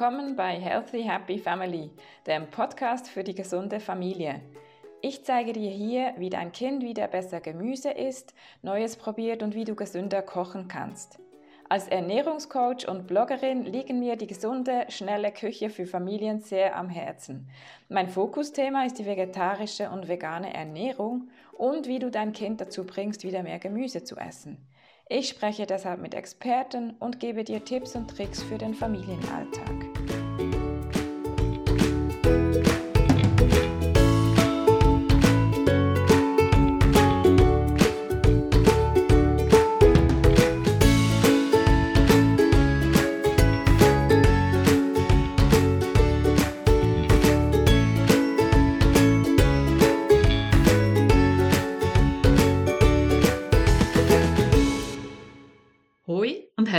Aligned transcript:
Willkommen 0.00 0.36
bei 0.36 0.52
Healthy 0.52 1.02
Happy 1.02 1.38
Family, 1.40 1.90
dem 2.24 2.48
Podcast 2.52 3.08
für 3.08 3.24
die 3.24 3.34
gesunde 3.34 3.80
Familie. 3.80 4.40
Ich 5.02 5.24
zeige 5.24 5.52
dir 5.52 5.72
hier, 5.72 6.14
wie 6.18 6.30
dein 6.30 6.52
Kind 6.52 6.84
wieder 6.84 7.08
besser 7.08 7.40
Gemüse 7.40 7.90
isst, 7.90 8.32
Neues 8.62 8.94
probiert 8.94 9.42
und 9.42 9.56
wie 9.56 9.64
du 9.64 9.74
gesünder 9.74 10.22
kochen 10.22 10.68
kannst. 10.68 11.18
Als 11.68 11.88
Ernährungscoach 11.88 12.86
und 12.86 13.08
Bloggerin 13.08 13.64
liegen 13.64 13.98
mir 13.98 14.14
die 14.14 14.28
gesunde, 14.28 14.86
schnelle 14.88 15.32
Küche 15.32 15.68
für 15.68 15.84
Familien 15.86 16.38
sehr 16.38 16.76
am 16.76 16.88
Herzen. 16.88 17.50
Mein 17.88 18.08
Fokusthema 18.08 18.84
ist 18.84 19.00
die 19.00 19.06
vegetarische 19.06 19.90
und 19.90 20.06
vegane 20.06 20.54
Ernährung 20.54 21.28
und 21.54 21.88
wie 21.88 21.98
du 21.98 22.08
dein 22.12 22.32
Kind 22.32 22.60
dazu 22.60 22.86
bringst, 22.86 23.24
wieder 23.24 23.42
mehr 23.42 23.58
Gemüse 23.58 24.04
zu 24.04 24.16
essen. 24.16 24.64
Ich 25.10 25.30
spreche 25.30 25.64
deshalb 25.64 26.02
mit 26.02 26.14
Experten 26.14 26.90
und 26.98 27.18
gebe 27.18 27.42
dir 27.42 27.64
Tipps 27.64 27.96
und 27.96 28.10
Tricks 28.10 28.42
für 28.42 28.58
den 28.58 28.74
Familienalltag. 28.74 29.87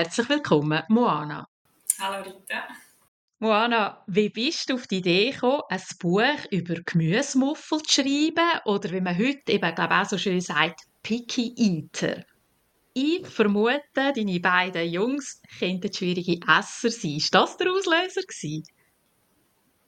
Herzlich 0.10 0.30
willkommen, 0.30 0.82
Moana. 0.88 1.48
Hallo 2.00 2.24
Rita. 2.24 2.68
Moana, 3.38 4.04
wie 4.08 4.30
bist 4.30 4.68
du 4.68 4.74
auf 4.74 4.88
die 4.88 4.98
Idee 4.98 5.30
gekommen, 5.30 5.62
ein 5.70 5.82
Buch 6.00 6.46
über 6.50 6.82
Gemüsemuffel 6.84 7.84
zu 7.84 8.02
schreiben 8.02 8.60
oder 8.66 8.90
wie 8.90 9.02
man 9.02 9.16
heute 9.16 9.52
eben, 9.52 9.76
glaube 9.76 9.94
auch 9.94 10.06
so 10.06 10.18
schön 10.18 10.42
sagt, 10.42 10.82
Picky 11.04 11.54
Eater? 11.56 12.26
Ich 12.96 13.28
vermute, 13.28 13.84
deine 13.94 14.40
beiden 14.40 14.90
Jungs 14.90 15.44
könnten 15.60 15.94
schwierige 15.94 16.40
Esser 16.48 16.90
sein. 16.90 17.18
Ist 17.18 17.36
das 17.36 17.56
der 17.58 17.72
Auslöser 17.72 18.22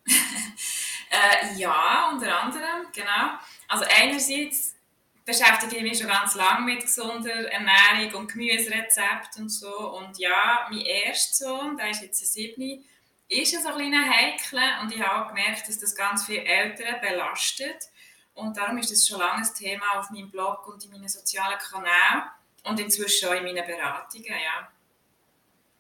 äh, 0.06 1.58
ja, 1.58 2.12
unter 2.14 2.44
anderem, 2.44 2.86
genau. 2.94 3.40
Also 3.68 3.86
einerseits 4.00 4.76
beschäftige 5.26 5.78
ich 5.78 5.84
mich 5.84 5.98
schon 6.00 6.08
ganz 6.08 6.36
lange 6.36 6.66
mit 6.66 6.82
gesunder 6.82 7.52
Ernährung 7.52 8.22
und 8.22 8.32
Gemüserezepten 8.32 9.44
und 9.44 9.50
so. 9.50 9.92
Und 9.92 10.18
ja, 10.18 10.68
mein 10.70 10.82
erster 10.82 11.46
Sohn, 11.46 11.78
der 11.78 11.90
ist 11.90 12.02
jetzt 12.02 12.22
ein 12.22 12.26
Siebni, 12.26 12.86
ist 13.28 13.56
ein 13.56 13.64
so 13.64 13.70
kleiner 13.70 14.10
Heikel 14.10 14.60
und 14.82 14.94
ich 14.94 15.02
habe 15.02 15.30
gemerkt, 15.30 15.68
dass 15.68 15.80
das 15.80 15.96
ganz 15.96 16.26
viele 16.26 16.44
Eltern 16.44 17.00
belastet. 17.02 17.90
Und 18.34 18.58
darum 18.58 18.78
ist 18.78 18.92
das 18.92 19.08
schon 19.08 19.20
lange 19.20 19.44
ein 19.44 19.54
Thema 19.54 20.00
auf 20.00 20.10
meinem 20.10 20.32
Blog 20.32 20.68
und 20.68 20.84
in 20.84 20.92
meinen 20.92 21.08
sozialen 21.08 21.58
Kanälen 21.60 22.24
und 22.64 22.80
inzwischen 22.80 23.30
auch 23.30 23.34
in 23.34 23.44
meinen 23.44 23.66
Beratungen, 23.66 24.26
ja. 24.26 24.70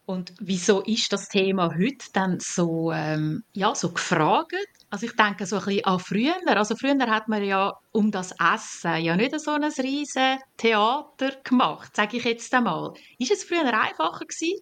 Und 0.05 0.33
wieso 0.39 0.81
ist 0.81 1.13
das 1.13 1.29
Thema 1.29 1.73
heute 1.75 2.05
dann 2.13 2.39
so, 2.39 2.91
ähm, 2.91 3.43
ja, 3.53 3.73
so 3.75 3.91
gefragt? 3.91 4.55
Also 4.89 5.05
ich 5.05 5.15
denke 5.15 5.45
so 5.45 5.57
ein 5.57 5.63
bisschen 5.63 5.85
an 5.85 5.99
früher. 5.99 6.35
Also 6.47 6.75
früher 6.75 6.99
hat 7.07 7.27
man 7.27 7.43
ja 7.43 7.73
um 7.91 8.11
das 8.11 8.33
Essen 8.33 8.97
ja 8.97 9.15
nicht 9.15 9.39
so 9.39 9.51
ein 9.51 9.63
riesen 9.63 10.39
Theater 10.57 11.31
gemacht, 11.43 11.95
sage 11.95 12.17
ich 12.17 12.25
jetzt 12.25 12.53
einmal. 12.53 12.93
Ist 13.19 13.31
es 13.31 13.43
früher 13.43 13.65
einfacher 13.65 14.25
gewesen? 14.25 14.61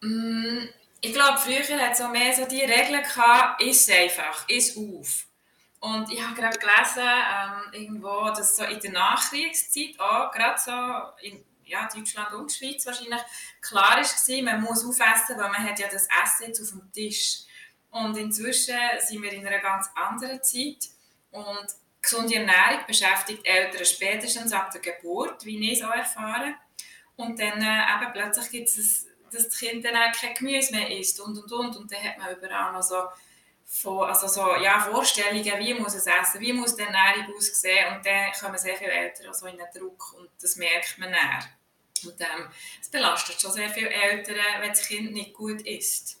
Mm, 0.00 0.68
ich 1.00 1.12
glaube, 1.12 1.38
früher 1.38 1.78
hat 1.78 1.92
es 1.92 2.00
auch 2.00 2.10
mehr 2.10 2.32
so 2.32 2.46
die 2.46 2.60
Regeln 2.60 3.02
gehabt, 3.02 3.62
ist 3.62 3.90
einfach, 3.90 4.48
ist 4.48 4.78
auf. 4.78 5.26
Und 5.80 6.10
ich 6.10 6.22
habe 6.22 6.34
gerade 6.34 6.58
gelesen, 6.58 7.02
ähm, 7.02 7.72
irgendwo, 7.82 8.24
dass 8.34 8.56
so 8.56 8.64
in 8.64 8.80
der 8.80 8.92
Nachkriegszeit 8.92 10.00
auch, 10.00 10.30
gerade 10.32 10.58
so 10.58 11.26
in 11.26 11.44
ja, 11.66 11.88
Deutschland 11.92 12.32
und 12.32 12.52
Schweiz 12.52 12.86
wahrscheinlich 12.86 13.20
klar 13.60 14.00
ist 14.00 14.28
man 14.42 14.62
muss 14.62 14.84
aufessen, 14.84 15.36
weil 15.36 15.50
man 15.50 15.64
hat 15.64 15.78
ja 15.78 15.88
das 15.88 16.08
Essen 16.22 16.46
jetzt 16.46 16.62
auf 16.62 16.70
dem 16.70 16.92
Tisch. 16.92 17.40
Und 17.90 18.16
inzwischen 18.16 18.78
sind 18.98 19.22
wir 19.22 19.32
in 19.32 19.46
einer 19.46 19.58
ganz 19.58 19.88
anderen 19.94 20.42
Zeit 20.42 20.88
und 21.30 21.66
gesunde 22.02 22.36
Ernährung 22.36 22.86
beschäftigt 22.86 23.46
Eltern 23.46 23.84
spätestens 23.84 24.52
ab 24.52 24.70
der 24.70 24.80
Geburt, 24.80 25.44
wie 25.44 25.72
ich 25.72 25.80
so 25.80 25.86
erfahre. 25.86 26.54
Und 27.16 27.38
dann 27.40 27.60
äh, 27.60 28.04
eben 28.04 28.12
plötzlich 28.12 28.50
gibt 28.50 28.68
es, 28.68 29.06
dass 29.30 29.48
das 29.48 29.58
Kind 29.58 29.84
dann 29.84 30.12
kein 30.12 30.34
Gemüse 30.34 30.74
mehr 30.74 30.90
isst 30.90 31.20
und 31.20 31.38
und 31.38 31.50
und. 31.50 31.76
Und 31.76 31.90
dann 31.90 32.02
hat 32.02 32.18
man 32.18 32.36
überall 32.36 32.72
noch 32.72 32.82
so, 32.82 33.02
von, 33.64 34.08
also 34.08 34.28
so 34.28 34.56
ja, 34.62 34.80
Vorstellungen, 34.80 35.58
wie 35.58 35.74
muss 35.74 35.94
es 35.94 36.06
essen, 36.06 36.40
wie 36.40 36.52
muss 36.52 36.76
die 36.76 36.82
Ernährung 36.82 37.34
aussehen. 37.36 37.96
Und 37.96 38.06
dann 38.06 38.32
kommen 38.32 38.58
sehr 38.58 38.76
viele 38.76 38.92
Eltern 38.92 39.28
also 39.28 39.46
in 39.46 39.56
den 39.56 39.66
Druck 39.74 40.14
und 40.14 40.30
das 40.40 40.56
merkt 40.56 40.98
man 40.98 41.12
dann. 41.12 41.44
Und 42.06 42.20
ähm, 42.20 42.48
es 42.80 42.88
belastet 42.88 43.40
schon 43.40 43.52
sehr 43.52 43.70
viele 43.70 43.90
Eltern, 43.90 44.36
wenn 44.60 44.70
das 44.70 44.86
Kind 44.86 45.12
nicht 45.12 45.34
gut 45.34 45.62
isst. 45.62 46.20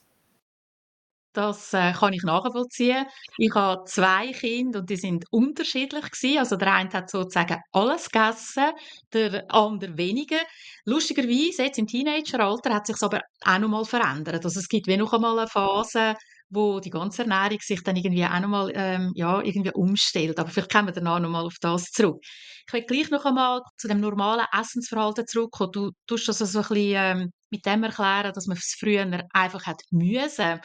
Das 1.36 1.74
äh, 1.74 1.92
kann 1.92 2.14
ich 2.14 2.22
nachvollziehen. 2.22 3.04
Ich 3.36 3.54
habe 3.54 3.84
zwei 3.84 4.32
Kinder 4.32 4.78
und 4.78 4.88
die 4.88 4.96
sind 4.96 5.26
unterschiedlich 5.30 6.10
gewesen. 6.10 6.38
Also 6.38 6.56
der 6.56 6.72
eine 6.72 6.90
hat 6.90 7.10
sozusagen 7.10 7.60
alles 7.72 8.10
gegessen, 8.10 8.72
der 9.12 9.44
andere 9.50 9.98
weniger. 9.98 10.40
Lustigerweise 10.86 11.64
jetzt 11.64 11.78
im 11.78 11.86
Teenageralter 11.86 12.72
hat 12.74 12.86
sich 12.86 12.96
aber 13.02 13.20
auch 13.44 13.58
noch 13.58 13.68
mal 13.68 13.84
verändert. 13.84 14.46
Also 14.46 14.60
es 14.60 14.68
gibt 14.68 14.86
wie 14.86 14.96
noch 14.96 15.12
einmal 15.12 15.38
eine 15.38 15.46
Phase, 15.46 16.14
wo 16.48 16.80
die 16.80 16.90
ganze 16.90 17.22
Ernährung 17.22 17.58
sich 17.60 17.82
dann 17.82 17.96
irgendwie 17.96 18.24
auch 18.24 18.40
noch 18.40 18.48
mal 18.48 18.72
ähm, 18.74 19.12
ja 19.14 19.40
irgendwie 19.42 19.72
umstellt. 19.72 20.38
Aber 20.38 20.48
vielleicht 20.50 20.72
kommen 20.72 20.88
wir 20.88 20.92
danach 20.92 21.20
noch 21.20 21.28
mal 21.28 21.44
auf 21.44 21.56
das 21.60 21.90
zurück. 21.90 22.18
Ich 22.66 22.72
will 22.72 22.84
gleich 22.84 23.10
noch 23.10 23.24
einmal 23.24 23.60
zu 23.76 23.88
dem 23.88 24.00
normalen 24.00 24.46
Essensverhalten 24.52 25.26
zurückkommen. 25.26 25.72
Du 25.72 25.90
tust 26.06 26.28
das 26.28 26.38
so 26.38 26.58
ein 26.60 26.68
bisschen 26.68 26.94
ähm, 26.96 27.32
mit 27.50 27.66
dem 27.66 27.82
erklären, 27.84 28.32
dass 28.32 28.46
man 28.46 28.56
es 28.56 28.76
früher 28.78 29.06
einfach 29.32 29.66
hat 29.66 29.80
müssen. 29.90 30.60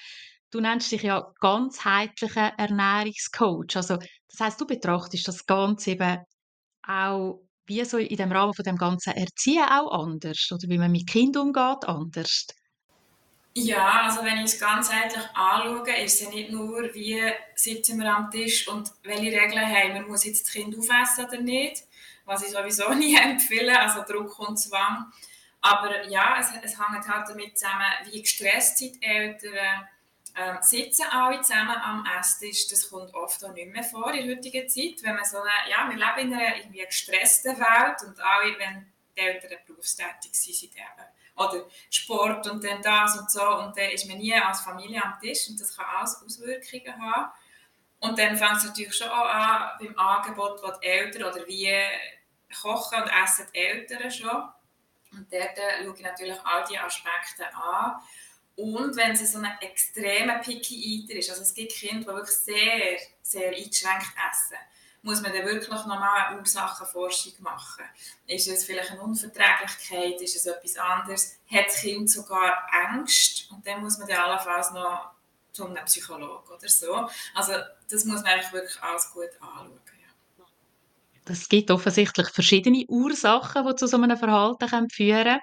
Du 0.51 0.59
nennst 0.59 0.91
dich 0.91 1.03
ja 1.03 1.25
ganzheitlicher 1.39 2.53
Ernährungscoach. 2.57 3.75
Also, 3.75 3.97
das 3.97 4.39
heißt, 4.39 4.61
du 4.61 4.67
betrachtest 4.67 5.27
das 5.27 5.45
Ganze 5.45 5.91
eben 5.91 6.17
auch 6.83 7.41
wie 7.65 7.85
so 7.85 7.97
in 7.97 8.17
dem 8.17 8.31
Rahmen 8.31 8.53
von 8.53 8.63
dem 8.63 8.75
ganzen 8.75 9.13
Erziehen 9.13 9.63
auch 9.63 9.91
anders 9.91 10.49
oder 10.51 10.67
wie 10.67 10.77
man 10.77 10.91
mit 10.91 11.07
Kindern 11.07 11.47
umgeht 11.47 11.85
anders. 11.87 12.47
Ja, 13.53 14.03
also 14.03 14.23
wenn 14.23 14.37
ich 14.37 14.53
es 14.53 14.59
ganzheitlich 14.59 15.23
anschaue, 15.33 15.91
ist 15.97 16.13
es 16.13 16.21
ja 16.21 16.29
nicht 16.29 16.51
nur, 16.51 16.93
wie 16.93 17.21
sitzen 17.53 17.99
wir 17.99 18.15
am 18.15 18.31
Tisch 18.31 18.65
und 18.67 18.91
welche 19.03 19.31
Regeln 19.31 19.65
haben 19.65 19.93
wir, 19.93 20.01
muss 20.03 20.23
jetzt 20.23 20.47
das 20.47 20.53
Kind 20.53 20.77
aufessen 20.77 21.25
oder 21.25 21.41
nicht, 21.41 21.83
was 22.23 22.43
ich 22.43 22.51
sowieso 22.51 22.93
nie 22.93 23.17
empfehle, 23.17 23.77
also 23.77 24.03
Druck 24.03 24.39
und 24.39 24.57
Zwang. 24.57 25.11
Aber 25.59 26.07
ja, 26.07 26.37
es, 26.39 26.47
es 26.63 26.79
hängt 26.79 27.07
halt 27.07 27.29
damit 27.29 27.57
zusammen, 27.57 27.85
wie 28.05 28.21
gestresst 28.21 28.77
sind 28.77 28.95
die 28.95 29.05
Eltern, 29.05 29.87
ähm, 30.37 30.57
sitzen 30.61 31.05
alle 31.11 31.41
zusammen 31.41 31.75
am 31.75 32.05
Esstisch. 32.19 32.69
Das 32.69 32.89
kommt 32.89 33.13
oft 33.13 33.43
auch 33.43 33.53
nicht 33.53 33.71
mehr 33.71 33.83
vor 33.83 34.13
in 34.13 34.27
der 34.27 34.37
heutigen 34.37 34.69
Zeit. 34.69 35.03
Wenn 35.03 35.15
man 35.15 35.25
so 35.25 35.37
eine, 35.37 35.69
ja, 35.69 35.89
wir 35.89 35.97
leben 35.97 36.31
in 36.31 36.39
einer 36.39 36.57
irgendwie 36.57 36.85
gestressten 36.85 37.57
Welt 37.59 38.01
und 38.07 38.17
alle, 38.19 38.57
wenn 38.57 38.91
die 39.15 39.19
Eltern 39.19 39.57
berufstätig 39.67 40.31
sind, 40.31 40.55
sind 40.55 40.75
eben, 40.75 41.05
oder 41.49 41.65
Sport 41.89 42.47
und 42.47 42.63
dann 42.63 42.81
das 42.81 43.17
und 43.19 43.29
so 43.31 43.57
und 43.57 43.77
dann 43.77 43.89
ist 43.91 44.07
man 44.07 44.17
nie 44.17 44.33
als 44.33 44.61
Familie 44.61 45.03
am 45.03 45.19
Tisch 45.19 45.49
und 45.49 45.59
das 45.59 45.75
kann 45.75 45.85
alles 45.97 46.21
Auswirkungen 46.23 47.01
haben. 47.01 47.31
Und 47.99 48.17
dann 48.17 48.35
fängt 48.35 48.57
es 48.57 48.65
natürlich 48.65 48.95
schon 48.95 49.09
auch 49.09 49.27
an 49.27 49.71
beim 49.79 49.97
Angebot, 49.97 50.61
das 50.63 50.79
die 50.79 50.87
Eltern 50.87 51.23
oder 51.23 51.47
wie 51.47 51.71
kochen 52.61 53.03
und 53.03 53.09
essen 53.23 53.47
die 53.53 53.59
Eltern 53.59 54.11
schon. 54.11 54.49
Und 55.11 55.31
dort 55.31 55.57
äh, 55.57 55.83
schaue 55.83 55.95
ich 55.95 56.01
natürlich 56.01 56.39
all 56.43 56.65
diese 56.67 56.81
Aspekte 56.81 57.53
an. 57.55 58.01
Und 58.55 58.95
wenn 58.95 59.11
es 59.11 59.31
so 59.31 59.39
ein 59.39 59.57
extremer 59.61 60.39
Picky 60.39 61.03
Eater 61.03 61.19
ist, 61.19 61.29
also 61.29 61.41
es 61.41 61.53
gibt 61.53 61.73
Kinder, 61.73 62.11
die 62.11 62.17
wirklich 62.17 62.35
sehr, 62.35 62.97
sehr 63.21 63.49
eingeschränkt 63.49 64.13
essen, 64.29 64.57
muss 65.03 65.21
man 65.21 65.33
dann 65.33 65.45
wirklich 65.45 65.69
nochmal 65.69 66.27
eine 66.27 66.39
Ursachenforschung 66.39 67.33
machen. 67.39 67.85
Ist 68.27 68.47
es 68.47 68.63
vielleicht 68.63 68.91
eine 68.91 69.01
Unverträglichkeit, 69.01 70.21
ist 70.21 70.35
es 70.35 70.45
etwas 70.45 70.77
anderes, 70.77 71.39
hat 71.51 71.67
das 71.67 71.81
Kind 71.81 72.09
sogar 72.09 72.67
Angst 72.71 73.49
und 73.51 73.65
dann 73.65 73.81
muss 73.81 73.97
man 73.97 74.07
dann 74.07 74.23
allenfalls 74.23 74.71
noch 74.71 75.11
zu 75.51 75.65
einem 75.65 75.83
Psychologen 75.85 76.47
oder 76.47 76.69
so. 76.69 77.09
Also 77.33 77.53
das 77.89 78.05
muss 78.05 78.21
man 78.21 78.25
eigentlich 78.25 78.53
wirklich 78.53 78.81
alles 78.81 79.11
gut 79.11 79.29
anschauen. 79.39 79.81
Es 81.25 81.47
gibt 81.47 81.71
offensichtlich 81.71 82.27
verschiedene 82.29 82.85
Ursachen, 82.87 83.65
die 83.65 83.75
zu 83.75 83.87
so 83.87 83.97
einem 83.97 84.17
Verhalten 84.17 84.89
führen 84.89 85.23
können. 85.23 85.39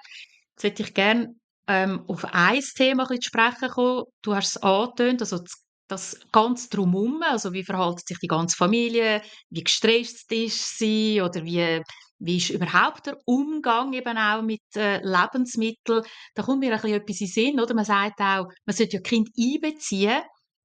Jetzt 0.51 0.63
hätte 0.63 0.83
ich 0.83 0.93
gerne 0.93 1.35
ähm, 1.67 2.05
auf 2.09 2.25
ein 2.25 2.61
Thema 2.61 3.07
zu 3.07 3.17
sprechen 3.23 3.69
kommen. 3.71 4.05
Du 4.23 4.35
hast 4.35 4.57
es 4.57 4.63
angetönt, 4.63 5.23
also 5.23 5.39
das, 5.39 5.63
das 5.89 6.19
ganz 6.33 6.69
drumherum, 6.69 7.23
also 7.23 7.53
wie 7.53 7.65
verhält 7.65 8.07
sich 8.07 8.19
die 8.19 8.29
ganze 8.29 8.57
Familie, 8.57 9.23
wie 9.51 9.65
gestresst 9.65 10.31
ist 10.33 10.79
sie 10.79 11.21
oder 11.21 11.45
wie 11.45 11.83
wie 12.21 12.39
ist 12.39 12.51
überhaupt 12.51 13.07
der 13.07 13.17
Umgang 13.27 13.93
eben 13.93 14.19
auch 14.19 14.43
mit 14.43 14.61
äh, 14.75 14.99
Lebensmitteln? 15.03 16.03
Da 16.35 16.43
kommt 16.43 16.61
mir 16.61 16.75
ein 16.75 16.81
bisschen 16.81 16.97
etwas 16.97 17.21
in 17.21 17.27
den 17.27 17.33
Sinn, 17.33 17.61
oder? 17.61 17.75
Man 17.75 17.85
sagt 17.85 18.21
auch, 18.21 18.49
man 18.67 18.77
sollte 18.77 18.97
ja 18.97 19.03
Kind 19.03 19.31
einbeziehen 19.39 20.23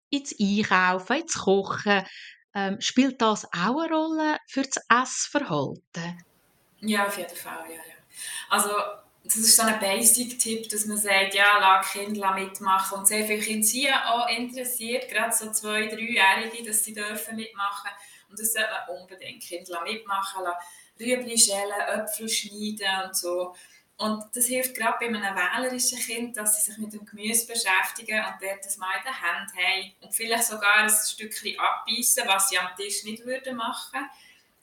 ins 0.09 0.35
Einkaufen, 0.39 1.17
ins 1.17 1.33
Kochen. 1.33 2.03
Ähm, 2.55 2.77
spielt 2.79 3.21
das 3.21 3.45
auch 3.45 3.77
eine 3.77 3.93
Rolle 3.93 4.37
für 4.47 4.63
das 4.63 4.83
Essverhalten? 4.89 6.23
Ja, 6.81 7.07
auf 7.07 7.17
jeden 7.17 7.35
Fall, 7.35 7.65
ja, 7.69 7.75
ja. 7.75 7.95
Also 8.49 8.69
das 9.23 9.37
ist 9.37 9.55
so 9.55 9.63
ein 9.63 9.79
Basic-Tipp, 9.79 10.67
dass 10.67 10.85
man 10.85 10.97
sagt, 10.97 11.33
ja, 11.33 11.57
lass 11.59 11.91
Kinder 11.91 12.33
mitmachen. 12.33 12.99
Und 12.99 13.07
sehr 13.07 13.25
viele 13.25 13.39
Kinder 13.39 13.65
sind 13.65 13.93
auch 13.93 14.27
interessiert, 14.27 15.09
gerade 15.09 15.33
so 15.33 15.49
zwei-, 15.51 15.87
dreijährige, 15.87 16.63
dass 16.63 16.83
sie 16.83 16.93
dürfen 16.93 17.37
mitmachen 17.37 17.89
Und 18.29 18.37
das 18.37 18.51
sollte 18.51 18.69
man 18.69 18.99
unbedingt 18.99 19.41
Kinder 19.41 19.81
mitmachen 19.83 20.43
lassen. 20.43 20.57
Rüebli 20.99 21.37
schälen, 21.37 21.71
Äpfel 21.87 22.27
schneiden 22.27 23.05
und 23.05 23.15
so. 23.15 23.55
Und 23.97 24.23
das 24.33 24.47
hilft 24.47 24.75
gerade 24.75 24.97
bei 24.99 25.05
einem 25.05 25.35
wählerischen 25.35 25.99
Kind, 25.99 26.35
dass 26.35 26.55
sie 26.55 26.69
sich 26.69 26.77
mit 26.79 26.91
dem 26.91 27.05
Gemüse 27.05 27.47
beschäftigen 27.47 28.19
und 28.25 28.35
dort 28.41 28.65
das 28.65 28.77
mal 28.77 28.91
in 28.97 29.03
der 29.03 29.21
Hand 29.21 29.51
haben 29.55 29.91
und 30.01 30.13
vielleicht 30.13 30.45
sogar 30.45 30.77
ein 30.77 30.89
Stückchen 30.89 31.57
abbeißen, 31.57 32.23
was 32.27 32.49
sie 32.49 32.57
am 32.57 32.75
Tisch 32.75 33.03
nicht 33.05 33.25
würden 33.25 33.55
machen. 33.55 34.09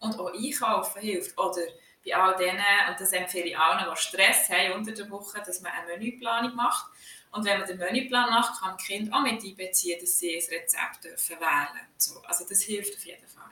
Und 0.00 0.18
auch 0.18 0.32
einkaufen 0.32 1.00
hilft. 1.00 1.38
Oder 1.38 1.62
bei 2.04 2.16
all 2.16 2.36
denen, 2.36 2.64
und 2.88 2.98
das 2.98 3.12
empfehle 3.12 3.46
ich 3.46 3.58
allen, 3.58 3.84
die 3.90 4.00
Stress 4.00 4.48
haben 4.48 4.72
unter 4.72 4.92
der 4.92 5.10
Woche, 5.10 5.42
dass 5.44 5.60
man 5.60 5.72
eine 5.72 5.98
Menüplanung 5.98 6.54
macht. 6.54 6.86
Und 7.32 7.44
wenn 7.44 7.58
man 7.58 7.68
den 7.68 7.78
Menüplan 7.78 8.30
macht, 8.30 8.60
kann 8.60 8.74
das 8.76 8.86
Kind 8.86 9.12
auch 9.12 9.22
mit 9.22 9.42
einbeziehen, 9.44 10.00
dass 10.00 10.18
sie 10.18 10.34
ein 10.34 10.42
Rezept 10.42 11.04
dürfen 11.04 11.36
wählen 11.38 11.86
dürfen. 11.94 12.24
Also 12.26 12.44
das 12.48 12.62
hilft 12.62 12.96
auf 12.96 13.04
jeden 13.04 13.28
Fall. 13.28 13.44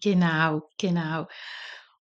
Genau, 0.00 0.68
genau. 0.78 1.26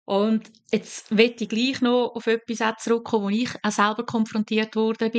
Und 0.04 0.50
jetzt 0.72 1.12
möchte 1.12 1.44
ich 1.44 1.50
gleich 1.50 1.80
noch 1.80 2.12
auf 2.14 2.26
etwas 2.26 2.82
zurückkommen, 2.82 3.24
wo 3.24 3.28
ich 3.28 3.50
auch 3.62 3.70
selber 3.70 4.04
konfrontiert 4.04 4.74
wurde 4.74 5.10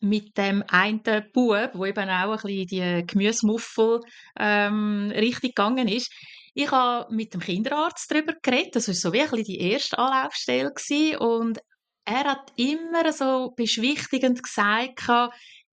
mit 0.00 0.36
dem 0.36 0.64
einen 0.68 1.02
Bub, 1.32 1.70
wo 1.74 1.86
eben 1.86 2.10
auch 2.10 2.44
ein 2.44 2.66
bisschen 2.66 2.66
die 2.66 3.06
Gemüsemuffel 3.06 4.00
ähm, 4.38 5.12
richtig 5.14 5.54
gegangen 5.54 5.86
ist. 5.86 6.12
Ich 6.54 6.70
habe 6.70 7.12
mit 7.14 7.32
dem 7.32 7.40
Kinderarzt 7.40 8.10
darüber 8.10 8.34
geredet, 8.42 8.76
das 8.76 8.88
war 8.88 8.94
so 8.94 9.10
bisschen 9.10 9.44
die 9.44 9.58
erste 9.58 9.98
Anlaufstelle 9.98 10.72
und 11.18 11.58
er 12.04 12.24
hat 12.24 12.52
immer 12.56 13.12
so 13.12 13.52
beschwichtigend 13.56 14.42
gesagt, 14.42 15.08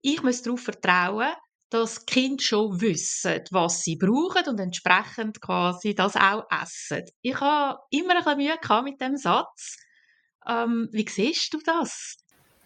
ich 0.02 0.24
muss 0.24 0.42
darauf 0.42 0.62
vertrauen, 0.62 1.34
dass 1.70 2.06
die 2.06 2.14
Kinder 2.14 2.44
schon 2.44 2.82
wissen, 2.82 3.42
was 3.52 3.82
sie 3.82 3.96
brauchen 3.96 4.48
und 4.48 4.60
entsprechend 4.60 5.42
quasi 5.42 5.94
das 5.94 6.16
auch 6.16 6.46
essen. 6.50 7.04
Ich 7.22 7.40
habe 7.40 7.80
immer 7.92 8.16
ein 8.16 8.38
bisschen 8.38 8.38
Mühe 8.38 8.84
mit 8.84 9.02
dem 9.02 9.18
Satz. 9.18 9.78
Ähm, 10.48 10.90
wie 10.92 11.08
siehst 11.08 11.54
du 11.54 11.60
das? 11.64 12.18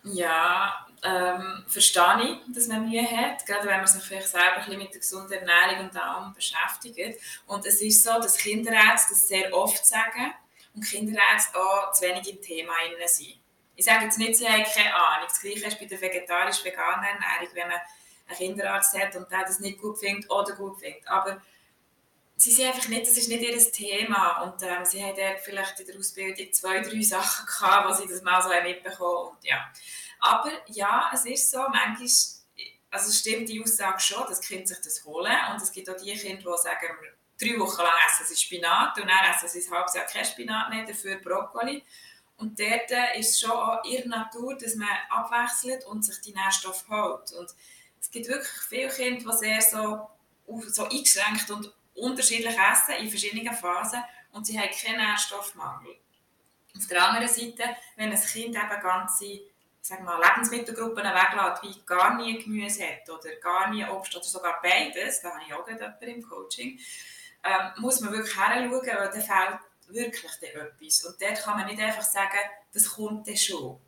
Ja, 0.03 0.85
ähm, 1.03 1.65
verstehe 1.67 2.39
ich, 2.47 2.55
dass 2.55 2.67
man 2.67 2.89
Mühe 2.89 3.03
hat, 3.03 3.45
gerade 3.45 3.67
wenn 3.67 3.77
man 3.77 3.87
sich 3.87 4.03
vielleicht 4.03 4.29
selber 4.29 4.53
ein 4.53 4.63
bisschen 4.63 4.77
mit 4.77 4.93
der 4.93 4.99
gesunden 4.99 5.33
Ernährung 5.33 5.89
und 5.89 5.97
allem 5.97 6.33
beschäftigt. 6.33 7.19
Und 7.45 7.65
es 7.65 7.81
ist 7.81 8.03
so, 8.03 8.13
dass 8.21 8.37
Kinderärzte 8.37 9.13
das 9.13 9.27
sehr 9.27 9.53
oft 9.53 9.85
sagen 9.85 10.33
und 10.73 10.85
Kinderärzte 10.85 11.57
auch 11.57 11.91
zu 11.91 12.03
wenig 12.03 12.29
im 12.29 12.41
Thema 12.41 12.73
sind. 13.05 13.39
Ich 13.75 13.85
sage 13.85 14.05
jetzt 14.05 14.17
nicht, 14.17 14.35
sie 14.35 14.47
haben 14.47 14.63
keine 14.63 14.95
Ahnung. 14.95 15.27
Das 15.27 15.41
Gleiche 15.41 15.65
ist 15.65 15.79
bei 15.79 15.85
der 15.85 15.99
vegetarisch-veganen 15.99 17.05
Ernährung, 17.05 17.53
wenn 17.53 17.67
man 17.67 17.79
einen 18.27 18.37
Kinderarzt 18.37 18.97
hat 18.97 19.15
und 19.15 19.29
der 19.31 19.41
das 19.41 19.59
nicht 19.59 19.81
gut 19.81 19.99
findet 19.99 20.29
oder 20.29 20.55
gut 20.55 20.79
findet. 20.79 21.07
Aber 21.07 21.41
sie 22.35 22.51
sind 22.51 22.67
einfach 22.67 22.87
nicht, 22.89 23.03
das 23.03 23.17
ist 23.17 23.29
nicht 23.29 23.41
ihr 23.41 23.71
Thema. 23.71 24.41
Und 24.41 24.61
ähm, 24.63 24.85
sie 24.85 25.03
haben 25.03 25.37
vielleicht 25.43 25.79
in 25.79 25.87
der 25.87 25.97
Ausbildung 25.97 26.51
zwei, 26.51 26.79
drei 26.81 27.01
Sachen 27.01 27.45
gehabt, 27.45 27.89
wo 27.89 27.93
sie 27.93 28.07
das 28.07 28.21
mal 28.21 28.41
so 28.41 28.49
mitbekommen 28.49 29.29
und 29.31 29.43
ja. 29.43 29.71
Aber 30.19 30.51
ja, 30.67 31.11
es 31.13 31.25
ist 31.25 31.51
so, 31.51 31.59
manchmal, 31.59 32.07
also 32.91 33.11
stimmt 33.11 33.49
die 33.49 33.61
Aussage 33.61 33.99
schon, 33.99 34.25
dass 34.27 34.41
Kinder 34.41 34.65
sich 34.65 34.81
das 34.81 35.03
holen. 35.03 35.35
Und 35.51 35.61
es 35.61 35.71
gibt 35.71 35.89
auch 35.89 35.97
die 35.97 36.13
Kinder, 36.15 36.51
die 36.55 36.61
sagen, 36.61 36.87
drei 37.39 37.59
Wochen 37.59 37.81
lang 37.81 37.91
essen 38.07 38.25
sie 38.27 38.41
Spinat 38.41 38.97
und 38.97 39.07
dann 39.07 39.33
essen 39.33 39.49
sie 39.49 39.67
ein 39.67 39.75
halbes 39.75 39.95
Jahr 39.95 40.05
kein 40.05 40.25
Spinat 40.25 40.69
mehr, 40.69 40.85
dafür 40.85 41.17
Brokkoli. 41.17 41.83
Und 42.37 42.59
dort 42.59 42.91
ist 43.17 43.29
es 43.29 43.39
schon 43.39 43.51
auch 43.51 43.83
ihre 43.83 44.07
Natur, 44.07 44.57
dass 44.57 44.75
man 44.75 44.87
abwechselt 45.09 45.85
und 45.85 46.03
sich 46.03 46.19
die 46.21 46.33
Nährstoffe 46.33 46.87
holt. 46.89 47.31
Und 47.33 47.49
es 47.99 48.11
gibt 48.11 48.27
wirklich 48.27 48.51
viele 48.67 48.89
Kinder, 48.89 49.31
die 49.31 49.37
sehr 49.37 49.61
so, 49.61 50.09
so 50.67 50.83
eingeschränkt 50.85 51.49
und 51.51 51.73
unterschiedlich 51.95 52.55
essen 52.57 52.95
in 53.03 53.09
verschiedenen 53.09 53.53
Phasen 53.53 54.03
und 54.31 54.45
sie 54.45 54.59
haben 54.59 54.71
keinen 54.71 54.97
Nährstoffmangel. 54.97 55.95
Auf 56.75 56.87
der 56.87 57.07
anderen 57.07 57.27
Seite, 57.27 57.63
wenn 57.95 58.11
ein 58.11 58.19
Kind 58.19 58.55
eben 58.55 58.81
ganze 58.81 59.41
sag 59.81 60.01
mal, 60.01 60.19
Lebensmittelgruppen 60.21 61.03
weglässt, 61.03 61.63
wie 61.63 61.85
gar 61.85 62.15
nie 62.15 62.41
Gemüse 62.41 62.83
hat 62.83 63.09
oder 63.09 63.35
gar 63.35 63.69
nie 63.69 63.85
Obst 63.85 64.15
oder 64.15 64.23
sogar 64.23 64.61
beides, 64.61 65.21
da 65.21 65.31
habe 65.31 65.41
ich 65.45 65.53
auch 65.53 65.67
jemanden 65.67 66.07
im 66.07 66.23
Coaching, 66.23 66.79
ähm, 67.43 67.71
muss 67.77 67.99
man 67.99 68.13
wirklich 68.13 68.33
hinschauen, 68.33 68.71
weil 68.71 69.09
dann 69.09 69.21
fehlt 69.21 69.59
wirklich 69.89 70.31
etwas. 70.41 71.03
Und 71.03 71.21
dort 71.21 71.43
kann 71.43 71.57
man 71.57 71.67
nicht 71.67 71.81
einfach 71.81 72.01
sagen, 72.01 72.39
das 72.71 72.89
kommt 72.89 73.27
dann 73.27 73.37
schon 73.37 73.79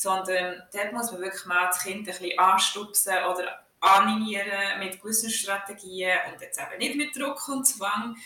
sondern 0.00 0.62
dort 0.72 0.92
muss 0.94 1.12
man 1.12 1.20
wirklich 1.20 1.44
mal 1.44 1.66
das 1.66 1.82
Kind 1.82 1.98
ein 1.98 2.04
bisschen 2.04 2.38
anstupsen 2.38 3.12
oder 3.24 3.66
animieren 3.80 4.78
mit 4.78 5.00
gewissen 5.00 5.30
Strategien 5.30 6.18
und 6.32 6.40
jetzt 6.40 6.60
eben 6.60 6.78
nicht 6.78 6.96
mit 6.96 7.16
Druck 7.16 7.48
und 7.48 7.66
Zwang 7.66 8.16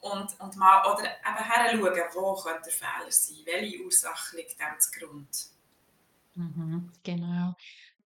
und, 0.00 0.40
und 0.40 0.56
mal 0.56 0.82
oder 0.92 1.04
eben 1.04 1.36
herschauen, 1.36 2.02
wo 2.14 2.34
könnte 2.34 2.62
der 2.64 2.72
Fehler 2.72 3.10
sein, 3.10 3.36
welche 3.44 3.82
Ursache 3.82 4.36
liegt 4.36 4.58
dem 4.58 4.78
zugrunde. 4.78 5.28
Mhm, 6.34 6.92
genau. 7.02 7.54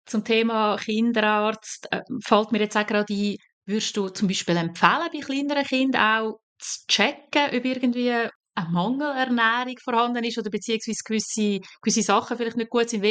Zum 0.06 0.25
Thema 0.25 0.76
Kinderarzt 0.76 1.88
äh, 1.90 2.02
fällt 2.25 2.52
mir 2.52 2.61
jetzt 2.61 2.76
auch 2.76 2.87
gerade 2.87 3.12
ein, 3.12 3.37
würdest 3.67 3.96
du 3.96 4.08
zum 4.08 4.29
Beispiel 4.29 4.56
empfehlen, 4.56 5.11
bei 5.12 5.20
kleineren 5.20 5.64
Kindern 5.64 6.02
auch 6.02 6.40
zu 6.58 6.87
checken, 6.88 7.56
ob 7.56 7.64
irgendwie 7.64 8.11
eine 8.11 8.31
Mangelernährung 8.70 9.76
vorhanden 9.82 10.25
ist 10.25 10.38
oder 10.38 10.50
beziehungsweise 10.50 11.02
gewisse, 11.05 11.61
gewisse 11.81 12.02
Sachen 12.02 12.37
vielleicht 12.37 12.56
nicht 12.56 12.70
gut 12.70 12.90
sind, 12.90 13.02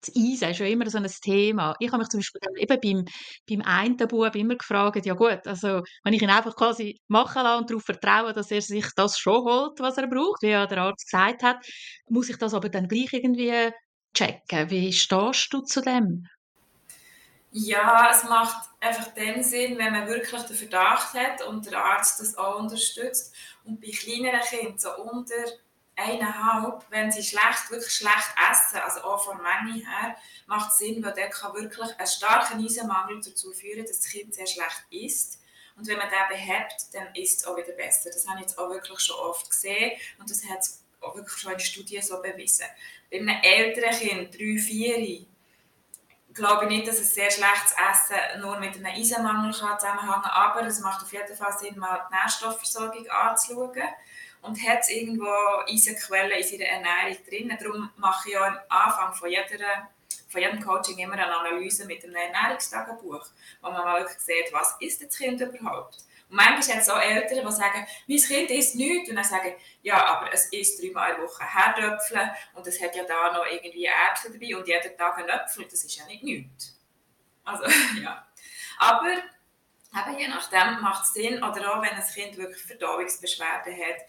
das 0.00 0.14
Eisen 0.16 0.50
ist 0.50 0.58
ja 0.58 0.66
immer 0.66 0.88
so 0.88 0.98
ein 0.98 1.06
Thema. 1.06 1.74
Ich 1.78 1.88
habe 1.88 1.98
mich 1.98 2.08
zum 2.08 2.20
Beispiel 2.20 2.40
eben 2.56 2.80
beim, 2.80 3.04
beim 3.48 3.66
einen 3.66 3.96
Bub 3.96 4.34
immer 4.34 4.56
gefragt, 4.56 5.04
ja 5.04 5.14
gut, 5.14 5.46
also 5.46 5.82
wenn 6.04 6.14
ich 6.14 6.22
ihn 6.22 6.30
einfach 6.30 6.56
quasi 6.56 6.98
machen 7.08 7.42
lasse 7.42 7.58
und 7.58 7.70
darauf 7.70 7.84
vertraue, 7.84 8.32
dass 8.32 8.50
er 8.50 8.62
sich 8.62 8.86
das 8.96 9.18
schon 9.18 9.44
holt, 9.44 9.78
was 9.80 9.98
er 9.98 10.06
braucht, 10.06 10.42
wie 10.42 10.48
ja 10.48 10.66
der 10.66 10.78
Arzt 10.78 11.10
gesagt 11.10 11.42
hat, 11.42 11.64
muss 12.08 12.30
ich 12.30 12.38
das 12.38 12.54
aber 12.54 12.68
dann 12.68 12.88
gleich 12.88 13.12
irgendwie 13.12 13.72
checken. 14.14 14.70
Wie 14.70 14.92
stehst 14.92 15.52
du 15.52 15.60
zu 15.60 15.80
dem? 15.82 16.26
Ja, 17.52 18.10
es 18.12 18.24
macht 18.24 18.70
einfach 18.78 19.08
den 19.08 19.42
Sinn, 19.42 19.76
wenn 19.76 19.92
man 19.92 20.06
wirklich 20.06 20.40
den 20.42 20.56
Verdacht 20.56 21.14
hat 21.14 21.42
und 21.46 21.66
der 21.66 21.84
Arzt 21.84 22.20
das 22.20 22.38
auch 22.38 22.60
unterstützt. 22.60 23.34
Und 23.64 23.80
bei 23.80 23.90
kleineren 23.90 24.40
Kindern, 24.40 24.78
so 24.78 24.94
unter 24.96 25.34
eineinhalb, 26.00 26.84
wenn 26.90 27.10
sie 27.10 27.22
schlecht, 27.22 27.70
wirklich 27.70 27.92
schlecht 27.92 28.34
essen, 28.50 28.78
also 28.78 29.02
auch 29.02 29.24
von 29.24 29.38
Menge 29.42 29.86
her, 29.86 30.16
macht 30.46 30.70
es 30.70 30.78
Sinn, 30.78 31.02
weil 31.04 31.12
der 31.12 31.30
kann 31.30 31.54
wirklich 31.54 31.98
einen 31.98 32.06
starken 32.06 32.64
Eisenmangel 32.64 33.20
dazu 33.20 33.52
führen, 33.52 33.84
dass 33.84 33.98
das 33.98 34.10
Kind 34.10 34.34
sehr 34.34 34.46
schlecht 34.46 34.84
isst. 34.90 35.40
Und 35.76 35.86
wenn 35.86 35.98
man 35.98 36.08
den 36.10 36.28
behebt, 36.28 36.92
dann 36.92 37.14
ist 37.14 37.40
es 37.40 37.46
auch 37.46 37.56
wieder 37.56 37.72
besser. 37.72 38.10
Das 38.10 38.26
habe 38.26 38.38
ich 38.38 38.46
jetzt 38.46 38.58
auch 38.58 38.68
wirklich 38.68 39.00
schon 39.00 39.16
oft 39.16 39.48
gesehen 39.48 39.92
und 40.18 40.30
das 40.30 40.44
hat 40.48 40.60
es 40.60 40.84
auch 41.00 41.14
wirklich 41.14 41.38
schon 41.38 41.52
in 41.52 41.60
Studien 41.60 42.02
so 42.02 42.20
bewiesen. 42.20 42.66
Bei 43.10 43.18
einem 43.18 43.40
älteren 43.42 43.90
Kind, 43.90 44.34
drei, 44.34 44.58
vier, 44.58 45.26
glaube 46.34 46.64
ich 46.64 46.70
nicht, 46.70 46.88
dass 46.88 46.98
ein 46.98 47.04
sehr 47.04 47.30
schlechtes 47.30 47.72
Essen 47.72 48.40
nur 48.40 48.58
mit 48.58 48.74
einem 48.74 48.86
Eisenmangel 48.86 49.52
zusammenhängen 49.52 50.22
kann, 50.22 50.24
aber 50.24 50.62
es 50.62 50.80
macht 50.80 51.02
auf 51.02 51.12
jeden 51.12 51.36
Fall 51.36 51.56
Sinn, 51.58 51.78
mal 51.78 52.06
die 52.10 52.14
Nährstoffversorgung 52.14 53.08
anzuschauen. 53.08 53.82
Und 54.42 54.66
hat 54.66 54.80
es 54.80 54.90
irgendwo 54.90 55.28
Eisenquellen 55.68 56.30
in 56.30 56.42
seiner 56.42 56.64
Ernährung 56.64 57.24
drin. 57.28 57.56
Darum 57.60 57.90
mache 57.96 58.28
ich 58.28 58.34
ja 58.34 58.46
am 58.46 58.58
Anfang 58.68 59.14
von, 59.14 59.30
jeder, 59.30 59.90
von 60.28 60.40
jedem 60.40 60.62
Coaching 60.62 60.98
immer 60.98 61.12
eine 61.12 61.36
Analyse 61.36 61.84
mit 61.84 62.02
einem 62.04 62.14
Ernährungstagebuch, 62.14 63.26
wo 63.60 63.70
man 63.70 63.84
mal 63.84 64.00
wirklich 64.00 64.18
sieht, 64.20 64.52
was 64.52 64.76
ist 64.80 65.02
das 65.02 65.16
Kind 65.16 65.40
überhaupt. 65.40 65.98
Und 66.30 66.36
manchmal 66.36 66.76
hat 66.76 66.82
es 66.82 66.88
auch 66.88 67.00
Eltern, 67.00 67.46
die 67.46 67.52
sagen, 67.52 67.86
mein 68.06 68.18
Kind 68.18 68.50
isst 68.50 68.76
nichts. 68.76 69.10
Und 69.10 69.16
dann 69.16 69.24
sagen, 69.24 69.54
ja, 69.82 70.06
aber 70.06 70.32
es 70.32 70.46
isst 70.46 70.82
dreimal 70.82 71.10
in 71.10 71.16
der 71.16 71.24
Woche 71.26 71.44
Herdöpfel 71.44 72.30
und 72.54 72.66
es 72.66 72.80
hat 72.80 72.94
ja 72.96 73.04
da 73.04 73.32
noch 73.32 73.46
irgendwie 73.46 73.86
Äpfel 73.86 74.32
dabei 74.32 74.56
und 74.56 74.66
jeden 74.66 74.96
Tag 74.96 75.18
ein 75.18 75.28
Äpfel. 75.28 75.64
Das 75.64 75.84
ist 75.84 75.96
ja 75.96 76.06
nicht 76.06 76.22
nichts. 76.22 76.80
Also, 77.44 77.64
ja. 78.00 78.26
Aber 78.78 79.10
eben 79.12 80.18
je 80.18 80.28
nachdem 80.28 80.80
macht 80.80 81.04
es 81.04 81.12
Sinn, 81.12 81.42
oder 81.42 81.74
auch 81.74 81.82
wenn 81.82 81.90
ein 81.90 82.06
Kind 82.14 82.36
wirklich 82.36 82.62
Verdauungsbeschwerden 82.62 83.74
hat 83.74 84.00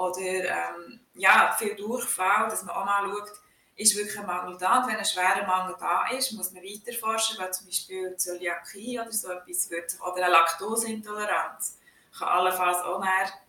oder 0.00 0.20
ähm, 0.20 1.00
ja, 1.14 1.54
viel 1.58 1.76
Durchfall, 1.76 2.48
dass 2.48 2.62
man 2.62 2.74
auch 2.74 2.84
mal 2.84 3.04
schaut, 3.04 3.32
ist 3.76 3.96
wirklich 3.96 4.18
ein 4.18 4.26
Mangel 4.26 4.56
da. 4.58 4.80
Und 4.80 4.88
wenn 4.88 4.96
ein 4.96 5.04
schwerer 5.04 5.46
Mangel 5.46 5.76
da 5.78 6.08
ist, 6.08 6.32
muss 6.32 6.52
man 6.52 6.62
weiter 6.62 6.92
forschen, 6.98 7.38
weil 7.38 7.52
zum 7.52 7.66
Beispiel 7.66 8.16
Zöliakie 8.16 8.98
oder 8.98 9.12
so 9.12 9.30
etwas 9.30 9.70
wird, 9.70 9.96
oder 10.00 10.24
eine 10.24 10.32
Laktoseintoleranz 10.32 11.78
kann 12.18 12.28
allenfalls 12.28 12.78
auch 12.78 13.02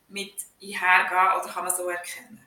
mit 0.08 0.34
einhergehen 0.62 1.41
oder 1.41 1.51
kann 1.51 1.65
man 1.65 1.75
so 1.75 1.89
erkennen. 1.89 2.46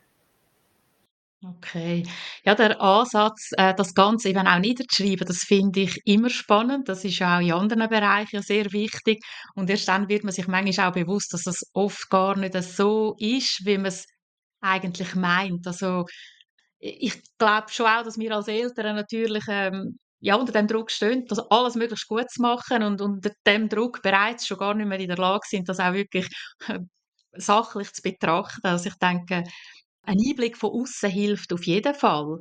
Okay. 1.46 2.04
Ja, 2.44 2.54
der 2.54 2.80
Ansatz, 2.80 3.50
äh, 3.58 3.74
das 3.74 3.92
Ganze 3.92 4.30
eben 4.30 4.46
auch 4.46 4.58
niederzuschreiben, 4.58 5.26
das 5.26 5.38
finde 5.38 5.80
ich 5.80 6.00
immer 6.06 6.30
spannend. 6.30 6.88
Das 6.88 7.04
ist 7.04 7.20
auch 7.20 7.40
in 7.40 7.52
anderen 7.52 7.88
Bereichen 7.88 8.40
sehr 8.40 8.72
wichtig. 8.72 9.22
Und 9.54 9.68
erst 9.68 9.88
dann 9.88 10.08
wird 10.08 10.24
man 10.24 10.32
sich 10.32 10.48
manchmal 10.48 10.88
auch 10.88 10.94
bewusst, 10.94 11.34
dass 11.34 11.46
es 11.46 11.62
oft 11.74 12.08
gar 12.08 12.36
nicht 12.36 12.54
so 12.62 13.14
ist, 13.18 13.60
wie 13.66 13.76
man 13.76 13.86
es 13.86 14.06
eigentlich 14.62 15.14
meint. 15.16 15.66
Also 15.66 16.06
ich 16.78 17.22
glaube 17.38 17.70
schon 17.70 17.86
auch, 17.86 18.04
dass 18.04 18.18
wir 18.18 18.34
als 18.34 18.48
Eltern 18.48 18.96
natürlich 18.96 19.44
ähm, 19.48 19.98
ja, 20.20 20.36
unter 20.36 20.52
dem 20.52 20.66
Druck 20.66 20.90
stehen, 20.90 21.26
das 21.28 21.38
alles 21.50 21.74
möglichst 21.74 22.08
gut 22.08 22.30
zu 22.30 22.40
machen 22.40 22.82
und 22.82 23.02
unter 23.02 23.30
dem 23.46 23.68
Druck 23.68 24.00
bereits 24.02 24.46
schon 24.46 24.58
gar 24.58 24.74
nicht 24.74 24.86
mehr 24.86 24.98
in 25.00 25.08
der 25.08 25.18
Lage 25.18 25.46
sind, 25.46 25.68
das 25.68 25.80
auch 25.80 25.92
wirklich 25.92 26.26
äh, 26.68 26.78
sachlich 27.32 27.92
zu 27.92 28.02
betrachten. 28.02 28.60
Also 28.66 28.88
ich 28.88 28.96
denke, 28.96 29.44
ein 30.06 30.18
Einblick 30.18 30.56
von 30.56 30.70
außen 30.70 31.10
hilft 31.10 31.52
auf 31.52 31.64
jeden 31.64 31.94
Fall. 31.94 32.38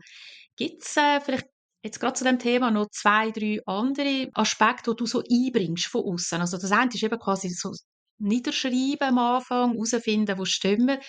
Gibt 0.55 0.83
es 0.83 0.97
äh, 0.97 1.19
vielleicht 1.21 1.47
jetzt 1.83 1.99
gerade 1.99 2.13
zu 2.13 2.23
dem 2.23 2.39
Thema 2.39 2.71
noch 2.71 2.89
zwei, 2.91 3.31
drei 3.31 3.59
andere 3.65 4.29
Aspekte, 4.33 4.91
die 4.91 4.97
du 4.97 5.05
so 5.05 5.21
einbringst 5.21 5.87
von 5.87 6.03
außen? 6.03 6.41
Also 6.41 6.57
das 6.57 6.71
eine 6.71 6.89
ist 6.93 7.03
eben 7.03 7.19
quasi 7.19 7.49
so 7.49 7.71
niederschreiben 8.19 9.09
am 9.09 9.17
Anfang, 9.17 9.73
herausfinden, 9.73 10.37
wo 10.37 10.45
stimmen. 10.45 10.99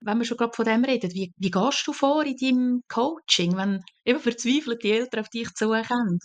Wenn 0.00 0.18
wir 0.18 0.24
schon 0.24 0.36
gerade 0.36 0.52
von 0.54 0.64
dem 0.64 0.84
reden, 0.84 1.12
wie, 1.12 1.32
wie 1.36 1.50
gehst 1.50 1.86
du 1.86 1.92
vor 1.92 2.24
in 2.24 2.36
deinem 2.36 2.82
Coaching, 2.88 3.56
wenn 3.56 3.84
eben 4.04 4.18
verzweifelte 4.18 4.88
Eltern 4.88 5.20
auf 5.20 5.28
dich 5.28 5.52
zukommen? 5.54 6.18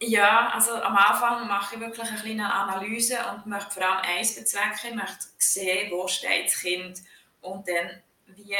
Ja, 0.00 0.50
also 0.50 0.74
am 0.74 0.96
Anfang 0.96 1.48
mache 1.48 1.74
ich 1.74 1.80
wirklich 1.80 2.08
eine 2.08 2.20
kleine 2.20 2.52
Analyse 2.52 3.16
und 3.34 3.46
möchte 3.46 3.72
vor 3.72 3.82
allem 3.84 4.04
eins 4.04 4.36
bezwecken. 4.36 4.90
Ich 4.90 4.94
möchte 4.94 5.26
sehen, 5.38 5.90
wo 5.90 6.06
steht 6.06 6.46
das 6.46 6.60
Kind 6.60 7.00
und 7.40 7.66
dann 7.68 8.02
wie 8.36 8.56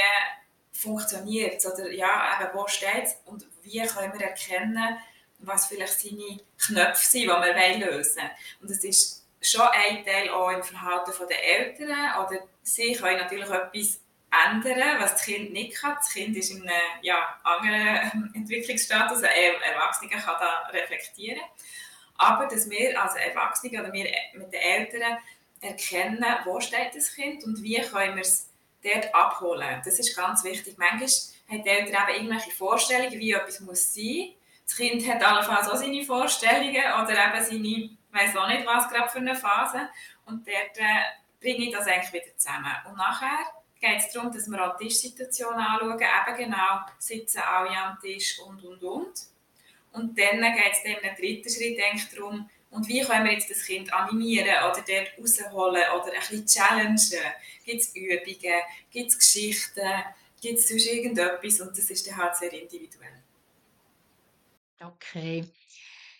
funktioniert 0.72 1.56
es 1.56 1.66
oder 1.66 1.90
ja, 1.90 2.38
eben, 2.40 2.50
wo 2.54 2.66
steht 2.66 3.04
es 3.04 3.16
und 3.26 3.46
wie 3.62 3.80
können 3.86 4.12
wir 4.12 4.26
erkennen, 4.26 4.98
was 5.38 5.66
vielleicht 5.66 6.00
seine 6.00 6.40
Knöpfe 6.58 7.06
sind, 7.06 7.22
die 7.22 7.28
wir 7.28 7.86
lösen 7.86 8.16
wollen. 8.16 8.30
Und 8.60 8.70
es 8.70 8.84
ist 8.84 9.24
schon 9.40 9.66
ein 9.72 10.04
Teil 10.04 10.30
auch 10.30 10.50
im 10.50 10.62
Verhalten 10.62 11.12
der 11.28 11.44
Eltern 11.44 12.24
oder 12.24 12.40
sie 12.62 12.94
können 12.94 13.18
natürlich 13.18 13.48
etwas 13.48 14.00
ändern, 14.46 15.00
was 15.00 15.12
das 15.12 15.24
Kind 15.24 15.52
nicht 15.52 15.76
kann. 15.76 15.94
Das 15.96 16.12
Kind 16.12 16.36
ist 16.36 16.50
in 16.50 16.62
einem 16.62 16.72
ja, 17.02 17.38
anderen 17.42 18.32
Entwicklungsstatus, 18.34 19.22
ein 19.22 19.62
Erwachsener 19.62 20.20
kann 20.20 20.36
da 20.40 20.68
reflektieren. 20.72 21.42
Aber 22.16 22.46
dass 22.46 22.68
wir 22.70 23.00
als 23.00 23.16
Erwachsene 23.16 23.80
oder 23.80 23.92
wir 23.92 24.08
mit 24.34 24.52
den 24.52 24.60
Eltern 24.60 25.18
erkennen, 25.60 26.24
wo 26.44 26.60
steht 26.60 26.94
das 26.94 27.14
Kind 27.14 27.44
und 27.44 27.62
wie 27.62 27.80
können 27.80 28.16
wir 28.16 28.22
es 28.22 28.50
dort 28.84 29.14
abholen. 29.14 29.80
Das 29.84 29.98
ist 29.98 30.16
ganz 30.16 30.44
wichtig. 30.44 30.76
Manchmal 30.78 31.08
haben 31.48 31.64
die 31.64 31.68
Eltern 31.68 32.08
eben 32.08 32.16
irgendwelche 32.16 32.50
Vorstellungen, 32.50 33.18
wie 33.18 33.32
etwas 33.32 33.60
muss 33.60 33.94
sein. 33.94 34.34
Das 34.64 34.76
Kind 34.76 35.06
hat 35.08 35.22
allenfalls 35.22 35.68
auch 35.68 35.76
seine 35.76 36.04
Vorstellungen 36.04 36.84
oder 37.02 37.10
eben 37.10 37.44
seine, 37.44 37.66
ich 37.66 37.90
weiß 38.12 38.36
auch 38.36 38.48
nicht 38.48 38.66
was 38.66 38.88
gerade 38.88 39.08
für 39.08 39.18
eine 39.18 39.34
Phase. 39.34 39.88
Und 40.26 40.46
dort 40.46 40.78
äh, 40.78 41.02
bringe 41.40 41.66
ich 41.66 41.72
das 41.72 41.86
eigentlich 41.86 42.12
wieder 42.12 42.36
zusammen. 42.36 42.72
Und 42.88 42.96
nachher 42.96 43.38
geht 43.80 43.98
es 43.98 44.12
darum, 44.12 44.32
dass 44.32 44.48
wir 44.48 44.66
auch 44.66 44.76
die 44.78 44.88
Tischsituation 44.88 45.54
anschauen, 45.54 46.00
eben 46.00 46.36
genau, 46.36 46.80
sitzen 46.98 47.40
alle 47.40 47.76
am 47.76 47.98
Tisch 48.00 48.38
und, 48.40 48.64
und, 48.64 48.82
und. 48.82 49.12
Und 49.92 50.18
dann 50.18 50.40
geht 50.40 50.72
es 50.72 50.82
dann 50.82 51.10
im 51.10 51.16
dritten 51.16 51.48
Schritt 51.48 51.78
eigentlich 51.80 52.08
darum, 52.14 52.48
und 52.74 52.88
wie 52.88 53.02
können 53.02 53.24
wir 53.24 53.32
jetzt 53.32 53.48
das 53.48 53.64
Kind 53.64 53.92
animieren 53.92 54.48
oder 54.64 54.82
dort 54.84 55.16
rausholen 55.16 55.82
oder 55.94 56.12
ein 56.12 56.18
bisschen 56.18 56.44
challengen? 56.44 56.98
Gibt 57.64 57.80
es 57.80 57.94
Übungen? 57.94 58.62
Gibt 58.90 59.10
es 59.10 59.18
Geschichten? 59.18 59.80
Gibt 60.40 60.58
es 60.58 60.68
sonst 60.68 60.86
irgendetwas? 60.86 61.60
Und 61.60 61.76
das 61.76 61.90
ist 61.90 62.06
dann 62.06 62.16
halt 62.16 62.36
sehr 62.36 62.52
individuell. 62.52 63.22
Okay. 64.80 65.44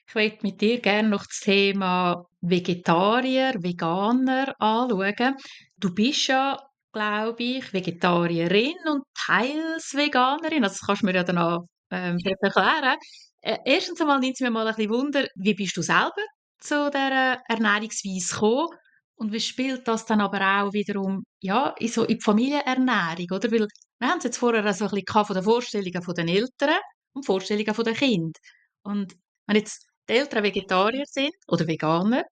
Ich 0.06 0.14
möchte 0.14 0.46
mit 0.46 0.60
dir 0.60 0.80
gerne 0.80 1.08
noch 1.08 1.26
das 1.26 1.40
Thema 1.40 2.26
Vegetarier, 2.40 3.54
Veganer 3.58 4.54
anschauen. 4.60 5.36
Du 5.76 5.94
bist 5.94 6.28
ja, 6.28 6.58
glaube 6.92 7.42
ich, 7.42 7.72
Vegetarierin 7.72 8.76
und 8.90 9.02
teils 9.14 9.94
Veganerin. 9.94 10.62
Also 10.64 10.76
das 10.78 10.86
kannst 10.86 11.02
du 11.02 11.06
mir 11.06 11.14
ja 11.14 11.24
dann 11.24 11.38
auch 11.38 11.66
ähm, 11.90 12.18
erklären. 12.40 12.96
Äh, 13.40 13.58
erstens 13.64 14.00
einmal 14.00 14.20
nimmt 14.20 14.34
es 14.34 14.40
mir 14.40 14.50
mal 14.50 14.66
ein 14.66 14.74
bisschen 14.74 14.92
Wunder, 14.92 15.26
wie 15.34 15.54
bist 15.54 15.76
du 15.76 15.82
selber 15.82 16.12
zu 16.58 16.90
dieser 16.90 17.42
Ernährungsweise 17.48 18.34
gekommen? 18.34 18.78
Und 19.16 19.33
wie 19.33 19.40
spielt 19.40 19.87
das 19.87 20.06
dann 20.06 20.21
aber 20.21 20.40
auch 20.40 20.73
wiederum 20.73 21.25
ja, 21.40 21.75
in, 21.78 21.88
so 21.88 22.04
in 22.04 22.18
die 22.18 22.23
Familienernährung? 22.23 23.26
Oder? 23.30 23.50
Weil 23.50 23.68
wir 23.99 24.09
haben 24.09 24.18
es 24.18 24.25
jetzt 24.25 24.38
vorher 24.38 24.62
so 24.73 24.85
ein 24.87 24.90
bisschen 24.90 25.25
von 25.25 25.35
den 25.35 25.44
Vorstellungen 25.44 26.14
der 26.16 26.28
Eltern 26.28 26.80
und 27.12 27.26
Vorstellungen 27.26 27.85
der 27.85 27.94
Kinder. 27.94 28.40
Und 28.83 29.14
wenn 29.47 29.56
jetzt 29.56 29.87
die 30.09 30.14
Eltern 30.14 30.42
Vegetarier 30.42 31.04
sind 31.06 31.35
oder 31.47 31.66
Veganer, 31.66 32.25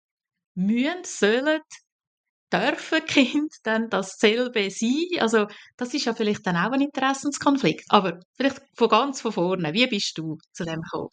müssen, 0.55 1.05
sollen, 1.05 1.61
dürfen 2.53 3.07
Kind 3.07 3.53
dann 3.63 3.89
dasselbe 3.89 4.71
sein? 4.71 5.21
Also 5.21 5.47
das 5.77 5.95
ist 5.95 6.05
ja 6.05 6.15
vielleicht 6.15 6.47
dann 6.47 6.57
auch 6.57 6.73
ein 6.73 6.83
Interessenskonflikt. 6.83 7.85
Aber 7.89 8.21
vielleicht 8.37 8.61
von 8.77 8.89
ganz 8.89 9.21
von 9.21 9.33
vorne, 9.33 9.73
wie 9.73 9.87
bist 9.87 10.19
du 10.19 10.37
zu 10.53 10.65
dem 10.65 10.83
gekommen? 10.83 11.09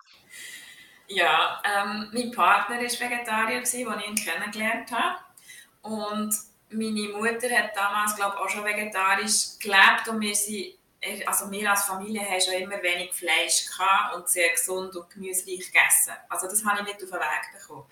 Ja, 1.08 1.62
ähm, 1.64 2.10
mein 2.14 2.32
Partner 2.32 2.76
war 2.76 2.84
Vegetarier, 2.84 3.60
als 3.60 3.74
ich 3.74 3.82
ihn 3.82 4.16
kennengelernt 4.16 4.92
habe. 4.92 5.29
Und 5.82 6.34
meine 6.70 7.10
Mutter 7.10 7.50
hat 7.58 7.76
damals, 7.76 8.16
glaube 8.16 8.36
ich, 8.36 8.42
auch 8.42 8.50
schon 8.50 8.66
vegetarisch 8.66 9.58
gelebt 9.60 10.08
und 10.08 10.22
wir 10.22 10.36
sind 10.36 10.80
also 11.26 11.50
wir 11.50 11.70
als 11.70 11.84
Familie 11.84 12.22
haben 12.30 12.42
schon 12.42 12.56
immer 12.56 12.82
wenig 12.84 13.14
Fleisch 13.14 13.68
gehabt 13.68 14.16
und 14.16 14.28
sehr 14.28 14.50
gesund 14.50 14.96
und 14.96 15.10
gemüsereich 15.10 15.72
gegessen. 15.72 16.14
Also 16.28 16.48
das 16.48 16.66
habe 16.66 16.82
ich 16.82 16.88
nicht 16.88 17.04
auf 17.04 17.10
den 17.10 17.20
Weg 17.20 17.60
bekommen. 17.62 17.86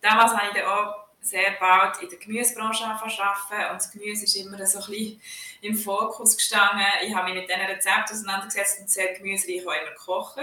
Damals 0.00 0.32
habe 0.32 0.48
ich 0.48 0.54
dann 0.54 0.66
auch 0.66 1.04
sehr 1.20 1.52
bald 1.58 2.00
in 2.02 2.08
der 2.10 2.18
Gemüsebranche 2.18 2.84
arbeiten 2.84 3.70
und 3.70 3.76
das 3.76 3.90
Gemüse 3.90 4.24
ist 4.24 4.36
immer 4.36 4.64
so 4.66 4.78
ein 4.78 4.86
bisschen 4.86 5.22
im 5.62 5.74
Fokus 5.74 6.36
gestanden. 6.36 6.84
Ich 7.02 7.14
habe 7.14 7.30
mich 7.30 7.40
mit 7.40 7.48
diesen 7.48 7.62
Rezepten 7.62 8.14
auseinandergesetzt 8.14 8.80
und 8.80 8.90
sehr 8.90 9.14
gemüsereich 9.14 9.66
auch 9.66 9.72
immer 9.72 9.90
gekocht. 9.90 10.38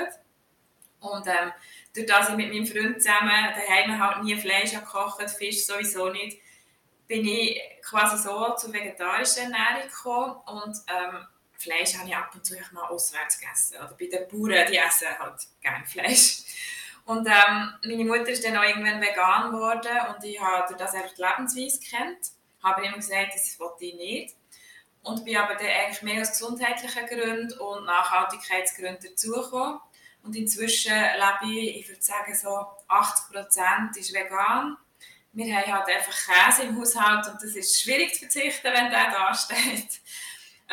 Und 1.00 1.28
ähm, 1.28 1.52
durch 1.94 2.08
das 2.08 2.30
ich 2.30 2.36
mit 2.36 2.52
meinem 2.52 2.66
Freund 2.66 3.02
zusammen 3.02 3.54
daheim 3.56 4.00
halt 4.00 4.24
nie 4.24 4.36
Fleisch 4.36 4.72
gekocht, 4.72 5.22
Fisch 5.30 5.66
sowieso 5.66 6.10
nicht, 6.10 6.40
bin 7.12 7.28
ich 7.28 7.62
quasi 7.84 8.18
so 8.18 8.56
zur 8.56 8.72
vegetarischen 8.72 9.52
Ernährung 9.52 9.90
gekommen 9.90 10.36
und 10.46 10.78
ähm, 10.88 11.28
Fleisch 11.58 11.98
habe 11.98 12.08
ich 12.08 12.16
ab 12.16 12.32
und 12.34 12.46
zu 12.46 12.56
mal 12.72 12.86
auswärts 12.86 13.38
gegessen. 13.38 13.76
Oder 13.80 13.94
bei 14.00 14.06
den 14.06 14.30
Bauern, 14.30 14.66
die 14.72 14.78
essen 14.78 15.20
halt 15.20 15.42
gerne 15.62 15.86
Fleisch. 15.86 16.44
Und 17.04 17.28
ähm, 17.28 17.74
meine 17.84 18.06
Mutter 18.06 18.30
ist 18.30 18.46
dann 18.46 18.56
auch 18.56 18.64
irgendwann 18.64 19.02
vegan 19.02 19.52
geworden 19.52 20.16
und 20.16 20.24
ich 20.24 20.40
habe 20.40 20.74
das 20.78 20.94
einfach 20.94 21.14
die 21.14 21.22
Lebensweise 21.22 21.80
kennt. 21.82 22.32
Habe 22.64 22.86
immer 22.86 22.96
gesagt, 22.96 23.34
das 23.34 23.60
wollte 23.60 23.84
ich 23.84 23.96
nicht. 23.96 24.36
Und 25.04 25.26
bin 25.26 25.36
aber 25.36 25.56
dann 25.56 25.68
eigentlich 25.68 26.04
mehr 26.04 26.22
aus 26.22 26.32
gesundheitlichen 26.32 27.08
Gründen 27.08 27.60
und 27.60 27.86
Nachhaltigkeitsgründen 27.88 29.10
dazugekommen. 29.10 29.82
Und 30.24 30.36
inzwischen 30.38 30.94
lebe 30.94 31.54
ich, 31.54 31.82
ich 31.82 31.90
würde 31.90 32.02
sagen, 32.02 32.34
so 32.36 32.68
80 32.88 33.36
Prozent 33.36 33.98
ist 33.98 34.14
vegan. 34.14 34.78
Wir 35.34 35.56
haben 35.56 35.74
halt 35.74 35.88
einfach 35.88 36.14
Käse 36.14 36.64
im 36.64 36.78
Haushalt 36.78 37.28
und 37.28 37.36
das 37.36 37.56
ist 37.56 37.82
schwierig 37.82 38.14
zu 38.14 38.20
verzichten, 38.22 38.68
wenn 38.74 38.90
der 38.90 39.12
da 39.12 39.34
steht. 39.34 40.02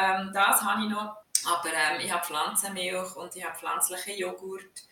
Ähm, 0.00 0.30
das 0.32 0.62
habe 0.62 0.84
ich 0.84 0.90
noch. 0.90 1.16
Aber 1.44 1.70
ähm, 1.74 2.00
ich 2.00 2.12
habe 2.12 2.24
Pflanzenmilch 2.24 3.16
und 3.16 3.34
ich 3.34 3.44
habe 3.44 3.58
pflanzlichen 3.58 4.16
Joghurt. 4.16 4.84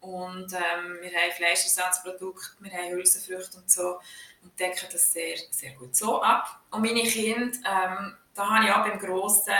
Und 0.00 0.52
ähm, 0.52 0.98
wir 1.00 1.10
haben 1.10 1.32
Fleischersatzprodukte, 1.36 2.56
wir 2.60 2.72
haben 2.72 2.90
Hülsenfrüchte 2.92 3.58
und 3.58 3.70
so. 3.70 4.00
Und 4.42 4.58
decken 4.58 4.88
das 4.90 5.12
sehr, 5.12 5.36
sehr 5.50 5.72
gut 5.72 5.96
so 5.96 6.22
ab. 6.22 6.60
Und 6.70 6.82
meine 6.82 7.02
Kinder, 7.02 7.58
ähm, 7.66 8.16
da 8.34 8.48
habe 8.48 8.64
ich 8.64 8.72
auch 8.72 8.86
beim 8.86 8.98
Grossen 8.98 9.52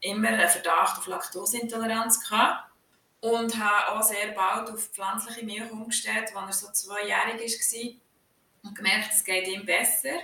immer 0.00 0.28
einen 0.28 0.48
Verdacht 0.48 0.98
auf 0.98 1.06
Laktoseintoleranz 1.06 2.28
gehabt. 2.28 2.64
Und 3.20 3.56
habe 3.56 3.98
auch 3.98 4.02
sehr 4.02 4.28
bald 4.28 4.70
auf 4.70 4.90
pflanzliche 4.90 5.44
Milch 5.44 5.72
umgestellt, 5.72 6.30
als 6.36 6.62
er 6.62 6.68
so 6.68 6.72
zweijährig 6.72 7.40
war. 7.40 8.07
Und 8.62 8.74
gemerkt, 8.74 9.12
es 9.12 9.24
geht 9.24 9.48
ihm 9.48 9.64
besser. 9.64 10.18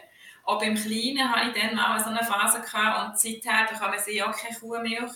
Auch 0.44 0.60
beim 0.60 0.74
Kleinen 0.74 1.30
hatte 1.30 1.48
ich 1.48 1.62
dann 1.62 1.74
mal 1.74 1.98
so 2.02 2.10
eine 2.10 2.24
Phase 2.24 2.60
gehabt 2.60 3.08
und 3.08 3.18
seither 3.18 3.66
bekommen 3.70 3.98
sie 4.04 4.22
auch 4.22 4.36
keine 4.36 4.56
Kuhmilch 4.58 5.12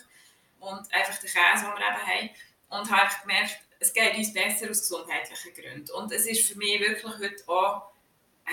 und 0.61 0.93
einfach 0.93 1.19
den 1.19 1.31
Käse, 1.31 1.65
den 1.65 1.75
wir 1.75 1.87
eben 1.87 2.07
haben. 2.07 2.31
Und 2.71 2.91
habe 2.91 3.11
gemerkt, 3.23 3.59
es 3.81 3.93
geht 3.93 4.17
uns 4.17 4.33
besser 4.33 4.71
aus 4.71 4.81
gesundheitlichen 4.81 5.55
Gründen. 5.55 5.91
Und 5.93 6.13
es 6.13 6.27
ist 6.27 6.51
für 6.51 6.59
mich 6.59 6.81
wirklich 6.81 7.19
heute 7.19 7.49
auch 7.49 7.91
äh, 8.47 8.51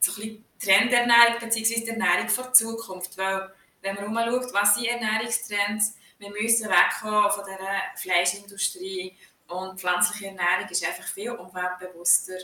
so 0.00 0.12
ein 0.12 0.14
bisschen 0.16 0.44
Trendernährung 0.60 1.38
bzw. 1.40 1.90
Ernährung 1.90 2.28
für 2.28 2.42
die 2.42 2.52
Zukunft. 2.52 3.16
Weil, 3.16 3.52
wenn 3.82 3.94
man 3.94 4.28
umschaut, 4.28 4.52
was 4.52 4.74
sind 4.74 4.86
Ernährungstrends, 4.86 5.96
wir 6.18 6.30
müssen 6.30 6.68
wegkommen 6.68 7.30
von 7.30 7.44
dieser 7.44 7.82
Fleischindustrie 7.96 9.16
und 9.48 9.78
pflanzliche 9.78 10.28
Ernährung 10.28 10.68
ist 10.70 10.86
einfach 10.86 11.06
viel 11.06 11.30
umweltbewusster 11.30 12.38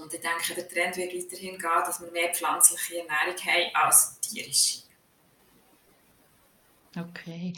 und 0.00 0.12
ich 0.12 0.20
denke, 0.20 0.54
der 0.54 0.68
Trend 0.68 0.96
wird 0.96 1.12
weiterhin 1.12 1.58
gehen, 1.58 1.82
dass 1.84 2.00
wir 2.00 2.10
mehr 2.10 2.32
pflanzliche 2.32 2.98
Ernährung 2.98 3.38
haben 3.46 3.74
als 3.74 4.20
tierische. 4.20 4.82
Okay. 6.96 7.52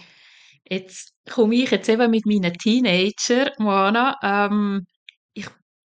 Jetzt 0.65 1.13
komme 1.31 1.57
ich 1.57 1.71
jetzt 1.71 1.89
eben 1.89 2.11
mit 2.11 2.27
meinen 2.27 2.55
Teenager, 2.55 3.53
Moana, 3.59 4.17
ähm, 4.23 4.87
ich 5.35 5.47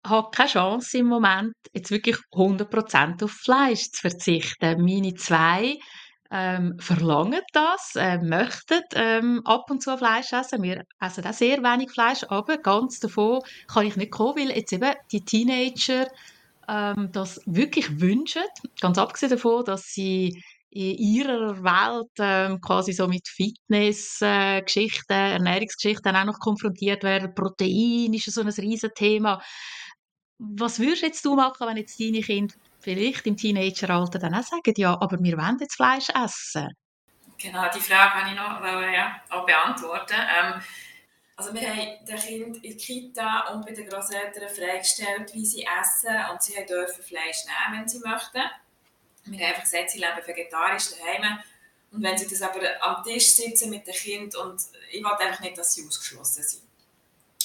habe 0.05 0.29
keine 0.31 0.49
Chance 0.49 0.97
im 0.97 1.07
Moment, 1.07 1.53
jetzt 1.73 1.91
wirklich 1.91 2.17
100% 2.31 3.23
auf 3.23 3.31
Fleisch 3.31 3.91
zu 3.91 4.01
verzichten. 4.01 4.83
Meine 4.83 5.13
zwei 5.13 5.77
ähm, 6.31 6.77
verlangen 6.79 7.41
das, 7.53 7.95
äh, 7.95 8.17
möchten 8.17 8.81
ähm, 8.95 9.41
ab 9.45 9.69
und 9.69 9.83
zu 9.83 9.95
Fleisch 9.97 10.33
essen. 10.33 10.63
Wir 10.63 10.83
essen 10.99 11.25
auch 11.25 11.33
sehr 11.33 11.59
wenig 11.61 11.91
Fleisch, 11.91 12.23
aber 12.27 12.57
ganz 12.57 12.99
davon 12.99 13.41
kann 13.67 13.85
ich 13.85 13.95
nicht 13.95 14.11
kommen, 14.11 14.37
weil 14.37 14.57
jetzt 14.57 14.73
eben 14.73 14.93
die 15.11 15.23
Teenager 15.23 16.07
ähm, 16.67 17.09
das 17.11 17.41
wirklich 17.45 17.99
wünschen. 17.99 18.43
Ganz 18.79 18.97
abgesehen 18.97 19.31
davon, 19.31 19.65
dass 19.65 19.85
sie 19.85 20.43
in 20.69 20.97
ihrer 20.97 21.63
Welt 21.63 22.11
ähm, 22.17 22.59
quasi 22.59 22.93
so 22.93 23.07
mit 23.07 23.27
Fitnessgeschichten, 23.27 25.15
äh, 25.15 25.33
Ernährungsgeschichten 25.33 26.15
auch 26.15 26.25
noch 26.25 26.39
konfrontiert 26.39 27.03
werden. 27.03 27.35
Protein 27.35 28.13
ist 28.13 28.25
so 28.25 28.41
ein 28.41 28.47
riesen 28.47 28.89
Thema. 28.95 29.41
Was 30.39 30.79
würdest 30.79 31.03
jetzt 31.03 31.25
du 31.25 31.35
machen, 31.35 31.67
wenn 31.67 31.77
jetzt 31.77 31.99
deine 31.99 32.21
Kinder 32.21 32.55
vielleicht 32.79 33.27
im 33.27 33.37
Teenageralter 33.37 34.17
dann 34.17 34.33
auch 34.33 34.43
sagen, 34.43 34.73
ja, 34.75 34.99
aber 34.99 35.17
wir 35.21 35.37
wollen 35.37 35.57
jetzt 35.59 35.75
Fleisch 35.75 36.09
essen? 36.09 36.69
Genau, 37.37 37.69
die 37.73 37.79
Frage 37.79 38.11
kann 38.11 38.29
ich 38.29 38.35
noch 38.35 38.61
ja, 38.91 39.21
auch 39.29 39.45
beantworten. 39.45 40.15
Ähm, 40.15 40.61
also 41.35 41.53
wir 41.53 41.67
haben 41.67 42.05
den 42.05 42.17
Kind 42.17 42.57
in 42.57 42.61
der 42.61 42.77
Kita 42.77 43.47
und 43.49 43.65
bei 43.65 43.71
den 43.71 43.87
Großeltern 43.87 44.49
freigestellt, 44.49 45.33
wie 45.33 45.45
sie 45.45 45.65
essen 45.65 46.15
und 46.31 46.41
sie 46.43 46.53
dürfen 46.65 47.03
Fleisch 47.03 47.45
nehmen, 47.45 47.81
wenn 47.81 47.87
sie 47.87 47.99
möchten. 47.99 48.41
Wir 49.25 49.39
haben 49.39 49.47
einfach 49.47 49.63
gesagt, 49.63 49.91
sie 49.91 49.99
leben 49.99 50.25
vegetarisch 50.25 50.89
daheim. 50.91 51.39
Und 51.91 52.03
wenn 52.03 52.17
sie 52.17 52.27
das 52.27 52.41
aber 52.41 52.59
am 52.81 53.03
Tisch 53.03 53.35
sitzen 53.35 53.69
mit 53.69 53.87
dem 53.87 53.93
Kind 53.93 54.35
und 54.35 54.61
ich 54.91 55.03
wollte 55.03 55.23
einfach 55.23 55.41
nicht, 55.41 55.57
dass 55.57 55.73
sie 55.73 55.87
ausgeschlossen 55.87 56.43
sind. 56.43 56.63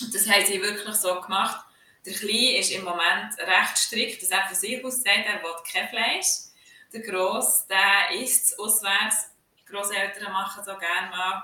Und 0.01 0.15
das 0.15 0.29
haben 0.29 0.45
sie 0.45 0.61
wirklich 0.61 0.95
so 0.97 1.21
gemacht. 1.21 1.65
Der 2.05 2.15
Kleine 2.15 2.59
ist 2.59 2.71
im 2.71 2.85
Moment 2.85 3.39
recht 3.39 3.77
strikt, 3.77 4.23
dass 4.23 4.31
er 4.31 4.47
von 4.47 4.57
sich 4.57 4.85
aus 4.85 5.03
sagt, 5.03 5.27
er 5.27 5.43
will 5.43 5.55
kein 5.71 5.89
Fleisch. 5.89 6.49
Der 6.93 7.01
Grosse, 7.01 7.67
der 7.69 8.19
isst 8.19 8.47
es 8.47 8.59
auswärts. 8.59 9.31
Die 9.61 9.65
Grosseltern 9.67 10.33
machen 10.33 10.65
so 10.65 10.77
gerne 10.79 11.11
mal. 11.11 11.43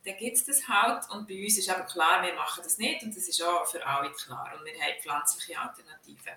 Und 0.00 0.06
dann 0.06 0.16
gibt 0.16 0.36
es 0.36 0.46
das 0.46 0.66
halt. 0.66 1.10
Und 1.10 1.28
bei 1.28 1.44
uns 1.44 1.58
ist 1.58 1.68
aber 1.68 1.84
klar, 1.84 2.22
wir 2.22 2.34
machen 2.34 2.62
das 2.64 2.78
nicht. 2.78 3.02
Und 3.02 3.14
das 3.14 3.28
ist 3.28 3.42
auch 3.42 3.66
für 3.66 3.84
alle 3.86 4.10
klar. 4.12 4.50
Und 4.58 4.64
wir 4.64 4.72
haben 4.72 5.00
pflanzliche 5.00 5.60
Alternativen. 5.60 6.32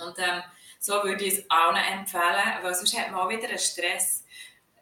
Und 0.00 0.18
ähm, 0.18 0.42
so 0.80 0.94
würde 1.04 1.24
ich 1.24 1.38
es 1.38 1.50
allen 1.50 1.76
empfehlen, 1.76 2.62
weil 2.62 2.74
sonst 2.74 2.98
hat 2.98 3.12
man 3.12 3.20
auch 3.20 3.28
wieder 3.28 3.48
einen 3.48 3.58
Stress. 3.58 4.24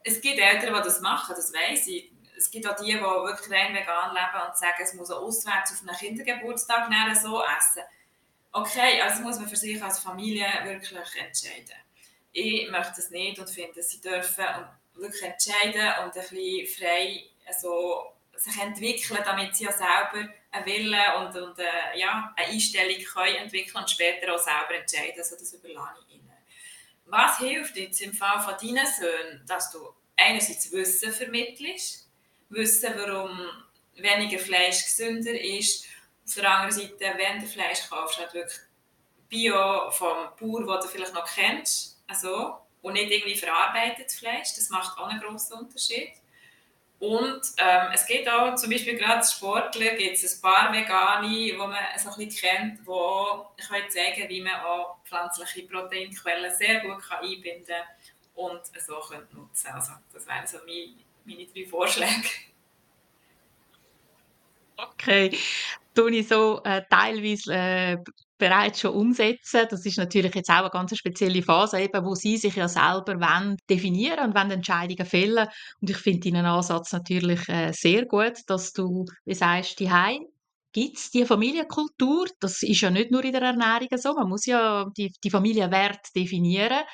Es 0.02 0.20
gibt 0.20 0.38
Eltern, 0.38 0.74
die 0.74 0.80
das 0.80 1.00
machen, 1.00 1.34
das 1.36 1.52
weiß 1.52 1.88
ich. 1.88 2.10
Es 2.38 2.50
gibt 2.50 2.66
auch 2.66 2.76
die, 2.76 2.86
die 2.86 3.00
wirklich 3.00 3.50
rein 3.50 3.74
vegan 3.74 4.14
leben 4.14 4.48
und 4.48 4.56
sagen, 4.56 4.82
es 4.82 4.94
muss 4.94 5.10
auch 5.10 5.20
auswärts 5.20 5.72
auf 5.72 5.86
einen 5.86 5.96
Kindergeburtstag 5.96 6.88
so 7.20 7.42
essen. 7.42 7.82
Okay, 8.52 9.00
also 9.02 9.22
muss 9.22 9.38
man 9.38 9.48
für 9.48 9.56
sich 9.56 9.82
als 9.82 9.98
Familie 9.98 10.46
wirklich 10.64 11.16
entscheiden. 11.16 11.76
Ich 12.32 12.70
möchte 12.70 12.94
das 12.96 13.10
nicht 13.10 13.38
und 13.38 13.50
finde, 13.50 13.82
sie 13.82 14.00
dürfen 14.00 14.44
wirklich 14.94 15.22
entscheiden 15.22 16.04
und 16.04 16.16
ein 16.16 16.28
bisschen 16.28 16.66
frei 16.66 17.29
also, 17.52 18.14
sich 18.40 18.60
entwickeln, 18.60 19.20
damit 19.24 19.54
sie 19.54 19.64
ja 19.64 19.72
selber 19.72 20.32
einen 20.50 20.66
Willen 20.66 21.00
und, 21.18 21.36
und 21.36 21.58
äh, 21.58 21.98
ja, 21.98 22.32
eine 22.36 22.48
Einstellung 22.48 23.02
können 23.04 23.36
entwickeln 23.36 23.76
und 23.76 23.90
später 23.90 24.34
auch 24.34 24.38
selber 24.38 24.74
entscheiden. 24.74 25.18
Also 25.18 25.36
das 25.36 25.52
überlasse 25.52 26.00
ich 26.08 26.16
ihnen. 26.16 26.32
Was 27.06 27.38
hilft 27.38 27.76
jetzt 27.76 28.00
im 28.00 28.12
Fall 28.12 28.40
von 28.40 28.54
deinen 28.54 28.86
Söhnen, 28.86 29.44
dass 29.46 29.70
du 29.72 29.78
einerseits 30.16 30.72
Wissen 30.72 31.12
vermittelst, 31.12 32.08
wissen, 32.48 32.94
warum 32.96 33.38
weniger 33.94 34.38
Fleisch 34.38 34.84
gesünder 34.84 35.38
ist, 35.38 35.86
auf 36.26 36.34
der 36.34 36.50
anderen 36.50 36.72
Seite, 36.72 37.14
wenn 37.16 37.40
du 37.40 37.46
Fleisch 37.46 37.88
kaufst, 37.88 38.18
halt 38.18 38.32
wirklich 38.32 38.60
Bio 39.28 39.90
vom 39.90 40.28
Bauer, 40.38 40.78
den 40.78 40.80
du 40.80 40.88
vielleicht 40.88 41.14
noch 41.14 41.26
kennst, 41.26 42.02
also, 42.06 42.58
und 42.82 42.94
nicht 42.94 43.10
irgendwie 43.10 43.36
verarbeitetes 43.36 44.18
Fleisch, 44.18 44.54
das 44.54 44.70
macht 44.70 44.98
auch 44.98 45.08
einen 45.08 45.20
grossen 45.20 45.58
Unterschied. 45.58 46.12
Und 47.00 47.40
ähm, 47.56 47.88
es 47.94 48.06
geht 48.06 48.28
auch, 48.28 48.54
zum 48.56 48.70
Beispiel 48.70 48.94
gerade 48.98 49.26
Sportler, 49.26 49.94
gibt 49.94 50.22
es 50.22 50.36
ein 50.36 50.42
paar 50.42 50.70
Vegane, 50.70 51.28
die 51.30 51.52
man 51.54 51.74
so 51.96 52.10
ein 52.10 52.26
bisschen 52.26 52.50
kennt, 52.50 52.80
die 52.86 52.90
auch 52.90 53.52
zeigen 53.88 54.28
wie 54.28 54.42
man 54.42 54.60
auch 54.60 54.98
pflanzliche 55.06 55.66
Proteinquellen 55.66 56.54
sehr 56.54 56.80
gut 56.80 57.00
kann 57.00 57.24
einbinden 57.24 57.64
kann 57.66 57.86
und 58.34 58.60
so 58.78 59.00
könnte 59.00 59.34
nutzen 59.34 59.68
Also 59.68 59.92
das 60.12 60.26
wären 60.26 60.46
so 60.46 60.58
meine, 60.66 60.94
meine 61.24 61.46
drei 61.46 61.64
Vorschläge. 61.64 62.28
Okay, 64.76 65.38
tue 65.94 66.10
ich 66.10 66.28
so 66.28 66.60
äh, 66.64 66.82
teilweise 66.90 67.54
äh, 67.54 67.96
bereits 68.40 68.80
schon 68.80 68.94
umsetzen. 68.94 69.66
Das 69.70 69.86
ist 69.86 69.98
natürlich 69.98 70.34
jetzt 70.34 70.50
auch 70.50 70.62
eine 70.62 70.70
ganz 70.70 70.96
spezielle 70.96 71.42
Phase, 71.42 71.80
eben, 71.80 72.04
wo 72.04 72.16
sie 72.16 72.36
sich 72.36 72.56
ja 72.56 72.66
selber 72.66 73.20
wollen 73.20 73.56
definieren 73.68 74.30
und 74.30 74.34
wollen 74.34 74.50
Entscheidungen 74.50 75.06
fällen. 75.06 75.46
Und 75.80 75.90
ich 75.90 75.98
finde 75.98 76.30
deinen 76.30 76.46
Ansatz 76.46 76.92
natürlich 76.92 77.48
äh, 77.48 77.72
sehr 77.72 78.06
gut, 78.06 78.38
dass 78.48 78.72
du, 78.72 79.04
wie 79.24 79.34
sagst, 79.34 79.78
die 79.78 79.90
gibt 80.72 80.98
es 80.98 81.10
die 81.10 81.24
Familienkultur. 81.24 82.26
Das 82.40 82.62
ist 82.62 82.80
ja 82.80 82.90
nicht 82.90 83.10
nur 83.10 83.24
in 83.24 83.32
der 83.32 83.42
Ernährung 83.42 83.88
so. 83.96 84.14
Man 84.14 84.28
muss 84.28 84.46
ja 84.46 84.86
die, 84.96 85.12
die 85.22 85.30
Familienwert 85.30 86.14
definieren. 86.14 86.84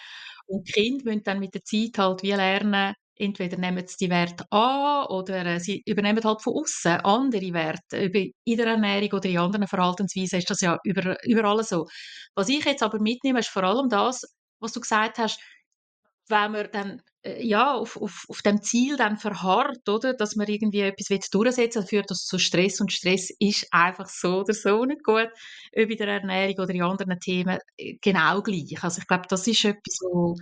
Und 0.47 0.69
die 0.69 0.73
Kinder 0.73 1.05
müssen 1.05 1.23
dann 1.25 1.41
mit 1.41 1.55
der 1.55 1.65
Zeit 1.65 1.99
halt 1.99 2.23
wie 2.23 2.33
lernen, 2.33 2.95
entweder 3.17 3.57
nehmen 3.57 3.87
sie 3.87 3.97
die 4.07 4.11
Werte 4.11 4.45
an 4.51 5.07
oder 5.07 5.45
äh, 5.47 5.61
sie 5.61 5.83
übernehmen 5.87 6.23
halt 6.25 6.43
von 6.43 6.55
außen 6.55 7.01
andere 7.01 7.53
Werte. 7.53 7.99
In 8.45 8.57
der 8.57 8.67
Ernährung 8.67 9.13
oder 9.13 9.29
in 9.29 9.39
anderen 9.39 9.67
Verhaltensweisen 9.67 10.39
ist 10.39 10.51
das 10.51 10.61
ja 10.61 10.79
über, 10.85 11.17
überall 11.25 11.63
so. 11.65 11.87
Was 12.35 12.49
ich 12.49 12.65
jetzt 12.65 12.83
aber 12.83 13.01
mitnehme, 13.01 13.41
ist 13.41 13.49
vor 13.49 13.65
allem 13.65 13.89
das, 13.89 14.23
was 14.61 14.73
du 14.73 14.81
gesagt 14.81 15.19
hast, 15.19 15.41
wenn 16.29 16.53
man 16.53 16.69
dann 16.73 17.03
äh, 17.23 17.45
ja, 17.45 17.75
auf, 17.75 17.97
auf, 18.01 18.25
auf 18.29 18.43
dem 18.43 18.63
Ziel 18.63 18.97
dann 18.97 19.17
verharrt, 19.17 19.89
oder, 19.89 20.15
dass 20.15 20.37
man 20.37 20.49
irgendwie 20.49 20.81
etwas 20.81 21.31
durchsetzen 21.31 21.83
will, 21.83 21.89
führt 21.89 22.11
das 22.11 22.25
zu 22.25 22.39
Stress 22.39 22.81
und 22.81 22.93
Stress 22.93 23.31
ist 23.39 23.67
einfach 23.73 24.09
so 24.09 24.41
oder 24.41 24.55
so 24.55 24.85
nicht 24.85 25.05
gut, 25.05 25.29
ob 25.77 25.91
in 25.91 25.97
der 25.97 26.09
Ernährung 26.09 26.57
oder 26.65 26.75
in 26.75 26.83
anderen 26.83 27.19
Themen 27.21 27.59
äh, 27.77 27.95
genau 28.01 28.43
gleich. 28.43 28.83
Also 28.83 29.01
ich 29.01 29.07
glaube, 29.07 29.27
das 29.29 29.47
ist 29.47 29.65
etwas, 29.65 29.99
wo, 30.03 30.35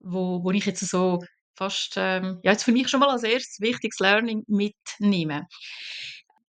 wo, 0.00 0.44
wo 0.44 0.50
ich 0.50 0.66
jetzt 0.66 0.86
so 0.86 1.20
fast, 1.54 1.94
ähm, 1.96 2.40
ja, 2.42 2.52
jetzt 2.52 2.64
für 2.64 2.72
mich 2.72 2.88
schon 2.88 3.00
mal 3.00 3.10
als 3.10 3.22
erstes 3.22 3.60
wichtiges 3.60 3.98
Learning 3.98 4.44
mitnehmen. 4.46 5.46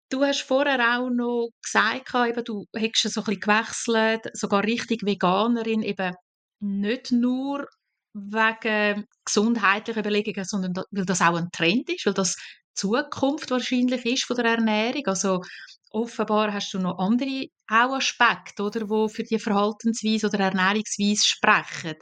Du 0.09 0.23
hast 0.23 0.41
vorher 0.41 0.97
auch 0.97 1.09
noch 1.09 1.49
gesagt, 1.61 2.13
eben, 2.13 2.43
du 2.43 2.65
hättest 2.75 3.13
so 3.13 3.21
ein 3.21 3.25
bisschen 3.25 3.39
gewechselt, 3.41 4.29
sogar 4.33 4.63
richtig 4.63 5.03
Veganerin, 5.03 5.81
eben 5.81 6.13
nicht 6.59 7.11
nur 7.11 7.67
wegen 8.13 9.05
gesundheitlicher 9.25 10.01
Überlegungen, 10.01 10.45
sondern 10.45 10.85
weil 10.91 11.05
das 11.05 11.21
auch 11.21 11.35
ein 11.35 11.49
Trend 11.51 11.89
ist, 11.89 12.05
weil 12.05 12.13
das 12.13 12.35
Zukunft 12.75 13.51
wahrscheinlich 13.51 14.05
ist 14.05 14.25
von 14.25 14.35
der 14.35 14.45
Ernährung. 14.45 15.05
Also 15.07 15.41
offenbar 15.89 16.53
hast 16.53 16.73
du 16.73 16.79
noch 16.79 16.99
andere 16.99 17.47
auch 17.67 17.95
Aspekte, 17.95 18.63
oder, 18.63 18.89
wo 18.89 19.07
für 19.07 19.23
die 19.23 19.39
Verhaltensweise 19.39 20.27
oder 20.27 20.39
Ernährungsweise 20.39 21.25
sprechen. 21.25 21.95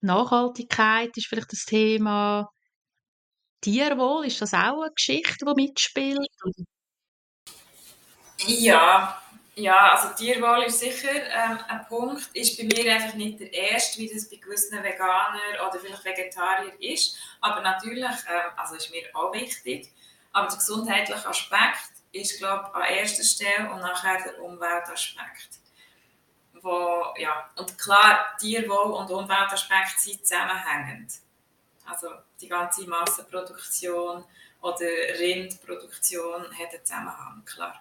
Nachhaltigkeit 0.00 1.16
ist 1.16 1.26
vielleicht 1.26 1.52
das 1.52 1.64
Thema. 1.64 2.50
Tierwohl, 3.60 4.26
ist 4.26 4.40
das 4.40 4.54
auch 4.54 4.82
eine 4.82 4.92
Geschichte, 4.94 5.44
die 5.44 5.62
mitspielt? 5.62 6.28
Ja, 8.38 9.20
ja, 9.54 9.92
also 9.92 10.14
Tierwohl 10.14 10.64
ist 10.64 10.80
sicher 10.80 11.10
ähm, 11.10 11.58
ein 11.66 11.86
Punkt. 11.88 12.28
Ist 12.34 12.58
bei 12.58 12.64
mir 12.64 12.92
einfach 12.92 13.14
nicht 13.14 13.40
der 13.40 13.52
erste, 13.52 13.98
wie 13.98 14.12
das 14.12 14.28
bei 14.28 14.36
gewissen 14.36 14.82
Veganern 14.82 15.40
oder 15.66 15.80
vielleicht 15.80 16.04
Vegetarier 16.04 16.74
ist. 16.78 17.16
Aber 17.40 17.62
natürlich, 17.62 18.04
ähm, 18.04 18.52
also 18.56 18.74
ist 18.74 18.90
mir 18.90 19.04
auch 19.14 19.32
wichtig. 19.32 19.92
Aber 20.32 20.48
der 20.48 20.58
gesundheitliche 20.58 21.26
Aspekt 21.26 21.90
ist, 22.12 22.38
glaube 22.38 22.68
ich, 22.68 22.74
an 22.74 22.94
erster 22.94 23.24
Stelle 23.24 23.70
und 23.72 23.80
nachher 23.80 24.22
der 24.22 24.42
Umweltaspekt 24.42 25.65
wo, 26.66 27.14
ja, 27.20 27.48
und 27.56 27.78
klar, 27.78 28.26
Tierwohl 28.38 28.92
und 28.92 29.10
Umweltaspekte 29.10 29.98
sind 29.98 30.26
zusammenhängend. 30.26 31.12
Also 31.86 32.08
die 32.40 32.48
ganze 32.48 32.86
Massenproduktion 32.88 34.24
oder 34.60 34.86
Rindproduktion 35.18 36.42
hat 36.42 36.74
einen 36.74 36.84
Zusammenhang, 36.84 37.42
klar. 37.44 37.80